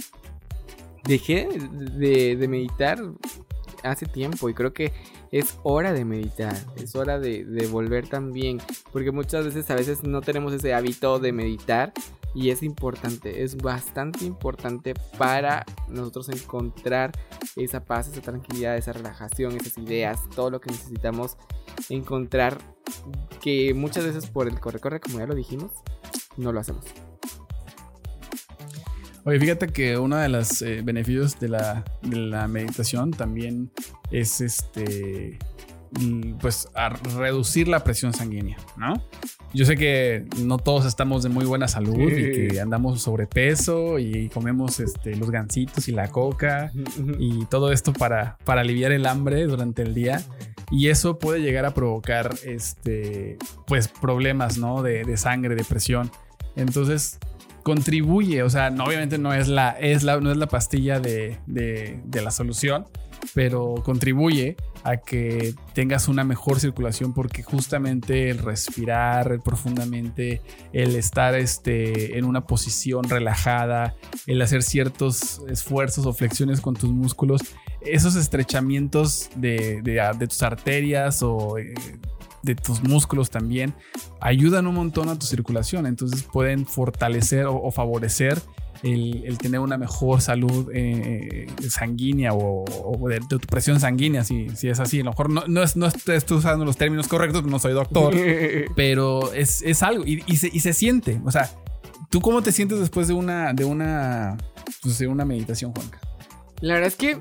dejé 1.03 1.47
de, 1.47 2.47
meditar 2.47 2.99
hace 3.83 4.05
tiempo 4.05 4.49
y 4.49 4.53
creo 4.53 4.73
que 4.73 4.93
es 5.31 5.57
hora 5.63 5.93
de 5.93 6.05
meditar, 6.05 6.55
es 6.77 6.95
hora 6.95 7.19
de, 7.19 7.45
de 7.45 7.67
volver 7.67 8.07
también, 8.07 8.59
porque 8.91 9.11
muchas 9.11 9.45
veces 9.45 9.69
a 9.69 9.75
veces 9.75 10.03
no 10.03 10.21
tenemos 10.21 10.53
ese 10.53 10.73
hábito 10.73 11.19
de 11.19 11.31
meditar 11.31 11.93
y 12.33 12.51
es 12.51 12.61
importante, 12.61 13.43
es 13.43 13.57
bastante 13.57 14.25
importante 14.25 14.93
para 15.17 15.65
nosotros 15.87 16.29
encontrar 16.29 17.11
esa 17.55 17.83
paz, 17.83 18.09
esa 18.09 18.21
tranquilidad, 18.21 18.77
esa 18.77 18.93
relajación, 18.93 19.55
esas 19.55 19.77
ideas, 19.79 20.21
todo 20.35 20.51
lo 20.51 20.61
que 20.61 20.69
necesitamos 20.69 21.37
encontrar 21.89 22.57
que 23.41 23.73
muchas 23.73 24.03
veces 24.03 24.27
por 24.27 24.47
el 24.47 24.59
corre-corre, 24.59 24.99
como 24.99 25.19
ya 25.19 25.25
lo 25.25 25.35
dijimos, 25.35 25.71
no 26.37 26.51
lo 26.51 26.59
hacemos. 26.59 26.85
Oye, 29.27 29.41
fíjate 29.41 29.67
que 29.67 29.97
uno 29.97 30.15
de 30.15 30.29
los 30.29 30.61
eh, 30.61 30.81
beneficios 30.85 31.37
de 31.37 31.49
la, 31.49 31.83
de 32.01 32.15
la 32.15 32.47
meditación 32.47 33.11
también 33.11 33.69
es 34.09 34.39
este. 34.39 35.37
mm, 35.99 36.35
Pues 36.39 36.69
a 36.73 36.87
reducir 36.87 37.67
la 37.67 37.83
presión 37.83 38.13
sanguínea, 38.13 38.55
¿no? 38.77 38.93
Yo 39.53 39.65
sé 39.65 39.75
que 39.75 40.25
no 40.39 40.57
todos 40.57 40.85
estamos 40.85 41.23
de 41.23 41.29
muy 41.29 41.43
buena 41.43 41.67
salud 41.67 42.09
y 42.09 42.47
que 42.47 42.61
andamos 42.61 43.01
sobrepeso 43.01 43.99
y 43.99 44.29
comemos 44.29 44.79
este, 44.79 45.17
los 45.17 45.29
gansitos 45.29 45.89
y 45.89 45.91
la 45.91 46.07
coca 46.07 46.71
y 47.19 47.43
todo 47.47 47.73
esto 47.73 47.91
para, 47.91 48.37
para 48.45 48.61
aliviar 48.61 48.93
el 48.93 49.05
hambre 49.05 49.43
durante 49.43 49.81
el 49.81 49.93
día. 49.93 50.21
Y 50.71 50.87
eso 50.87 51.19
puede 51.19 51.41
llegar 51.41 51.65
a 51.65 51.73
provocar 51.73 52.33
este, 52.45 53.37
pues, 53.65 53.89
problemas 53.89 54.57
¿no? 54.57 54.83
de, 54.83 55.03
de 55.03 55.17
sangre, 55.17 55.55
de 55.55 55.65
presión. 55.65 56.11
Entonces, 56.55 57.19
contribuye, 57.67 58.43
o 58.43 58.49
sea, 58.49 58.69
no, 58.69 58.85
obviamente 58.85 59.17
no 59.17 59.33
es 59.33 59.49
la, 59.49 59.71
es 59.71 60.03
la, 60.03 60.21
no 60.21 60.31
es 60.31 60.37
la 60.37 60.47
pastilla 60.47 61.01
de, 61.01 61.37
de, 61.47 62.21
la 62.21 62.31
solución, 62.31 62.85
pero 63.33 63.75
contribuye 63.83 64.55
a 64.85 64.95
que 64.95 65.53
tengas 65.73 66.07
una 66.07 66.23
mejor 66.23 66.61
circulación 66.61 67.13
porque 67.13 67.43
justamente 67.43 68.29
el 68.29 68.37
respirar 68.37 69.41
profundamente, 69.43 70.41
el 70.71 70.95
estar 70.95 71.35
este, 71.35 72.17
en 72.17 72.23
una 72.23 72.47
posición 72.47 73.03
relajada, 73.03 73.95
el 74.27 74.41
hacer 74.41 74.63
ciertos 74.63 75.41
esfuerzos 75.49 76.05
o 76.05 76.13
flexiones 76.13 76.61
con 76.61 76.73
tus 76.73 76.91
músculos, 76.91 77.41
esos 77.81 78.15
estrechamientos 78.15 79.29
de, 79.35 79.81
de, 79.83 80.01
de 80.17 80.27
tus 80.27 80.41
arterias 80.41 81.21
o 81.21 81.57
eh, 81.57 81.73
de 82.47 82.55
tus 82.55 82.81
músculos 82.81 83.29
también 83.29 83.73
ayudan 84.21 84.67
un 84.67 84.75
montón 84.75 85.09
a 85.09 85.19
tu 85.19 85.25
circulación. 85.25 85.85
Entonces 85.85 86.23
pueden 86.23 86.65
fortalecer 86.65 87.45
o, 87.45 87.61
o 87.61 87.71
favorecer 87.71 88.41
el, 88.83 89.23
el, 89.25 89.37
tener 89.37 89.59
una 89.59 89.77
mejor 89.77 90.21
salud 90.21 90.69
eh, 90.73 91.47
sanguínea 91.69 92.33
o, 92.33 92.63
o 92.63 93.09
de, 93.09 93.19
de, 93.19 93.27
tu 93.27 93.39
presión 93.39 93.79
sanguínea, 93.79 94.23
si, 94.23 94.49
si, 94.51 94.69
es 94.69 94.79
así. 94.79 95.01
A 95.01 95.03
lo 95.03 95.11
mejor 95.11 95.29
no, 95.29 95.43
no, 95.47 95.63
es, 95.63 95.75
no 95.75 95.87
estoy 95.87 96.37
usando 96.37 96.65
los 96.65 96.77
términos 96.77 97.07
correctos, 97.07 97.43
no 97.43 97.59
soy 97.59 97.73
doctor, 97.73 98.15
pero 98.75 99.33
es, 99.33 99.61
es 99.61 99.83
algo 99.83 100.03
y, 100.05 100.23
y, 100.27 100.37
se, 100.37 100.49
y, 100.51 100.59
se, 100.59 100.73
siente. 100.73 101.21
O 101.25 101.31
sea, 101.31 101.49
¿tú 102.09 102.21
cómo 102.21 102.41
te 102.41 102.51
sientes 102.51 102.79
después 102.79 103.07
de 103.07 103.13
una, 103.13 103.53
de 103.53 103.65
una, 103.65 104.37
pues 104.81 104.97
de 104.99 105.07
una 105.07 105.25
meditación, 105.25 105.73
Juanca? 105.73 105.99
La 106.61 106.75
verdad 106.75 106.87
es 106.87 106.95
que 106.95 107.19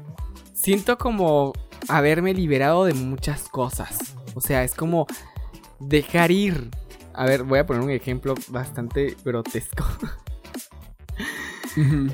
siento 0.54 0.98
como 0.98 1.52
haberme 1.88 2.34
liberado 2.34 2.84
de 2.84 2.94
muchas 2.94 3.48
cosas. 3.48 4.16
O 4.36 4.40
sea, 4.42 4.62
es 4.64 4.74
como 4.74 5.06
dejar 5.80 6.30
ir. 6.30 6.68
A 7.14 7.24
ver, 7.24 7.42
voy 7.42 7.58
a 7.58 7.66
poner 7.66 7.82
un 7.82 7.90
ejemplo 7.90 8.34
bastante 8.48 9.16
grotesco. 9.24 9.84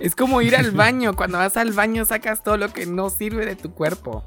Es 0.00 0.14
como 0.14 0.40
ir 0.40 0.54
al 0.54 0.70
baño. 0.72 1.16
Cuando 1.16 1.38
vas 1.38 1.56
al 1.56 1.72
baño 1.72 2.04
sacas 2.04 2.44
todo 2.44 2.56
lo 2.56 2.72
que 2.72 2.86
no 2.86 3.10
sirve 3.10 3.44
de 3.44 3.56
tu 3.56 3.72
cuerpo. 3.74 4.24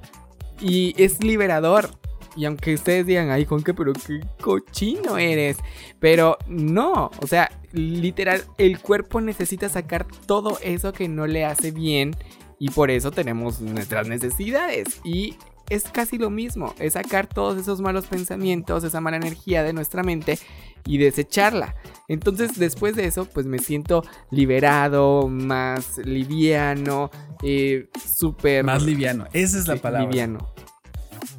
Y 0.60 0.94
es 1.02 1.24
liberador. 1.24 1.90
Y 2.36 2.44
aunque 2.44 2.74
ustedes 2.74 3.06
digan, 3.06 3.32
ay, 3.32 3.46
Juanca, 3.46 3.74
pero 3.74 3.94
qué 3.94 4.20
cochino 4.42 5.18
eres. 5.18 5.58
Pero 6.02 6.38
no, 6.48 7.12
o 7.22 7.28
sea, 7.28 7.50
literal, 7.72 8.44
el 8.58 8.80
cuerpo 8.80 9.22
necesita 9.22 9.70
sacar 9.70 10.06
todo 10.26 10.60
eso 10.62 10.92
que 10.92 11.08
no 11.08 11.28
le 11.28 11.46
hace 11.46 11.72
bien. 11.72 12.14
Y 12.60 12.72
por 12.72 12.92
eso 12.92 13.12
tenemos 13.12 13.62
nuestras 13.62 14.10
necesidades. 14.10 15.00
Y 15.06 15.38
es 15.70 15.84
casi 15.86 16.18
lo 16.18 16.30
mismo, 16.30 16.74
es 16.80 16.94
sacar 16.94 17.28
todos 17.28 17.60
esos 17.60 17.82
malos 17.82 18.06
pensamientos, 18.06 18.84
esa 18.84 19.02
mala 19.02 19.18
energía 19.18 19.64
de 19.64 19.74
nuestra 19.74 20.04
mente 20.04 20.38
y 20.86 20.98
desecharla. 20.98 21.76
Entonces 22.08 22.58
después 22.58 22.96
de 22.96 23.06
eso 23.06 23.26
pues 23.26 23.46
me 23.46 23.60
siento 23.60 24.04
liberado, 24.32 25.28
más 25.28 25.98
liviano, 26.00 27.10
eh, 27.44 27.90
súper... 28.06 28.64
Más 28.64 28.84
liviano, 28.84 29.26
esa 29.34 29.58
es 29.58 29.68
la 29.68 29.76
sí, 29.76 29.80
palabra. 29.80 30.08
Liviano. 30.08 30.54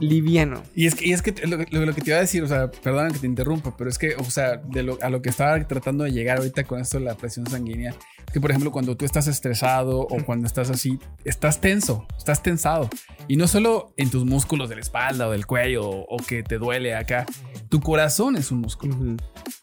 Liviano. 0.01 0.63
Y 0.75 0.87
es 0.87 0.95
que, 0.95 1.09
y 1.09 1.13
es 1.13 1.23
que 1.23 1.35
lo, 1.47 1.57
lo, 1.57 1.87
lo, 1.87 1.95
que 1.95 2.03
te 2.03 2.11
iba 2.11 2.19
a 2.19 2.21
decir, 2.21 2.43
o 2.43 2.49
sea, 2.49 2.71
perdona 2.71 3.11
que 3.11 3.19
te 3.19 3.27
interrumpa, 3.27 3.77
pero 3.77 3.89
es 3.89 3.99
que, 3.99 4.15
o 4.17 4.25
sea, 4.25 4.57
de 4.57 4.83
lo, 4.83 4.99
a 5.01 5.09
lo 5.09 5.23
que 5.23 5.31
estaba 5.31 5.67
tratando 5.67 6.05
de 6.05 6.13
llegar 6.13 6.39
ahorita 6.39 6.65
con 6.65 6.81
esto 6.81 6.99
de 6.99 7.05
la 7.05 7.15
presión 7.15 7.47
sanguínea, 7.47 7.95
que 8.37 8.41
por 8.43 8.51
ejemplo 8.51 8.71
cuando 8.71 8.99
tú 8.99 9.07
estás 9.07 9.29
estresado 9.29 10.01
o 10.01 10.23
cuando 10.27 10.47
estás 10.47 10.69
así, 10.69 10.99
estás 11.25 11.59
tenso, 11.59 12.07
estás 12.19 12.43
tensado. 12.43 12.91
Y 13.29 13.39
no 13.39 13.49
solo 13.49 13.95
en 13.97 14.11
tus 14.11 14.27
músculos 14.27 14.69
de 14.69 14.75
la 14.75 14.83
espalda 14.83 15.27
o 15.27 15.31
del 15.31 15.47
cuello 15.47 15.89
o, 15.89 16.19
que 16.19 16.43
te 16.43 16.59
duele 16.59 16.95
acá, 16.95 17.25
tu 17.71 17.81
corazón 17.81 18.37
es 18.37 18.51
un 18.51 18.59
músculo. 18.59 18.95
Uh 18.95 18.99
-huh. 18.99 19.23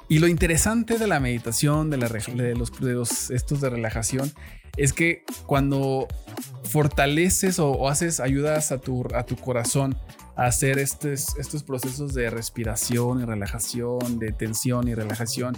Y 0.10 0.18
lo 0.18 0.28
interesante 0.28 0.98
de 0.98 1.06
la 1.06 1.20
meditación, 1.20 1.92
de, 1.92 1.98
la, 1.98 2.10
de, 2.10 2.56
los, 2.56 2.72
de 2.80 2.94
los 2.94 3.30
estos 3.30 3.62
de 3.62 3.70
relajación, 3.70 4.34
es 4.76 4.92
que 4.92 5.22
cuando 5.46 6.08
fortaleces 6.64 7.60
o, 7.60 7.74
o 7.74 7.90
haces, 7.90 8.20
ayudas 8.20 8.72
a 8.72 8.80
tu, 8.80 9.06
a 9.14 9.24
tu 9.24 9.36
corazón 9.36 9.96
a 10.36 10.46
hacer 10.46 10.80
estos, 10.80 11.38
estos 11.38 11.62
procesos 11.62 12.16
de 12.16 12.32
respiración 12.32 13.22
y 13.22 13.26
relajación, 13.26 14.18
de 14.18 14.32
tensión 14.32 14.88
y 14.88 14.96
relajación, 14.96 15.56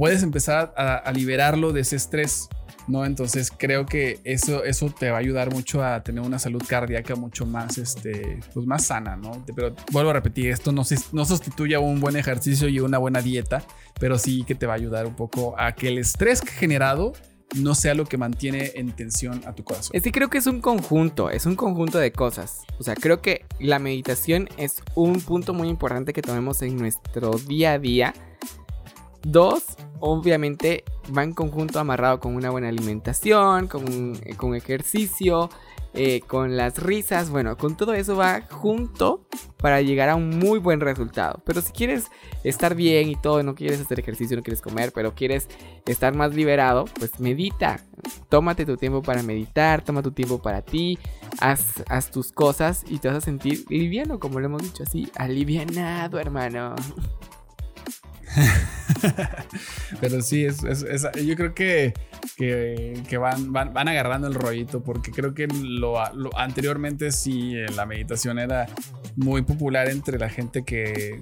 puedes 0.00 0.22
empezar 0.22 0.72
a, 0.78 1.12
liberarlo 1.12 1.74
de 1.74 1.82
ese 1.82 1.96
estrés. 1.96 2.48
¿no? 2.88 3.04
Entonces 3.04 3.52
creo 3.54 3.84
que 3.84 4.18
eso, 4.24 4.64
eso 4.64 4.88
te 4.88 5.10
va 5.10 5.18
a 5.18 5.20
ayudar 5.20 5.52
mucho 5.52 5.84
a 5.84 6.02
tener 6.02 6.22
una 6.22 6.38
salud 6.38 6.62
cardíaca 6.66 7.16
mucho 7.16 7.44
más, 7.44 7.76
este, 7.76 8.40
pues 8.54 8.66
más 8.66 8.86
sana, 8.86 9.16
¿no? 9.16 9.44
Pero 9.54 9.76
vuelvo 9.92 10.08
a 10.08 10.14
repetir, 10.14 10.48
esto 10.48 10.72
no, 10.72 10.84
no 11.12 11.24
sustituye 11.26 11.74
a 11.74 11.80
un 11.80 12.00
buen 12.00 12.16
ejercicio 12.16 12.66
y 12.68 12.80
una 12.80 12.96
buena 12.96 13.20
dieta, 13.20 13.62
pero 14.00 14.18
sí 14.18 14.42
que 14.44 14.54
te 14.54 14.64
va 14.64 14.72
a 14.72 14.76
ayudar 14.76 15.04
un 15.04 15.14
poco 15.14 15.54
a 15.58 15.72
que 15.72 15.88
el 15.88 15.98
estrés 15.98 16.40
generado 16.40 17.12
no 17.54 17.74
sea 17.74 17.92
lo 17.92 18.06
que 18.06 18.16
mantiene 18.16 18.72
en 18.76 18.92
tensión 18.92 19.42
a 19.46 19.54
tu 19.54 19.64
corazón. 19.64 19.90
Es 19.94 20.02
que 20.02 20.12
creo 20.12 20.30
que 20.30 20.38
es 20.38 20.46
un 20.46 20.62
conjunto, 20.62 21.28
es 21.28 21.44
un 21.44 21.56
conjunto 21.56 21.98
de 21.98 22.10
cosas. 22.10 22.62
O 22.78 22.84
sea, 22.84 22.94
creo 22.94 23.20
que 23.20 23.44
la 23.58 23.78
meditación 23.78 24.48
es 24.56 24.82
un 24.94 25.20
punto 25.20 25.52
muy 25.52 25.68
importante 25.68 26.14
que 26.14 26.22
tomemos 26.22 26.62
en 26.62 26.76
nuestro 26.78 27.32
día 27.32 27.72
a 27.72 27.78
día. 27.78 28.14
Dos, 29.22 29.64
obviamente 30.00 30.84
va 31.16 31.22
en 31.22 31.32
conjunto 31.32 31.78
amarrado 31.78 32.20
con 32.20 32.34
una 32.34 32.50
buena 32.50 32.68
alimentación, 32.68 33.68
con, 33.68 34.14
con 34.36 34.54
ejercicio, 34.54 35.50
eh, 35.92 36.20
con 36.20 36.56
las 36.56 36.80
risas, 36.80 37.30
bueno, 37.30 37.56
con 37.56 37.76
todo 37.76 37.94
eso 37.94 38.14
va 38.14 38.42
junto 38.48 39.26
para 39.56 39.82
llegar 39.82 40.08
a 40.08 40.14
un 40.14 40.38
muy 40.38 40.60
buen 40.60 40.80
resultado. 40.80 41.42
Pero 41.44 41.60
si 41.60 41.72
quieres 41.72 42.06
estar 42.44 42.76
bien 42.76 43.08
y 43.08 43.16
todo, 43.16 43.42
no 43.42 43.56
quieres 43.56 43.80
hacer 43.80 43.98
ejercicio, 43.98 44.36
no 44.36 44.42
quieres 44.44 44.62
comer, 44.62 44.92
pero 44.94 45.16
quieres 45.16 45.48
estar 45.86 46.14
más 46.14 46.32
liberado, 46.32 46.84
pues 46.98 47.18
medita. 47.18 47.80
Tómate 48.28 48.64
tu 48.66 48.76
tiempo 48.76 49.02
para 49.02 49.24
meditar, 49.24 49.82
toma 49.82 50.00
tu 50.00 50.12
tiempo 50.12 50.40
para 50.40 50.62
ti, 50.62 50.96
haz, 51.40 51.82
haz 51.88 52.10
tus 52.12 52.30
cosas 52.30 52.84
y 52.88 52.98
te 52.98 53.08
vas 53.08 53.16
a 53.16 53.20
sentir 53.20 53.64
liviano, 53.68 54.20
como 54.20 54.38
lo 54.38 54.46
hemos 54.46 54.62
dicho 54.62 54.84
así, 54.84 55.10
alivianado, 55.16 56.20
hermano. 56.20 56.76
Pero 60.00 60.22
sí, 60.22 60.44
es, 60.44 60.60
yo 61.24 61.36
creo 61.36 61.54
que, 61.54 61.92
que, 62.36 63.18
van, 63.18 63.52
van, 63.52 63.72
van, 63.72 63.88
agarrando 63.88 64.28
el 64.28 64.34
rollito 64.34 64.82
porque 64.82 65.10
creo 65.10 65.34
que 65.34 65.46
lo, 65.48 65.98
anteriormente 66.36 67.12
sí 67.12 67.56
eh, 67.56 67.66
la 67.74 67.86
meditación 67.86 68.38
era 68.38 68.66
muy 69.16 69.42
popular 69.42 69.88
entre 69.88 70.18
la 70.18 70.28
gente 70.28 70.62
que, 70.62 71.20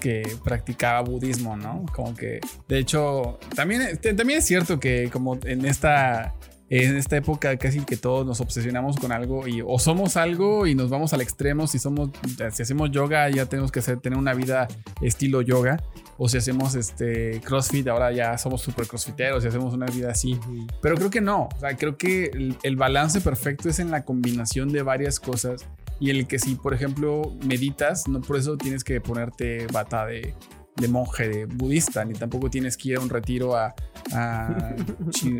que 0.00 0.22
practicaba 0.42 1.00
budismo, 1.02 1.56
¿no? 1.56 1.84
Como 1.94 2.14
que, 2.14 2.40
de 2.68 2.78
hecho, 2.78 3.38
también, 3.54 3.98
también 4.16 4.40
es 4.40 4.46
cierto 4.46 4.80
que 4.80 5.08
como 5.10 5.38
en 5.44 5.64
esta 5.64 6.34
en 6.70 6.96
esta 6.96 7.16
época 7.16 7.56
casi 7.56 7.80
que 7.80 7.96
todos 7.96 8.24
nos 8.24 8.40
obsesionamos 8.40 8.96
con 8.96 9.10
algo 9.10 9.48
y 9.48 9.60
o 9.60 9.78
somos 9.80 10.16
algo 10.16 10.68
y 10.68 10.76
nos 10.76 10.88
vamos 10.88 11.12
al 11.12 11.20
extremo, 11.20 11.66
si 11.66 11.80
somos 11.80 12.10
si 12.52 12.62
hacemos 12.62 12.92
yoga 12.92 13.28
ya 13.28 13.46
tenemos 13.46 13.72
que 13.72 13.80
hacer, 13.80 13.98
tener 13.98 14.16
una 14.16 14.34
vida 14.34 14.68
estilo 15.02 15.42
yoga. 15.42 15.82
O 16.22 16.28
si 16.28 16.36
hacemos 16.36 16.74
este 16.74 17.40
CrossFit 17.40 17.88
ahora 17.88 18.12
ya 18.12 18.36
somos 18.36 18.60
super 18.60 18.86
crossfiteros 18.86 19.42
y 19.42 19.48
hacemos 19.48 19.74
una 19.74 19.86
vida 19.86 20.10
así. 20.10 20.38
Pero 20.82 20.94
creo 20.96 21.10
que 21.10 21.20
no, 21.20 21.48
o 21.54 21.58
sea, 21.58 21.76
creo 21.76 21.96
que 21.96 22.26
el, 22.26 22.56
el 22.62 22.76
balance 22.76 23.20
perfecto 23.20 23.68
es 23.68 23.78
en 23.78 23.90
la 23.90 24.04
combinación 24.04 24.70
de 24.70 24.82
varias 24.82 25.18
cosas 25.18 25.66
y 25.98 26.10
el 26.10 26.26
que 26.26 26.38
si 26.38 26.54
por 26.54 26.72
ejemplo 26.72 27.22
meditas, 27.46 28.06
no 28.06 28.20
por 28.20 28.36
eso 28.36 28.56
tienes 28.56 28.84
que 28.84 29.00
ponerte 29.00 29.66
bata 29.72 30.06
de 30.06 30.34
de 30.80 30.88
monje 30.88 31.28
de 31.28 31.44
budista, 31.46 32.04
ni 32.04 32.14
tampoco 32.14 32.50
tienes 32.50 32.76
que 32.76 32.90
ir 32.90 32.96
a 32.96 33.00
un 33.00 33.10
retiro 33.10 33.56
a, 33.56 33.74
a 34.12 34.74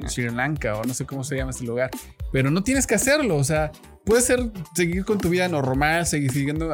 Sri 0.07 0.29
Lanka 0.31 0.77
o 0.77 0.85
no 0.85 0.95
sé 0.95 1.07
cómo 1.07 1.25
se 1.25 1.37
llama 1.37 1.51
este 1.51 1.65
lugar, 1.65 1.91
pero 2.33 2.51
no 2.51 2.63
tienes 2.63 2.87
que 2.87 2.95
hacerlo, 2.95 3.37
o 3.37 3.45
sea, 3.45 3.73
puedes 4.05 4.25
ser, 4.25 4.51
seguir 4.75 5.05
con 5.05 5.19
tu 5.19 5.29
vida 5.29 5.49
normal, 5.49 6.07
seguir 6.07 6.33
siguiendo, 6.33 6.71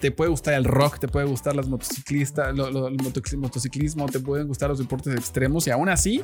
te 0.00 0.10
puede 0.10 0.30
gustar 0.30 0.54
el 0.54 0.64
rock, 0.64 0.98
te 0.98 1.08
puede 1.08 1.26
gustar 1.26 1.54
las 1.56 1.68
motociclistas, 1.68 2.48
el 2.48 3.38
motociclismo, 3.38 4.06
te 4.06 4.20
pueden 4.20 4.48
gustar 4.48 4.70
los 4.70 4.78
deportes 4.78 5.14
extremos 5.14 5.66
y 5.66 5.70
aún 5.70 5.88
así 5.88 6.22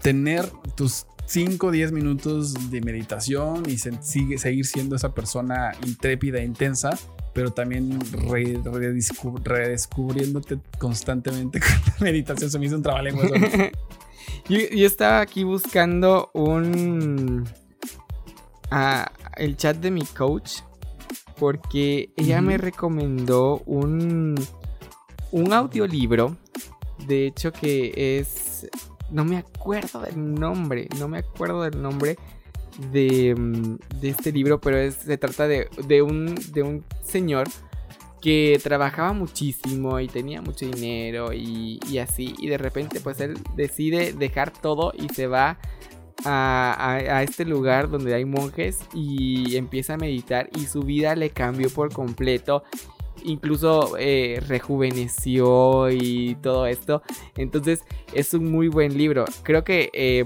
tener 0.00 0.48
tus 0.76 1.06
5 1.26 1.66
o 1.66 1.70
10 1.70 1.92
minutos 1.92 2.70
de 2.70 2.80
meditación 2.80 3.64
y 3.68 3.78
seguir 3.78 4.66
siendo 4.66 4.96
esa 4.96 5.12
persona 5.12 5.72
intrépida 5.84 6.38
e 6.38 6.44
intensa 6.44 6.90
pero 7.36 7.50
también 7.50 8.00
re, 8.30 8.58
redescub 8.64 9.46
redescubriéndote 9.46 10.58
constantemente 10.78 11.60
con 11.60 11.68
la 11.68 11.96
meditación. 12.00 12.50
Se 12.50 12.58
me 12.58 12.64
hizo 12.64 12.76
un 12.76 12.82
trabalenguas. 12.82 13.30
yo, 14.48 14.58
yo 14.58 14.86
estaba 14.86 15.20
aquí 15.20 15.44
buscando 15.44 16.30
un. 16.32 17.46
Uh, 18.72 19.04
el 19.36 19.56
chat 19.58 19.76
de 19.76 19.90
mi 19.90 20.06
coach. 20.06 20.60
Porque 21.38 22.08
ella 22.16 22.40
me 22.40 22.56
recomendó 22.56 23.58
un. 23.66 24.34
Un 25.30 25.52
audiolibro. 25.52 26.38
De 27.06 27.26
hecho, 27.26 27.52
que 27.52 28.18
es. 28.18 28.66
No 29.10 29.26
me 29.26 29.36
acuerdo 29.36 30.00
del 30.00 30.34
nombre. 30.34 30.88
No 30.98 31.06
me 31.06 31.18
acuerdo 31.18 31.64
del 31.64 31.82
nombre 31.82 32.16
de, 32.92 33.34
de 34.00 34.08
este 34.08 34.32
libro, 34.32 34.60
pero 34.60 34.76
es, 34.78 34.94
se 34.94 35.18
trata 35.18 35.48
de, 35.48 35.68
de, 35.86 36.02
un, 36.02 36.34
de 36.52 36.62
un 36.62 36.84
señor 37.02 37.48
que 38.20 38.58
trabajaba 38.62 39.12
muchísimo 39.12 40.00
y 40.00 40.08
tenía 40.08 40.42
mucho 40.42 40.66
dinero 40.66 41.32
y, 41.32 41.78
así, 41.98 42.34
y 42.38 42.48
de 42.48 42.58
repente 42.58 43.00
pues 43.00 43.20
él 43.20 43.38
decide 43.54 44.12
dejar 44.12 44.52
todo 44.52 44.92
y 44.98 45.08
se 45.10 45.26
va 45.26 45.58
a, 46.24 46.96
a, 46.96 47.22
este 47.22 47.44
lugar 47.44 47.88
donde 47.88 48.14
hay 48.14 48.24
monjes 48.24 48.80
y 48.92 49.56
empieza 49.56 49.94
a 49.94 49.96
meditar 49.96 50.48
y 50.56 50.64
su 50.64 50.80
vida 50.80 51.14
le 51.14 51.30
cambió 51.30 51.70
por 51.70 51.92
completo. 51.92 52.64
Incluso 53.24 53.96
eh, 53.98 54.42
rejuveneció 54.46 55.90
y 55.90 56.36
todo 56.42 56.66
esto. 56.66 57.02
Entonces 57.36 57.84
es 58.12 58.34
un 58.34 58.50
muy 58.50 58.68
buen 58.68 58.96
libro. 58.96 59.24
Creo 59.42 59.64
que 59.64 59.90
eh, 59.92 60.24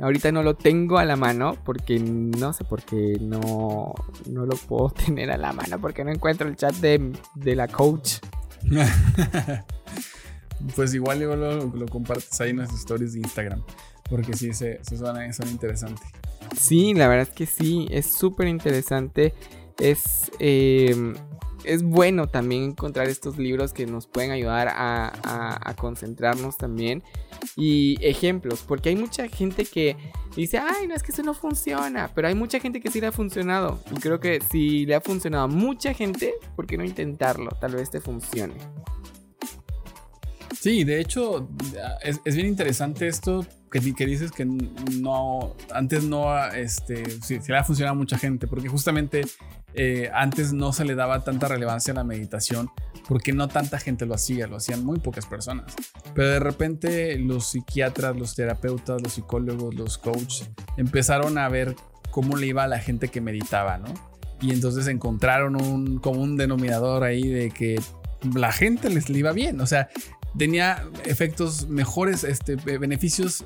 Ahorita 0.00 0.30
no 0.30 0.42
lo 0.42 0.54
tengo 0.54 0.98
a 0.98 1.04
la 1.04 1.16
mano 1.16 1.56
porque 1.64 1.98
no 1.98 2.52
sé 2.52 2.64
por 2.64 2.82
qué 2.82 3.18
no, 3.20 3.94
no 4.30 4.46
lo 4.46 4.56
puedo 4.56 4.90
tener 5.06 5.30
a 5.30 5.38
la 5.38 5.52
mano 5.52 5.80
porque 5.80 6.04
no 6.04 6.10
encuentro 6.10 6.48
el 6.48 6.56
chat 6.56 6.74
de, 6.76 7.12
de 7.34 7.56
la 7.56 7.68
coach. 7.68 8.18
pues 10.74 10.94
igual, 10.94 11.22
igual 11.22 11.40
lo, 11.40 11.66
lo, 11.66 11.86
compartes 11.86 12.40
ahí 12.40 12.50
en 12.50 12.58
las 12.58 12.72
stories 12.72 13.12
de 13.12 13.20
Instagram 13.20 13.62
porque 14.08 14.34
sí, 14.34 14.52
se, 14.52 14.80
se 14.82 14.96
suena, 14.96 15.32
suena 15.32 15.50
interesante. 15.50 16.02
Sí, 16.56 16.94
la 16.94 17.08
verdad 17.08 17.28
es 17.28 17.34
que 17.34 17.46
sí, 17.46 17.86
es 17.90 18.06
súper 18.06 18.48
interesante. 18.48 19.34
Es, 19.78 20.30
eh, 20.38 21.14
es 21.66 21.82
bueno 21.82 22.28
también 22.28 22.62
encontrar 22.62 23.08
estos 23.08 23.38
libros 23.38 23.72
que 23.72 23.86
nos 23.86 24.06
pueden 24.06 24.30
ayudar 24.30 24.68
a, 24.70 25.74
concentrarnos 25.76 26.56
también. 26.56 27.02
Y 27.56 27.96
ejemplos, 28.00 28.64
porque 28.66 28.90
hay 28.90 28.96
mucha 28.96 29.28
gente 29.28 29.64
que 29.64 29.96
dice, 30.34 30.58
ay, 30.58 30.86
no 30.86 30.94
es 30.94 31.02
que 31.02 31.12
eso 31.12 31.22
no 31.22 31.34
funciona, 31.34 32.10
pero 32.14 32.28
hay 32.28 32.34
mucha 32.34 32.60
gente 32.60 32.80
que 32.80 32.90
sí 32.90 33.00
le 33.00 33.08
ha 33.08 33.12
funcionado. 33.12 33.80
Y 33.94 34.00
creo 34.00 34.20
que 34.20 34.40
si 34.50 34.86
le 34.86 34.94
ha 34.94 35.00
funcionado 35.00 35.44
a 35.44 35.48
mucha 35.48 35.92
gente, 35.92 36.34
¿por 36.54 36.66
qué 36.66 36.78
no 36.78 36.84
intentarlo? 36.84 37.50
Tal 37.60 37.74
vez 37.74 37.90
te 37.90 38.00
funcione. 38.00 38.54
Sí, 40.58 40.84
de 40.84 41.00
hecho, 41.00 41.48
es, 42.02 42.20
es 42.24 42.34
bien 42.34 42.46
interesante 42.46 43.06
esto 43.06 43.46
que, 43.80 43.94
que, 43.94 44.06
dices 44.06 44.32
que 44.32 44.44
no, 44.44 45.54
antes 45.72 46.04
no, 46.04 46.36
este, 46.48 47.04
sí, 47.22 47.38
sí 47.40 47.52
le 47.52 47.58
ha 47.58 47.64
funcionado 47.64 47.94
a 47.94 47.98
mucha 47.98 48.18
gente, 48.18 48.46
porque 48.46 48.68
justamente 48.68 49.22
eh, 49.74 50.10
antes 50.14 50.52
no 50.52 50.72
se 50.72 50.84
le 50.84 50.94
daba 50.94 51.22
tanta 51.22 51.48
relevancia 51.48 51.92
a 51.92 51.96
la 51.96 52.04
meditación 52.04 52.70
porque 53.08 53.32
no 53.32 53.48
tanta 53.48 53.78
gente 53.78 54.06
lo 54.06 54.14
hacía, 54.14 54.46
lo 54.46 54.56
hacían 54.56 54.84
muy 54.84 54.98
pocas 54.98 55.26
personas. 55.26 55.74
Pero 56.14 56.28
de 56.28 56.40
repente 56.40 57.18
los 57.18 57.46
psiquiatras, 57.48 58.16
los 58.16 58.34
terapeutas, 58.34 59.02
los 59.02 59.12
psicólogos, 59.12 59.74
los 59.74 59.98
coaches 59.98 60.50
empezaron 60.76 61.38
a 61.38 61.48
ver 61.48 61.76
cómo 62.10 62.36
le 62.36 62.46
iba 62.46 62.64
a 62.64 62.68
la 62.68 62.78
gente 62.78 63.08
que 63.08 63.20
meditaba, 63.20 63.78
¿no? 63.78 63.92
Y 64.40 64.52
entonces 64.52 64.86
encontraron 64.88 65.60
un 65.60 65.98
común 65.98 66.36
denominador 66.36 67.04
ahí 67.04 67.28
de 67.28 67.50
que 67.50 67.80
la 68.34 68.52
gente 68.52 68.90
les 68.90 69.08
le 69.08 69.18
iba 69.18 69.32
bien, 69.32 69.60
o 69.60 69.66
sea, 69.66 69.88
tenía 70.36 70.88
efectos 71.04 71.68
mejores, 71.68 72.24
este, 72.24 72.56
beneficios 72.56 73.44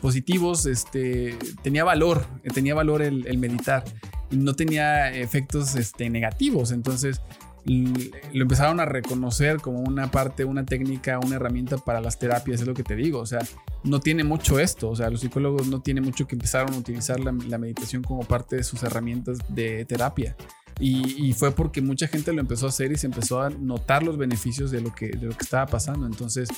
positivos, 0.00 0.66
este, 0.66 1.36
tenía 1.62 1.84
valor, 1.84 2.26
tenía 2.54 2.74
valor 2.74 3.02
el, 3.02 3.38
meditar 3.38 3.84
y 4.30 4.36
no 4.36 4.54
tenía 4.54 5.12
efectos 5.12 5.76
este, 5.76 6.10
negativos. 6.10 6.72
Entonces 6.72 7.20
lo 7.66 8.42
empezaron 8.42 8.78
a 8.78 8.84
reconocer 8.84 9.60
como 9.60 9.80
una 9.80 10.10
parte, 10.10 10.44
una 10.44 10.64
técnica, 10.64 11.18
una 11.18 11.36
herramienta 11.36 11.78
para 11.78 12.00
las 12.00 12.18
terapias, 12.18 12.60
es 12.60 12.66
lo 12.66 12.74
que 12.74 12.84
te 12.84 12.94
digo. 12.94 13.18
O 13.18 13.26
sea, 13.26 13.40
no 13.82 13.98
tiene 14.00 14.22
mucho 14.22 14.60
esto. 14.60 14.88
O 14.88 14.96
sea, 14.96 15.10
los 15.10 15.20
psicólogos 15.20 15.66
no 15.66 15.80
tienen 15.80 16.04
mucho 16.04 16.28
que 16.28 16.36
empezaron 16.36 16.74
a 16.74 16.78
utilizar 16.78 17.18
la, 17.18 17.32
la 17.48 17.58
meditación 17.58 18.02
como 18.02 18.22
parte 18.22 18.56
de 18.56 18.62
sus 18.62 18.82
herramientas 18.84 19.38
de 19.48 19.84
terapia. 19.84 20.36
Y, 20.78 21.28
y 21.28 21.32
fue 21.32 21.52
porque 21.52 21.80
mucha 21.80 22.06
gente 22.06 22.32
lo 22.32 22.40
empezó 22.40 22.66
a 22.66 22.68
hacer 22.68 22.92
y 22.92 22.96
se 22.96 23.06
empezó 23.06 23.40
a 23.40 23.48
notar 23.50 24.02
los 24.02 24.18
beneficios 24.18 24.70
de 24.70 24.80
lo 24.82 24.94
que, 24.94 25.08
de 25.08 25.26
lo 25.26 25.36
que 25.36 25.42
estaba 25.42 25.66
pasando. 25.66 26.06
Entonces, 26.06 26.48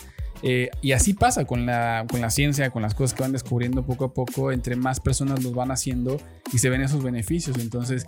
eh, 0.42 0.70
y 0.82 0.92
así 0.92 1.14
pasa 1.14 1.44
con 1.44 1.66
la, 1.66 2.04
con 2.10 2.20
la 2.20 2.30
ciencia, 2.30 2.70
con 2.70 2.82
las 2.82 2.94
cosas 2.94 3.14
que 3.16 3.22
van 3.22 3.32
descubriendo 3.32 3.84
poco 3.86 4.06
a 4.06 4.14
poco, 4.14 4.50
entre 4.50 4.74
más 4.76 4.98
personas 5.00 5.42
los 5.44 5.54
van 5.54 5.70
haciendo 5.70 6.20
y 6.52 6.58
se 6.58 6.68
ven 6.68 6.80
esos 6.80 7.02
beneficios. 7.02 7.58
Entonces, 7.58 8.06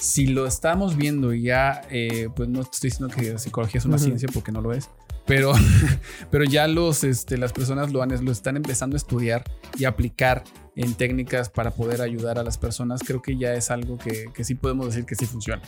si 0.00 0.26
lo 0.26 0.46
estamos 0.46 0.96
viendo 0.96 1.32
y 1.32 1.42
ya, 1.42 1.82
eh, 1.90 2.28
pues 2.34 2.48
no 2.48 2.62
estoy 2.62 2.90
diciendo 2.90 3.14
que 3.14 3.32
la 3.32 3.38
psicología 3.38 3.78
es 3.78 3.84
una 3.84 3.96
Ujú. 3.96 4.04
ciencia 4.04 4.28
porque 4.32 4.52
no 4.52 4.60
lo 4.60 4.72
es, 4.72 4.90
pero, 5.26 5.52
pero 6.30 6.44
ya 6.44 6.66
los, 6.68 7.04
este, 7.04 7.36
las 7.36 7.52
personas 7.52 7.92
lo, 7.92 8.02
han, 8.02 8.24
lo 8.24 8.32
están 8.32 8.56
empezando 8.56 8.96
a 8.96 8.98
estudiar 8.98 9.44
y 9.78 9.84
aplicar 9.84 10.44
en 10.76 10.94
técnicas 10.94 11.48
para 11.48 11.70
poder 11.70 12.02
ayudar 12.02 12.38
a 12.38 12.42
las 12.42 12.58
personas, 12.58 13.00
creo 13.04 13.22
que 13.22 13.36
ya 13.36 13.54
es 13.54 13.70
algo 13.70 13.96
que, 13.98 14.26
que 14.34 14.44
sí 14.44 14.54
podemos 14.54 14.86
decir 14.86 15.04
que 15.04 15.14
sí 15.14 15.26
funciona. 15.26 15.62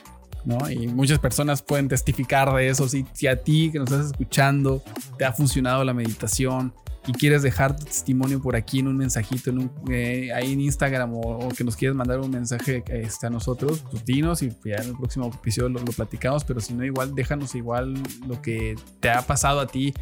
¿no? 0.45 0.71
Y 0.71 0.87
muchas 0.87 1.19
personas 1.19 1.63
pueden 1.63 1.89
testificar 1.89 2.55
de 2.55 2.69
eso. 2.69 2.89
Si, 2.89 3.05
si 3.13 3.27
a 3.27 3.43
ti 3.43 3.71
que 3.73 3.79
nos 3.79 3.91
estás 3.91 4.07
escuchando 4.07 4.83
te 5.17 5.25
ha 5.25 5.33
funcionado 5.33 5.85
la 5.85 5.95
meditación 5.95 6.73
y 7.09 7.13
quieres 7.13 7.43
dejar 7.43 7.75
tu 7.75 7.87
testimonio 7.87 8.41
por 8.41 8.55
aquí 8.55 8.81
en 8.81 8.87
un 8.87 8.99
mensajito, 8.99 9.49
en 9.49 9.59
un, 9.61 9.71
eh, 9.91 10.31
ahí 10.35 10.53
en 10.53 10.61
Instagram 10.61 11.15
o, 11.15 11.49
que 11.57 11.65
nos 11.65 11.75
quieres 11.75 11.97
mandar 11.97 12.21
un 12.21 12.31
mensaje 12.31 12.85
este, 12.89 13.27
a 13.27 13.31
nosotros, 13.31 13.83
pues 13.91 14.05
dinos 14.05 14.43
y 14.43 14.51
ya 14.63 14.77
en 14.77 14.89
el 14.89 14.97
próximo 14.97 15.31
episodio 15.35 15.71
lo, 15.71 15.81
lo 15.81 15.93
platicamos. 15.93 16.45
Pero 16.45 16.61
si 16.61 16.75
no, 16.75 16.85
igual 16.85 17.15
déjanos 17.15 17.55
igual 17.55 17.95
lo 18.27 18.43
que 18.43 18.77
te 19.01 19.09
ha 19.09 19.23
pasado 19.23 19.61
a 19.61 19.67
ti 19.67 19.95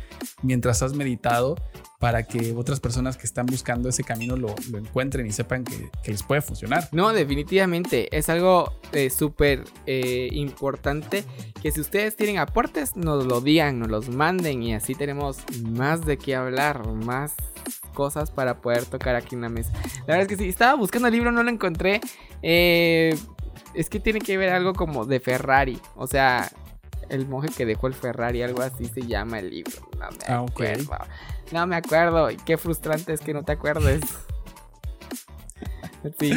mientras 0.42 0.82
has 0.82 0.94
meditado 0.94 1.54
para 1.98 2.24
que 2.24 2.52
otras 2.52 2.80
personas 2.80 3.16
que 3.16 3.24
están 3.24 3.46
buscando 3.46 3.88
ese 3.88 4.04
camino 4.04 4.36
lo, 4.36 4.54
lo 4.70 4.78
encuentren 4.78 5.26
y 5.26 5.32
sepan 5.32 5.64
que, 5.64 5.90
que 6.02 6.10
les 6.12 6.22
puede 6.22 6.42
funcionar. 6.42 6.88
No, 6.92 7.12
definitivamente. 7.12 8.14
Es 8.16 8.28
algo 8.28 8.72
eh, 8.92 9.10
súper 9.10 9.64
eh, 9.86 10.28
importante 10.32 11.24
que 11.62 11.70
si 11.70 11.80
ustedes 11.80 12.16
tienen 12.16 12.38
aportes, 12.38 12.96
nos 12.96 13.24
lo 13.24 13.40
digan, 13.40 13.78
nos 13.78 13.88
los 13.88 14.08
manden 14.08 14.62
y 14.62 14.74
así 14.74 14.94
tenemos 14.94 15.38
más 15.62 16.04
de 16.04 16.18
qué 16.18 16.36
hablar, 16.36 16.86
más 16.96 17.34
cosas 17.94 18.30
para 18.30 18.60
poder 18.60 18.84
tocar 18.86 19.16
aquí 19.16 19.34
en 19.34 19.42
la 19.42 19.48
mesa. 19.48 19.72
La 20.06 20.16
verdad 20.16 20.22
es 20.22 20.28
que 20.28 20.36
sí, 20.36 20.48
estaba 20.48 20.74
buscando 20.74 21.08
el 21.08 21.14
libro, 21.14 21.32
no 21.32 21.42
lo 21.42 21.50
encontré. 21.50 22.00
Eh, 22.42 23.16
es 23.74 23.90
que 23.90 24.00
tiene 24.00 24.20
que 24.20 24.36
ver 24.36 24.50
algo 24.52 24.72
como 24.74 25.04
de 25.04 25.20
Ferrari. 25.20 25.80
O 25.96 26.06
sea, 26.06 26.50
el 27.08 27.26
monje 27.28 27.48
que 27.56 27.66
dejó 27.66 27.86
el 27.86 27.94
Ferrari, 27.94 28.42
algo 28.42 28.62
así 28.62 28.86
se 28.86 29.02
llama 29.02 29.38
el 29.38 29.50
libro. 29.50 29.72
No 29.98 30.08
me 30.10 30.16
Ah, 30.28 30.44
acuerdo. 30.48 30.96
No 31.52 31.66
me 31.66 31.76
acuerdo. 31.76 32.30
Y 32.30 32.36
qué 32.36 32.56
frustrante 32.56 33.12
es 33.12 33.20
que 33.20 33.34
no 33.34 33.42
te 33.44 33.52
acuerdes. 33.52 34.00
Sí, 36.20 36.30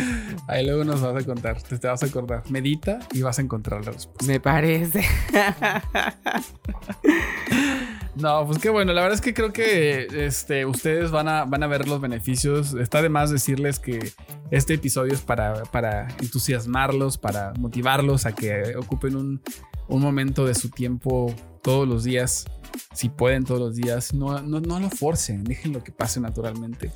Ahí 0.47 0.65
luego 0.65 0.83
nos 0.83 0.99
vas 0.99 1.21
a 1.21 1.23
contar, 1.23 1.61
te, 1.61 1.77
te 1.77 1.87
vas 1.87 2.01
a 2.01 2.07
acordar. 2.07 2.41
Medita 2.49 2.97
y 3.11 3.21
vas 3.21 3.37
a 3.37 3.43
encontrar 3.43 3.85
la 3.85 3.91
respuesta. 3.91 4.25
me 4.25 4.39
parece. 4.39 5.05
No, 8.15 8.45
pues 8.45 8.59
qué 8.59 8.69
bueno. 8.69 8.91
La 8.93 9.01
verdad 9.01 9.15
es 9.15 9.21
que 9.21 9.33
creo 9.33 9.53
que 9.53 10.07
este, 10.25 10.65
ustedes 10.65 11.11
van 11.11 11.27
a, 11.27 11.45
van 11.45 11.63
a 11.63 11.67
ver 11.67 11.87
los 11.87 12.01
beneficios. 12.01 12.73
Está 12.73 13.01
de 13.01 13.09
más 13.09 13.29
decirles 13.29 13.79
que 13.79 14.13
este 14.51 14.73
episodio 14.73 15.13
es 15.13 15.21
para, 15.21 15.63
para 15.65 16.07
entusiasmarlos, 16.19 17.17
para 17.17 17.53
motivarlos 17.57 18.25
a 18.25 18.33
que 18.33 18.75
ocupen 18.75 19.15
un, 19.15 19.41
un 19.87 20.01
momento 20.01 20.45
de 20.45 20.55
su 20.55 20.69
tiempo 20.69 21.33
todos 21.61 21.87
los 21.87 22.03
días. 22.03 22.45
Si 22.93 23.09
pueden 23.09 23.45
todos 23.45 23.59
los 23.59 23.75
días, 23.75 24.13
no, 24.13 24.41
no, 24.41 24.59
no 24.59 24.79
lo 24.79 24.89
forcen, 24.89 25.43
déjenlo 25.43 25.83
que 25.83 25.91
pase 25.91 26.19
naturalmente. 26.19 26.91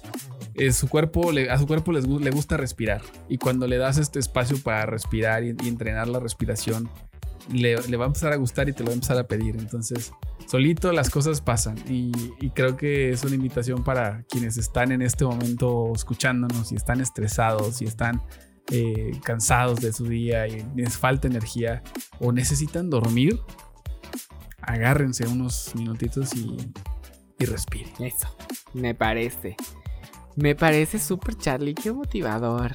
Eh, 0.56 0.72
su 0.72 0.88
cuerpo, 0.88 1.32
a 1.50 1.58
su 1.58 1.66
cuerpo 1.68 1.92
les, 1.92 2.08
le 2.08 2.30
gusta 2.30 2.58
respirar 2.58 3.02
y 3.28 3.38
cuando 3.38 3.68
le 3.68 3.78
das 3.78 3.98
este 3.98 4.20
espacio 4.20 4.62
para 4.62 4.86
respirar 4.86 5.44
y, 5.44 5.56
y 5.64 5.68
entrenar 5.68 6.08
la 6.08 6.20
respiración, 6.20 6.90
le, 7.52 7.76
le 7.88 7.98
va 7.98 8.06
a 8.06 8.08
empezar 8.08 8.34
a 8.34 8.36
gustar 8.36 8.70
y 8.70 8.74
te 8.74 8.80
lo 8.82 8.88
va 8.88 8.92
a 8.92 8.96
empezar 8.96 9.18
a 9.18 9.24
pedir. 9.24 9.56
Entonces, 9.58 10.12
solito 10.48 10.92
las 10.92 11.10
cosas 11.10 11.42
pasan 11.42 11.78
y, 11.90 12.12
y 12.40 12.50
creo 12.52 12.78
que 12.78 13.12
es 13.12 13.24
una 13.24 13.36
invitación 13.36 13.84
para 13.84 14.24
quienes 14.24 14.58
están 14.58 14.92
en 14.92 15.02
este 15.02 15.26
momento 15.26 15.92
escuchándonos 15.96 16.72
y 16.72 16.76
están 16.76 17.02
estresados 17.02 17.82
y 17.82 17.86
están 17.86 18.22
eh, 18.72 19.12
cansados 19.24 19.82
de 19.82 19.92
su 19.92 20.06
día 20.06 20.48
y 20.48 20.66
les 20.76 20.98
falta 20.98 21.28
energía 21.28 21.84
o 22.20 22.32
necesitan 22.32 22.90
dormir, 22.90 23.40
agárrense 24.62 25.28
unos 25.28 25.76
minutitos 25.76 26.34
y, 26.34 26.56
y 27.40 27.46
respiren. 27.46 27.92
Eso, 28.00 28.34
me 28.74 28.96
parece. 28.96 29.58
Me 30.36 30.56
parece 30.56 30.98
súper 30.98 31.36
Charlie, 31.38 31.74
qué 31.74 31.92
motivador. 31.92 32.74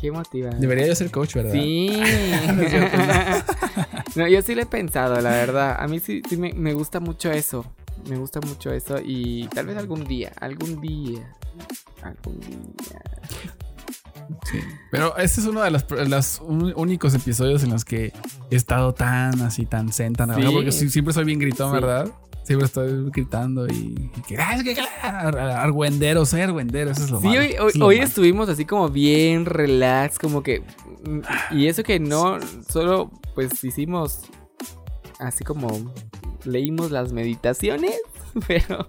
Qué 0.00 0.12
motivador. 0.12 0.60
Debería 0.60 0.86
yo 0.86 0.94
ser 0.94 1.10
coach, 1.10 1.34
¿verdad? 1.34 1.52
Sí. 1.52 2.00
No 2.46 2.62
no, 4.16 4.28
yo 4.28 4.42
sí 4.42 4.54
lo 4.54 4.62
he 4.62 4.66
pensado, 4.66 5.20
la 5.20 5.30
verdad. 5.30 5.76
A 5.78 5.86
mí 5.88 6.00
sí, 6.00 6.22
sí 6.28 6.36
me, 6.36 6.52
me 6.52 6.72
gusta 6.74 7.00
mucho 7.00 7.30
eso. 7.30 7.64
Me 8.08 8.16
gusta 8.16 8.40
mucho 8.40 8.72
eso 8.72 8.96
y 9.04 9.48
tal 9.48 9.66
vez 9.66 9.76
algún 9.76 10.04
día, 10.04 10.32
algún 10.40 10.80
día, 10.80 11.34
algún 12.02 12.38
día. 12.40 13.02
Sí. 14.50 14.58
Pero 14.90 15.16
este 15.16 15.40
es 15.40 15.46
uno 15.46 15.62
de 15.62 15.70
los, 15.70 15.84
los 16.08 16.40
un- 16.40 16.72
únicos 16.76 17.14
episodios 17.14 17.62
en 17.64 17.70
los 17.70 17.84
que 17.84 18.12
he 18.50 18.56
estado 18.56 18.94
tan 18.94 19.40
así, 19.42 19.66
tan 19.66 19.90
zen, 19.92 20.12
tan 20.14 20.34
Sí. 20.34 20.42
porque 20.52 20.70
siempre 20.72 21.12
soy 21.14 21.24
bien 21.24 21.38
gritón, 21.38 21.70
Sí. 21.70 21.74
¿verdad? 21.74 22.10
Siempre 22.48 22.64
estoy 22.66 23.10
gritando 23.10 23.68
y, 23.68 24.10
y 24.16 24.20
que, 24.26 24.38
"Ah, 24.38 24.54
es 24.56 24.64
que, 24.64 24.74
ar- 25.02 25.38
argüendero, 25.38 26.24
soy 26.24 26.40
argüendero, 26.40 26.90
eso 26.92 27.04
es 27.04 27.10
lo 27.10 27.20
Sí, 27.20 27.26
malo, 27.28 27.40
hoy, 27.40 27.46
hoy, 27.60 27.68
es 27.68 27.76
lo 27.76 27.86
hoy 27.86 27.96
malo. 27.96 28.08
estuvimos 28.08 28.48
así 28.48 28.64
como 28.64 28.88
bien 28.88 29.44
relax, 29.44 30.18
como 30.18 30.42
que... 30.42 30.60
mm, 31.04 31.20
Y 31.56 31.66
eso 31.66 31.82
que 31.82 32.00
no, 32.00 32.38
solo 32.68 33.10
pues 33.34 33.62
hicimos 33.62 34.22
así 35.18 35.44
como 35.44 35.68
leímos 36.44 36.90
las 36.90 37.12
meditaciones, 37.12 38.00
pero 38.48 38.88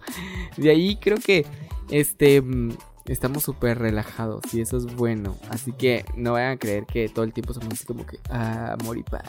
de 0.57 0.70
ahí 0.70 0.95
creo 0.95 1.18
que 1.18 1.45
este 1.89 2.41
mm, 2.41 2.72
estamos 3.07 3.43
súper 3.43 3.78
relajados 3.80 4.41
y 4.53 4.62
eso 4.62 4.78
es 4.78 4.86
bueno. 4.95 5.36
Así 5.49 5.74
que 5.74 6.05
no 6.16 6.34
vayan 6.34 6.53
a 6.53 6.57
creer 6.57 6.86
que 6.86 7.10
todo 7.10 7.26
el 7.26 7.34
tiempo 7.34 7.53
somos 7.53 7.74
así 7.74 7.86
como 7.86 8.05
que 8.05 8.20
ah, 8.30 8.78
amor 8.80 8.97
y 8.97 9.03
paz. 9.03 9.24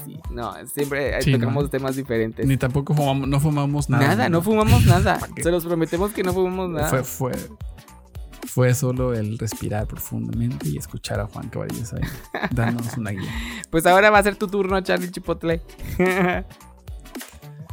Así. 0.00 0.18
No, 0.30 0.54
siempre 0.66 1.18
eh, 1.18 1.22
Sí, 1.22 1.32
tocamos 1.32 1.64
no. 1.64 1.70
temas 1.70 1.96
diferentes. 1.96 2.46
Ni 2.46 2.56
tampoco 2.56 2.94
fumamos, 2.94 3.28
no 3.28 3.40
fumamos 3.40 3.88
nada. 3.90 4.06
Nada, 4.08 4.28
no 4.28 4.42
fumamos 4.42 4.84
nada. 4.86 5.18
Se 5.42 5.50
los 5.50 5.64
prometemos 5.64 6.12
que 6.12 6.22
no 6.22 6.32
fumamos 6.32 6.70
nada. 6.70 6.88
Fue, 6.88 7.02
fue, 7.04 7.32
fue 8.46 8.74
solo 8.74 9.14
el 9.14 9.38
respirar 9.38 9.86
profundamente 9.86 10.68
y 10.68 10.76
escuchar 10.76 11.20
a 11.20 11.26
Juan 11.26 11.48
Caballos 11.48 11.92
ahí, 11.92 12.02
dándonos 12.50 12.96
una 12.96 13.10
guía. 13.10 13.30
Pues 13.70 13.86
ahora 13.86 14.10
va 14.10 14.18
a 14.18 14.22
ser 14.22 14.36
tu 14.36 14.48
turno, 14.48 14.80
Charlie 14.80 15.10
Chipotle. 15.10 15.62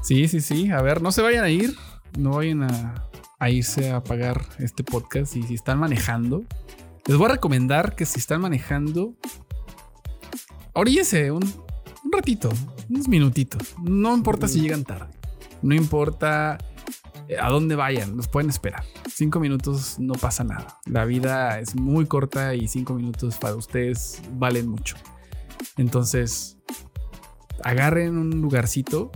Sí, 0.02 0.28
sí, 0.30 0.40
sí. 0.40 0.72
A 0.72 0.82
ver, 0.82 1.02
no 1.02 1.12
se 1.12 1.22
vayan 1.22 1.44
a 1.44 1.50
ir. 1.50 1.76
No 2.18 2.32
vayan 2.32 2.64
a, 2.64 3.04
a 3.40 3.50
irse 3.50 3.92
a 3.92 3.98
apagar 3.98 4.42
este 4.60 4.82
podcast. 4.84 5.36
Y 5.36 5.44
si 5.44 5.54
están 5.56 5.80
manejando, 5.80 6.46
les 7.08 7.18
voy 7.18 7.26
a 7.26 7.34
recomendar 7.34 7.94
que 7.96 8.06
si 8.06 8.18
están 8.20 8.40
manejando, 8.40 9.16
oríllese 10.72 11.32
un, 11.32 11.42
un 12.08 12.12
ratito, 12.14 12.50
unos 12.90 13.08
minutitos. 13.08 13.76
No 13.84 14.16
importa 14.16 14.48
si 14.48 14.62
llegan 14.62 14.84
tarde. 14.84 15.14
No 15.62 15.76
importa 15.76 16.58
eh, 17.28 17.38
a 17.42 17.50
dónde 17.50 17.76
vayan, 17.76 18.16
los 18.16 18.28
pueden 18.28 18.50
esperar. 18.50 18.84
Cinco 19.14 19.40
minutos 19.40 19.98
no 20.00 20.14
pasa 20.14 20.44
nada. 20.44 20.80
La 20.86 21.06
vida 21.06 21.60
es 21.60 21.76
muy 21.76 22.06
corta 22.06 22.56
y 22.56 22.68
cinco 22.68 22.94
minutos 22.94 23.38
para 23.38 23.56
ustedes 23.56 24.22
valen 24.34 24.68
mucho. 24.68 24.96
Entonces, 25.78 26.58
agarren 27.64 28.18
un 28.18 28.42
lugarcito 28.42 29.12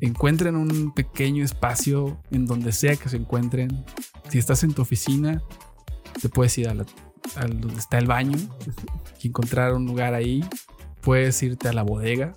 encuentren 0.00 0.56
un 0.56 0.92
pequeño 0.92 1.44
espacio 1.44 2.20
en 2.32 2.44
donde 2.46 2.72
sea 2.72 2.96
que 2.96 3.08
se 3.08 3.16
encuentren. 3.16 3.84
Si 4.30 4.38
estás 4.38 4.64
en 4.64 4.74
tu 4.74 4.82
oficina, 4.82 5.40
te 6.20 6.28
puedes 6.28 6.58
ir 6.58 6.68
a, 6.68 6.74
la- 6.74 6.86
a 7.36 7.46
donde 7.46 7.78
está 7.78 7.98
el 7.98 8.06
baño 8.08 8.36
y 9.22 9.28
encontrar 9.28 9.72
un 9.74 9.86
lugar 9.86 10.14
ahí. 10.14 10.44
Puedes 11.02 11.42
irte 11.42 11.68
a 11.68 11.72
la 11.72 11.82
bodega. 11.82 12.34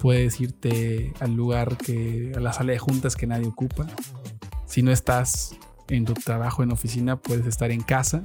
Puedes 0.00 0.40
irte 0.40 1.14
al 1.20 1.34
lugar 1.34 1.76
que, 1.76 2.32
a 2.36 2.40
la 2.40 2.52
sala 2.52 2.72
de 2.72 2.78
juntas 2.78 3.16
que 3.16 3.26
nadie 3.26 3.46
ocupa. 3.46 3.86
Si 4.66 4.82
no 4.82 4.92
estás 4.92 5.56
en 5.88 6.04
tu 6.04 6.14
trabajo 6.14 6.62
en 6.62 6.72
oficina, 6.72 7.16
puedes 7.16 7.46
estar 7.46 7.70
en 7.70 7.80
casa. 7.80 8.22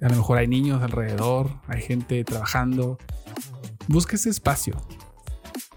A 0.00 0.08
lo 0.08 0.16
mejor 0.16 0.38
hay 0.38 0.46
niños 0.46 0.82
alrededor, 0.82 1.50
hay 1.66 1.82
gente 1.82 2.22
trabajando. 2.24 2.98
Busca 3.88 4.16
ese 4.16 4.30
espacio. 4.30 4.76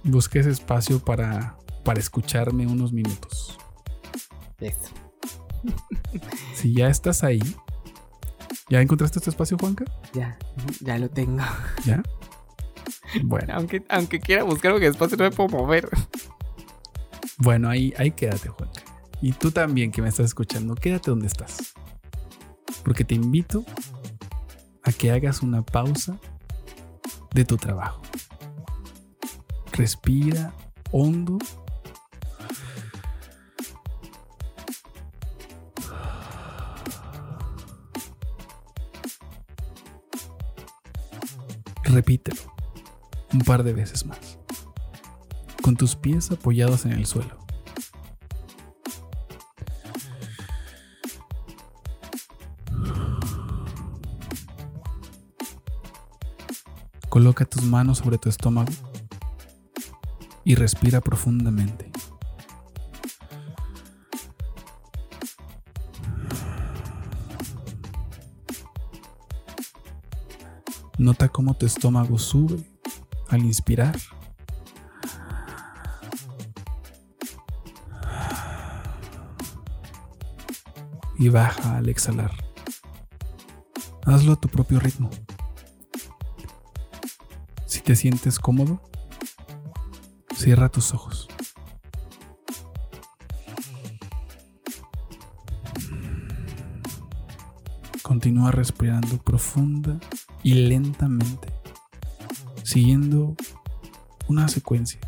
Busca 0.04 0.40
ese 0.40 0.50
espacio 0.50 1.00
para, 1.00 1.58
para 1.84 2.00
escucharme 2.00 2.68
unos 2.68 2.94
minutos. 2.94 3.58
Eso. 4.60 4.92
Si 6.54 6.74
ya 6.74 6.88
estás 6.88 7.24
ahí, 7.24 7.42
¿ya 8.70 8.80
encontraste 8.80 9.20
este 9.20 9.30
espacio, 9.32 9.58
Juanca? 9.58 9.84
Ya, 10.14 10.38
ya 10.80 10.98
lo 10.98 11.10
tengo. 11.10 11.44
¿Ya? 11.84 12.02
Bueno, 13.22 13.54
Aunque, 13.56 13.84
aunque 13.90 14.20
quiera 14.20 14.44
buscar 14.44 14.74
un 14.74 14.84
espacio, 14.84 15.18
no 15.18 15.24
me 15.26 15.32
puedo 15.32 15.50
mover. 15.50 15.90
bueno, 17.38 17.70
ahí, 17.70 17.94
ahí 17.98 18.12
quédate, 18.12 18.50
Juanca. 18.50 18.82
Y 19.22 19.32
tú 19.34 19.52
también 19.52 19.92
que 19.92 20.02
me 20.02 20.10
estás 20.10 20.26
escuchando, 20.28 20.76
quédate 20.76 21.12
donde 21.12 21.28
estás. 21.28 21.74
Porque 22.84 23.04
te 23.06 23.16
invito 23.16 23.64
a 24.84 24.92
que 24.92 25.12
hagas 25.12 25.42
una 25.42 25.62
pausa 25.62 26.18
de 27.34 27.46
tu 27.46 27.58
trabajo. 27.58 28.02
Respira 29.72 30.54
hondo. 30.92 31.38
Repítelo 41.86 42.53
un 43.34 43.40
par 43.40 43.64
de 43.64 43.74
veces 43.74 44.06
más, 44.06 44.38
con 45.62 45.76
tus 45.76 45.96
pies 45.96 46.32
apoyados 46.32 46.86
en 46.86 46.92
el 46.92 47.06
suelo. 47.06 47.38
Coloca 57.10 57.46
tus 57.46 57.64
manos 57.64 58.00
sobre 58.00 58.18
tu 58.18 58.30
estómago 58.30 58.72
y 60.44 60.56
respira 60.56 61.00
profundamente. 61.00 61.92
Nota 70.98 71.30
cómo 71.30 71.54
tu 71.56 71.66
estómago 71.66 72.18
sube 72.18 72.73
al 73.34 73.46
inspirar. 73.46 73.98
Y 81.18 81.30
baja 81.30 81.78
al 81.78 81.90
exhalar. 81.90 82.32
Hazlo 84.06 84.34
a 84.34 84.36
tu 84.36 84.50
propio 84.50 84.80
ritmo. 84.80 85.10
Si 87.66 87.82
te 87.82 87.96
sientes 87.96 88.40
cómodo, 88.40 88.82
cierra 90.36 90.70
tus 90.70 90.94
ojos. 90.94 91.28
Continúa 98.02 98.52
respirando 98.52 99.18
profunda 99.18 99.98
y 100.44 100.56
lentamente, 100.56 101.53
siguiendo 102.74 103.36
una 104.28 104.48
secuencia. 104.48 105.00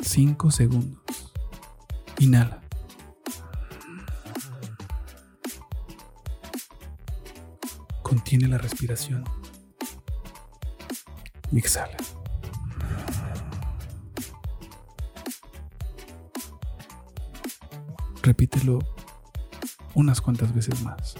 5 0.00 0.52
segundos. 0.52 1.32
Inhala. 2.20 2.62
Contiene 8.04 8.46
la 8.46 8.56
respiración. 8.56 9.24
Y 11.50 11.58
exhala. 11.58 11.96
Repítelo 18.22 18.78
unas 19.94 20.20
cuantas 20.20 20.54
veces 20.54 20.80
más. 20.82 21.16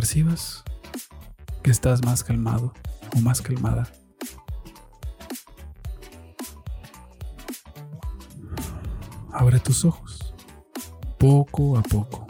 Percibas 0.00 0.64
que 1.62 1.70
estás 1.70 2.02
más 2.02 2.24
calmado 2.24 2.72
o 3.14 3.20
más 3.20 3.42
calmada, 3.42 3.86
abre 9.30 9.60
tus 9.60 9.84
ojos 9.84 10.32
poco 11.18 11.76
a 11.76 11.82
poco 11.82 12.26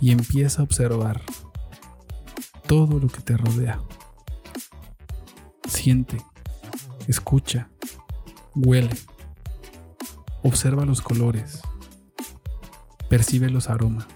y 0.00 0.10
empieza 0.10 0.62
a 0.62 0.64
observar 0.64 1.20
todo 2.66 2.98
lo 2.98 3.08
que 3.08 3.20
te 3.20 3.36
rodea. 3.36 3.78
Siente, 5.68 6.16
escucha, 7.08 7.68
huele, 8.54 8.96
observa 10.42 10.86
los 10.86 11.02
colores, 11.02 11.60
percibe 13.10 13.50
los 13.50 13.68
aromas. 13.68 14.15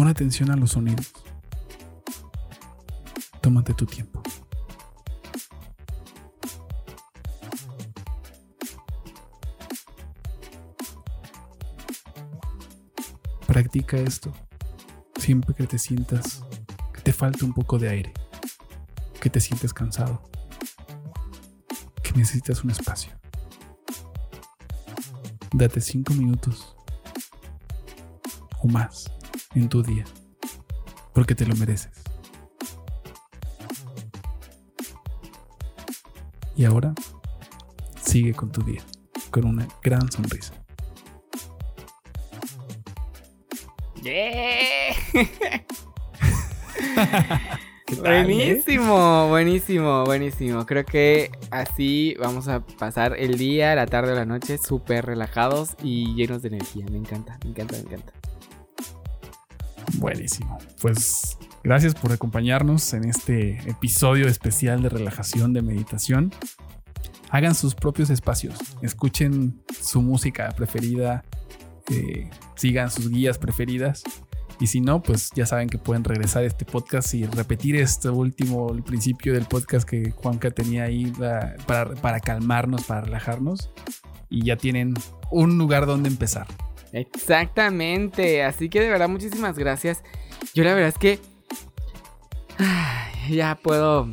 Pon 0.00 0.08
atención 0.08 0.50
a 0.50 0.56
los 0.56 0.70
sonidos. 0.70 1.12
Tómate 3.42 3.74
tu 3.74 3.84
tiempo. 3.84 4.22
Practica 13.46 13.98
esto 13.98 14.32
siempre 15.16 15.54
que 15.54 15.66
te 15.66 15.78
sientas 15.78 16.44
que 16.94 17.02
te 17.02 17.12
falta 17.12 17.44
un 17.44 17.52
poco 17.52 17.78
de 17.78 17.90
aire, 17.90 18.14
que 19.20 19.28
te 19.28 19.38
sientes 19.38 19.74
cansado, 19.74 20.22
que 22.02 22.12
necesitas 22.12 22.64
un 22.64 22.70
espacio. 22.70 23.12
Date 25.52 25.82
cinco 25.82 26.14
minutos 26.14 26.74
o 28.62 28.66
más 28.66 29.19
en 29.54 29.68
tu 29.68 29.82
día, 29.82 30.04
porque 31.12 31.34
te 31.34 31.44
lo 31.44 31.56
mereces. 31.56 31.90
Y 36.56 36.64
ahora, 36.64 36.94
sigue 38.00 38.32
con 38.34 38.52
tu 38.52 38.62
día, 38.62 38.82
con 39.30 39.46
una 39.46 39.66
gran 39.82 40.10
sonrisa. 40.12 40.54
¡Yeah! 44.02 44.94
¿Qué 47.86 47.96
tal, 47.96 48.06
eh? 48.06 48.24
Buenísimo, 48.24 49.28
buenísimo, 49.28 50.04
buenísimo. 50.04 50.64
Creo 50.64 50.84
que 50.84 51.30
así 51.50 52.14
vamos 52.20 52.46
a 52.46 52.60
pasar 52.60 53.16
el 53.18 53.36
día, 53.36 53.74
la 53.74 53.86
tarde 53.86 54.12
o 54.12 54.14
la 54.14 54.24
noche 54.24 54.58
súper 54.58 55.06
relajados 55.06 55.70
y 55.82 56.14
llenos 56.14 56.42
de 56.42 56.48
energía. 56.48 56.86
Me 56.90 56.98
encanta, 56.98 57.38
me 57.42 57.50
encanta, 57.50 57.76
me 57.76 57.82
encanta. 57.82 58.19
Buenísimo. 60.00 60.58
Pues 60.80 61.36
gracias 61.62 61.94
por 61.94 62.10
acompañarnos 62.10 62.94
en 62.94 63.04
este 63.04 63.58
episodio 63.68 64.28
especial 64.28 64.82
de 64.82 64.88
relajación 64.88 65.52
de 65.52 65.60
meditación. 65.60 66.32
Hagan 67.28 67.54
sus 67.54 67.74
propios 67.74 68.08
espacios, 68.08 68.58
escuchen 68.80 69.62
su 69.78 70.00
música 70.00 70.48
preferida, 70.56 71.22
eh, 71.90 72.30
sigan 72.56 72.90
sus 72.90 73.10
guías 73.10 73.36
preferidas. 73.36 74.02
Y 74.58 74.68
si 74.68 74.80
no, 74.80 75.02
pues 75.02 75.30
ya 75.34 75.44
saben 75.44 75.68
que 75.68 75.76
pueden 75.76 76.02
regresar 76.02 76.44
a 76.44 76.46
este 76.46 76.64
podcast 76.64 77.12
y 77.12 77.26
repetir 77.26 77.76
este 77.76 78.08
último, 78.08 78.72
el 78.72 78.82
principio 78.82 79.34
del 79.34 79.44
podcast 79.44 79.86
que 79.86 80.12
Juanca 80.12 80.50
tenía 80.50 80.84
ahí 80.84 81.12
para, 81.66 81.94
para 81.94 82.20
calmarnos, 82.20 82.84
para 82.84 83.02
relajarnos. 83.02 83.70
Y 84.30 84.44
ya 84.44 84.56
tienen 84.56 84.94
un 85.30 85.58
lugar 85.58 85.84
donde 85.84 86.08
empezar. 86.08 86.46
Exactamente. 86.92 88.42
Así 88.42 88.68
que 88.68 88.80
de 88.80 88.88
verdad, 88.88 89.08
muchísimas 89.08 89.58
gracias. 89.58 90.02
Yo 90.54 90.64
la 90.64 90.74
verdad 90.74 90.88
es 90.88 90.98
que 90.98 91.18
ya 93.28 93.54
puedo 93.56 94.08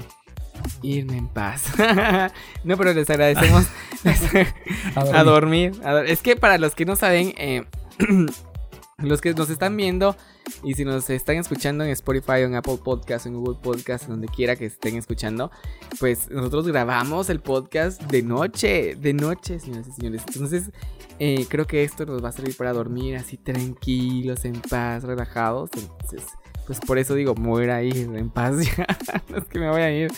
irme 0.82 1.18
en 1.18 1.28
paz. 1.28 1.74
no, 2.64 2.78
pero 2.78 2.94
les 2.94 3.10
agradecemos 3.10 3.68
a 4.96 5.24
dormir. 5.24 5.74
a 5.84 6.02
Es 6.02 6.22
que 6.22 6.36
para 6.36 6.58
los 6.58 6.76
que 6.76 6.86
no 6.86 6.96
saben, 6.96 7.34
eh, 7.38 7.66
los 8.98 9.22
que 9.22 9.34
nos 9.34 9.50
están 9.50 9.76
viendo 9.76 10.16
y 10.64 10.74
si 10.74 10.86
nos 10.86 11.10
están 11.10 11.38
escuchando 11.38 11.84
en 11.84 11.92
Spotify 11.92 12.42
en 12.42 12.56
Apple 12.56 12.80
Podcast, 12.84 13.26
en 13.26 13.36
Google 13.36 13.58
Podcast, 13.62 14.06
en 14.06 14.12
donde 14.12 14.28
quiera 14.28 14.56
que 14.56 14.66
estén 14.66 14.96
escuchando, 14.98 15.52
pues 16.00 16.30
nosotros 16.30 16.68
grabamos 16.68 17.30
el 17.30 17.40
podcast 17.40 18.02
de 18.04 18.22
noche, 18.22 18.96
de 18.96 19.14
noche, 19.14 19.60
señoras 19.60 19.88
y 19.88 19.92
señores. 19.92 20.24
Entonces, 20.28 20.72
eh, 21.20 21.46
creo 21.50 21.66
que 21.66 21.84
esto 21.84 22.06
nos 22.06 22.24
va 22.24 22.30
a 22.30 22.32
servir 22.32 22.56
para 22.56 22.74
dormir 22.74 23.16
así 23.16 23.38
tranquilos, 23.38 24.46
en 24.46 24.60
paz, 24.62 25.04
relajados. 25.04 25.70
Entonces, 25.76 26.24
pues 26.66 26.80
por 26.80 26.98
eso 26.98 27.16
digo, 27.16 27.34
me 27.36 27.48
voy 27.48 27.70
a 27.70 27.82
ir 27.82 27.98
en 27.98 28.30
paz 28.30 28.58
ya. 28.78 28.86
es 29.36 29.46
que 29.46 29.60
me 29.60 29.70
voy 29.70 29.82
a 29.82 29.92
ir 29.92 30.12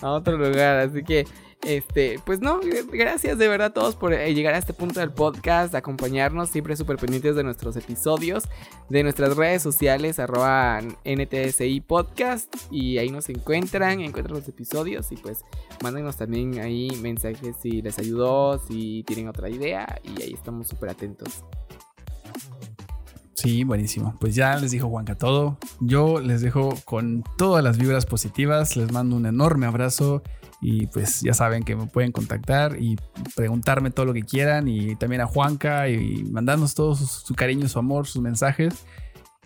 a 0.00 0.10
otro 0.10 0.36
lugar. 0.36 0.78
Así 0.78 1.02
que 1.02 1.26
Este, 1.64 2.18
pues 2.26 2.40
no, 2.40 2.58
gracias 2.92 3.38
de 3.38 3.46
verdad 3.46 3.68
a 3.68 3.72
todos 3.72 3.94
por 3.94 4.12
eh, 4.12 4.34
llegar 4.34 4.54
a 4.54 4.58
este 4.58 4.72
punto 4.72 4.98
del 4.98 5.12
podcast, 5.12 5.72
acompañarnos, 5.76 6.48
siempre 6.48 6.74
súper 6.74 6.96
pendientes 6.96 7.36
de 7.36 7.44
nuestros 7.44 7.76
episodios, 7.76 8.44
de 8.88 9.04
nuestras 9.04 9.36
redes 9.36 9.62
sociales, 9.62 10.18
arroba 10.18 10.80
NTSI 11.04 11.80
Podcast, 11.82 12.52
y 12.72 12.98
ahí 12.98 13.10
nos 13.10 13.28
encuentran, 13.28 14.00
encuentran 14.00 14.36
los 14.36 14.48
episodios, 14.48 15.12
y 15.12 15.16
pues 15.16 15.44
mándenos 15.84 16.16
también 16.16 16.58
ahí 16.58 16.90
mensajes 17.00 17.54
si 17.62 17.80
les 17.80 17.96
ayudó, 18.00 18.58
si 18.58 19.04
tienen 19.06 19.28
otra 19.28 19.48
idea, 19.48 20.00
y 20.02 20.20
ahí 20.20 20.32
estamos 20.32 20.66
súper 20.66 20.90
atentos. 20.90 21.44
Sí, 23.34 23.64
buenísimo. 23.64 24.16
Pues 24.20 24.34
ya 24.36 24.56
les 24.56 24.70
dijo 24.70 24.88
Juanca 24.88 25.16
todo. 25.16 25.58
Yo 25.80 26.20
les 26.20 26.42
dejo 26.42 26.74
con 26.84 27.24
todas 27.36 27.64
las 27.64 27.76
vibras 27.76 28.06
positivas. 28.06 28.76
Les 28.76 28.92
mando 28.92 29.16
un 29.16 29.26
enorme 29.26 29.66
abrazo. 29.66 30.22
Y 30.62 30.86
pues 30.86 31.20
ya 31.22 31.34
saben 31.34 31.64
que 31.64 31.74
me 31.74 31.86
pueden 31.86 32.12
contactar 32.12 32.76
y 32.80 32.96
preguntarme 33.34 33.90
todo 33.90 34.06
lo 34.06 34.14
que 34.14 34.22
quieran. 34.22 34.68
Y 34.68 34.94
también 34.96 35.20
a 35.20 35.26
Juanca 35.26 35.88
y 35.88 36.22
mandarnos 36.24 36.74
todo 36.74 36.94
su, 36.94 37.04
su 37.06 37.34
cariño, 37.34 37.68
su 37.68 37.78
amor, 37.80 38.06
sus 38.06 38.22
mensajes. 38.22 38.86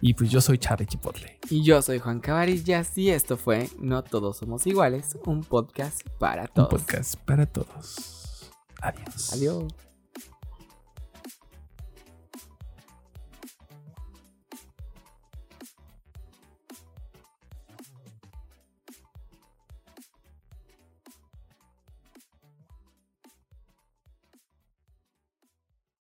Y 0.02 0.12
pues 0.12 0.30
yo 0.30 0.42
soy 0.42 0.58
Charlie 0.58 0.84
Chipotle. 0.86 1.38
Y 1.48 1.62
yo 1.62 1.80
soy 1.80 1.98
Juan 2.00 2.20
Cabarillas 2.20 2.96
y 2.98 3.08
esto 3.08 3.38
fue 3.38 3.70
No 3.80 4.04
Todos 4.04 4.36
Somos 4.36 4.66
Iguales, 4.66 5.16
un 5.24 5.42
podcast 5.42 6.02
para 6.18 6.42
Un 6.42 6.48
todos. 6.52 6.68
podcast 6.68 7.16
para 7.24 7.46
todos. 7.46 8.52
Adiós. 8.82 9.32
Adiós. 9.32 9.85